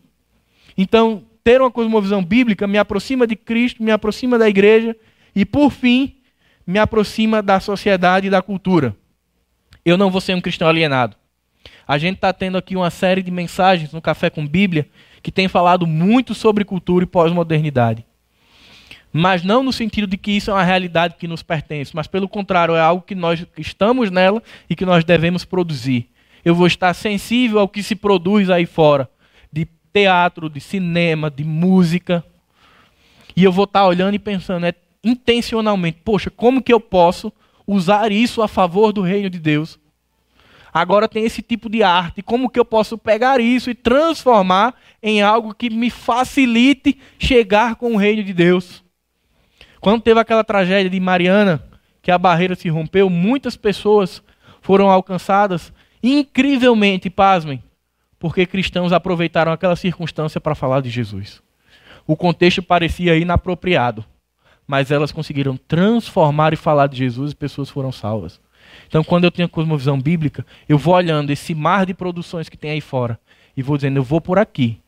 Então, 0.76 1.24
ter 1.42 1.61
uma 1.61 1.70
cosmovisão 1.70 2.24
bíblica 2.24 2.66
me 2.66 2.78
aproxima 2.78 3.26
de 3.26 3.36
Cristo, 3.36 3.82
me 3.82 3.90
aproxima 3.90 4.38
da 4.38 4.49
igreja 4.49 4.97
e, 5.34 5.45
por 5.45 5.70
fim, 5.70 6.16
me 6.66 6.78
aproxima 6.78 7.42
da 7.42 7.59
sociedade 7.61 8.28
e 8.28 8.30
da 8.30 8.40
cultura. 8.40 8.97
Eu 9.84 9.99
não 9.99 10.11
vou 10.11 10.20
ser 10.20 10.34
um 10.34 10.40
cristão 10.40 10.68
alienado. 10.68 11.16
A 11.86 11.99
gente 11.99 12.16
está 12.16 12.32
tendo 12.32 12.57
aqui 12.57 12.76
uma 12.76 12.90
série 12.90 13.22
de 13.22 13.30
mensagens 13.30 13.92
no 13.92 14.01
Café 14.01 14.30
com 14.30 14.47
Bíblia 14.47 14.88
que 15.22 15.32
tem 15.32 15.49
falado 15.49 15.86
muito 15.86 16.34
sobre 16.34 16.64
cultura 16.64 17.05
e 17.05 17.07
pós-modernidade 17.07 18.05
mas 19.16 19.44
não 19.44 19.62
no 19.62 19.72
sentido 19.72 20.08
de 20.08 20.16
que 20.16 20.32
isso 20.32 20.50
é 20.50 20.54
uma 20.54 20.64
realidade 20.64 21.14
que 21.16 21.28
nos 21.28 21.40
pertence, 21.40 21.94
mas 21.94 22.08
pelo 22.08 22.28
contrário, 22.28 22.74
é 22.74 22.80
algo 22.80 23.00
que 23.00 23.14
nós 23.14 23.46
estamos 23.56 24.10
nela 24.10 24.42
e 24.68 24.74
que 24.74 24.84
nós 24.84 25.04
devemos 25.04 25.44
produzir. 25.44 26.10
Eu 26.44 26.52
vou 26.52 26.66
estar 26.66 26.92
sensível 26.94 27.60
ao 27.60 27.68
que 27.68 27.80
se 27.80 27.94
produz 27.94 28.50
aí 28.50 28.66
fora, 28.66 29.08
de 29.52 29.68
teatro, 29.92 30.50
de 30.50 30.58
cinema, 30.60 31.30
de 31.30 31.44
música, 31.44 32.24
e 33.36 33.44
eu 33.44 33.52
vou 33.52 33.66
estar 33.66 33.86
olhando 33.86 34.14
e 34.14 34.18
pensando 34.18 34.66
é, 34.66 34.74
intencionalmente, 35.04 36.00
poxa, 36.04 36.28
como 36.28 36.60
que 36.60 36.72
eu 36.72 36.80
posso 36.80 37.32
usar 37.64 38.10
isso 38.10 38.42
a 38.42 38.48
favor 38.48 38.92
do 38.92 39.00
reino 39.00 39.30
de 39.30 39.38
Deus? 39.38 39.78
Agora 40.72 41.06
tem 41.06 41.24
esse 41.24 41.40
tipo 41.40 41.70
de 41.70 41.84
arte, 41.84 42.20
como 42.20 42.50
que 42.50 42.58
eu 42.58 42.64
posso 42.64 42.98
pegar 42.98 43.38
isso 43.40 43.70
e 43.70 43.76
transformar 43.76 44.74
em 45.00 45.22
algo 45.22 45.54
que 45.54 45.70
me 45.70 45.88
facilite 45.88 46.98
chegar 47.16 47.76
com 47.76 47.94
o 47.94 47.96
reino 47.96 48.24
de 48.24 48.32
Deus? 48.32 48.84
Quando 49.85 50.01
teve 50.01 50.18
aquela 50.18 50.43
tragédia 50.43 50.89
de 50.89 50.99
Mariana, 50.99 51.62
que 52.01 52.11
a 52.11 52.16
barreira 52.16 52.55
se 52.55 52.70
rompeu, 52.70 53.11
muitas 53.11 53.55
pessoas 53.55 54.22
foram 54.62 54.89
alcançadas, 54.89 55.74
incrivelmente, 56.03 57.11
pasmem, 57.11 57.62
porque 58.18 58.47
cristãos 58.47 58.95
aproveitaram 58.95 59.53
aquela 59.53 59.76
circunstância 59.76 60.41
para 60.41 60.55
falar 60.55 60.80
de 60.80 60.89
Jesus. 60.89 61.43
O 62.07 62.16
contexto 62.16 62.62
parecia 62.62 63.14
inapropriado, 63.14 64.03
mas 64.66 64.91
elas 64.91 65.12
conseguiram 65.12 65.55
transformar 65.55 66.55
e 66.55 66.57
falar 66.57 66.87
de 66.87 66.97
Jesus 66.97 67.32
e 67.32 67.37
pessoas 67.37 67.68
foram 67.68 67.93
salvas. 67.93 68.41
Então, 68.89 69.05
quando 69.05 69.24
eu 69.24 69.30
tenho 69.30 69.45
a 69.45 69.51
cosmovisão 69.51 70.01
bíblica, 70.01 70.47
eu 70.66 70.78
vou 70.78 70.95
olhando 70.95 71.28
esse 71.28 71.55
mar 71.55 71.85
de 71.85 71.93
produções 71.93 72.49
que 72.49 72.57
tem 72.57 72.70
aí 72.70 72.80
fora 72.80 73.20
e 73.55 73.61
vou 73.62 73.76
dizendo, 73.76 73.99
eu 73.99 74.03
vou 74.03 74.22
por 74.22 74.39
aqui. 74.39 74.80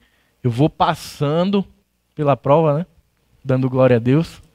Eu 0.42 0.50
vou 0.50 0.70
passando 0.70 1.66
pela 2.14 2.34
prova, 2.34 2.78
né? 2.78 2.86
Dando 3.44 3.68
glória 3.68 3.96
a 3.96 4.00
Deus. 4.00 4.45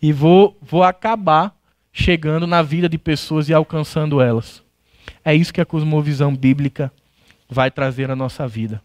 E 0.00 0.12
vou, 0.12 0.56
vou 0.60 0.82
acabar 0.82 1.56
chegando 1.92 2.46
na 2.46 2.62
vida 2.62 2.88
de 2.88 2.98
pessoas 2.98 3.48
e 3.48 3.54
alcançando 3.54 4.20
elas. 4.20 4.62
É 5.24 5.34
isso 5.34 5.52
que 5.52 5.60
a 5.60 5.66
cosmovisão 5.66 6.34
bíblica 6.34 6.92
vai 7.48 7.70
trazer 7.70 8.08
na 8.08 8.16
nossa 8.16 8.48
vida. 8.48 8.82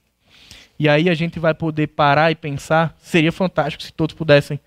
E 0.79 0.87
aí 0.87 1.09
a 1.09 1.13
gente 1.13 1.39
vai 1.39 1.53
poder 1.53 1.87
parar 1.87 2.31
e 2.31 2.35
pensar. 2.35 2.95
Seria 2.99 3.31
fantástico 3.31 3.81
se 3.81 3.91
todos 3.91 4.15
pudessem 4.15 4.59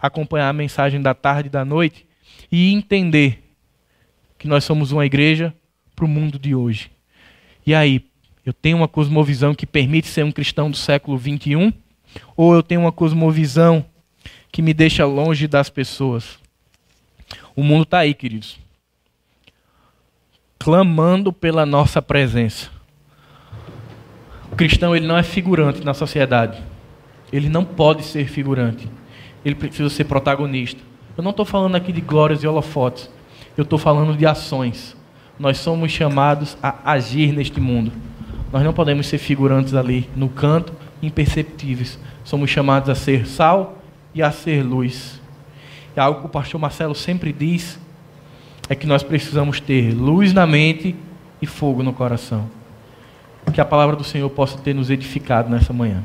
acompanhar 0.00 0.48
a 0.48 0.52
mensagem 0.52 1.00
da 1.00 1.14
tarde 1.14 1.48
e 1.48 1.50
da 1.50 1.64
noite 1.64 2.06
e 2.52 2.72
entender 2.72 3.42
que 4.38 4.46
nós 4.46 4.62
somos 4.62 4.92
uma 4.92 5.04
igreja 5.04 5.52
para 5.96 6.04
o 6.04 6.08
mundo 6.08 6.38
de 6.38 6.54
hoje. 6.54 6.90
E 7.66 7.74
aí, 7.74 8.04
eu 8.46 8.52
tenho 8.52 8.76
uma 8.76 8.88
cosmovisão 8.88 9.54
que 9.54 9.66
permite 9.66 10.06
ser 10.06 10.24
um 10.24 10.30
cristão 10.30 10.70
do 10.70 10.76
século 10.76 11.18
21 11.18 11.72
ou 12.36 12.54
eu 12.54 12.62
tenho 12.62 12.82
uma 12.82 12.92
cosmovisão 12.92 13.84
que 14.50 14.62
me 14.62 14.72
deixa 14.72 15.04
longe 15.04 15.46
das 15.46 15.68
pessoas? 15.70 16.38
O 17.54 17.62
mundo 17.62 17.82
está 17.82 17.98
aí, 17.98 18.14
queridos, 18.14 18.58
clamando 20.58 21.32
pela 21.32 21.66
nossa 21.66 22.00
presença. 22.00 22.70
O 24.50 24.56
cristão 24.56 24.94
ele 24.94 25.06
não 25.06 25.16
é 25.16 25.22
figurante 25.22 25.84
na 25.84 25.94
sociedade. 25.94 26.62
Ele 27.32 27.48
não 27.48 27.64
pode 27.64 28.04
ser 28.04 28.28
figurante. 28.28 28.88
Ele 29.44 29.54
precisa 29.54 29.90
ser 29.90 30.04
protagonista. 30.04 30.80
Eu 31.16 31.22
não 31.22 31.30
estou 31.30 31.44
falando 31.44 31.74
aqui 31.74 31.92
de 31.92 32.00
glórias 32.00 32.42
e 32.42 32.46
holofotes. 32.46 33.10
Eu 33.56 33.64
estou 33.64 33.78
falando 33.78 34.16
de 34.16 34.24
ações. 34.24 34.96
Nós 35.38 35.58
somos 35.58 35.92
chamados 35.92 36.56
a 36.62 36.92
agir 36.92 37.32
neste 37.32 37.60
mundo. 37.60 37.92
Nós 38.52 38.64
não 38.64 38.72
podemos 38.72 39.06
ser 39.06 39.18
figurantes 39.18 39.74
ali 39.74 40.08
no 40.16 40.28
canto, 40.28 40.72
imperceptíveis. 41.02 41.98
Somos 42.24 42.50
chamados 42.50 42.88
a 42.88 42.94
ser 42.94 43.26
sal 43.26 43.77
e 44.18 44.22
a 44.22 44.32
ser 44.32 44.64
luz. 44.64 45.20
E 45.96 46.00
algo 46.00 46.20
que 46.20 46.26
o 46.26 46.28
pastor 46.28 46.60
Marcelo 46.60 46.94
sempre 46.94 47.32
diz 47.32 47.78
é 48.68 48.74
que 48.74 48.84
nós 48.84 49.04
precisamos 49.04 49.60
ter 49.60 49.94
luz 49.94 50.32
na 50.32 50.44
mente 50.44 50.96
e 51.40 51.46
fogo 51.46 51.84
no 51.84 51.92
coração. 51.92 52.50
Que 53.54 53.60
a 53.60 53.64
palavra 53.64 53.94
do 53.94 54.02
Senhor 54.02 54.28
possa 54.28 54.58
ter 54.58 54.74
nos 54.74 54.90
edificado 54.90 55.48
nessa 55.48 55.72
manhã. 55.72 56.04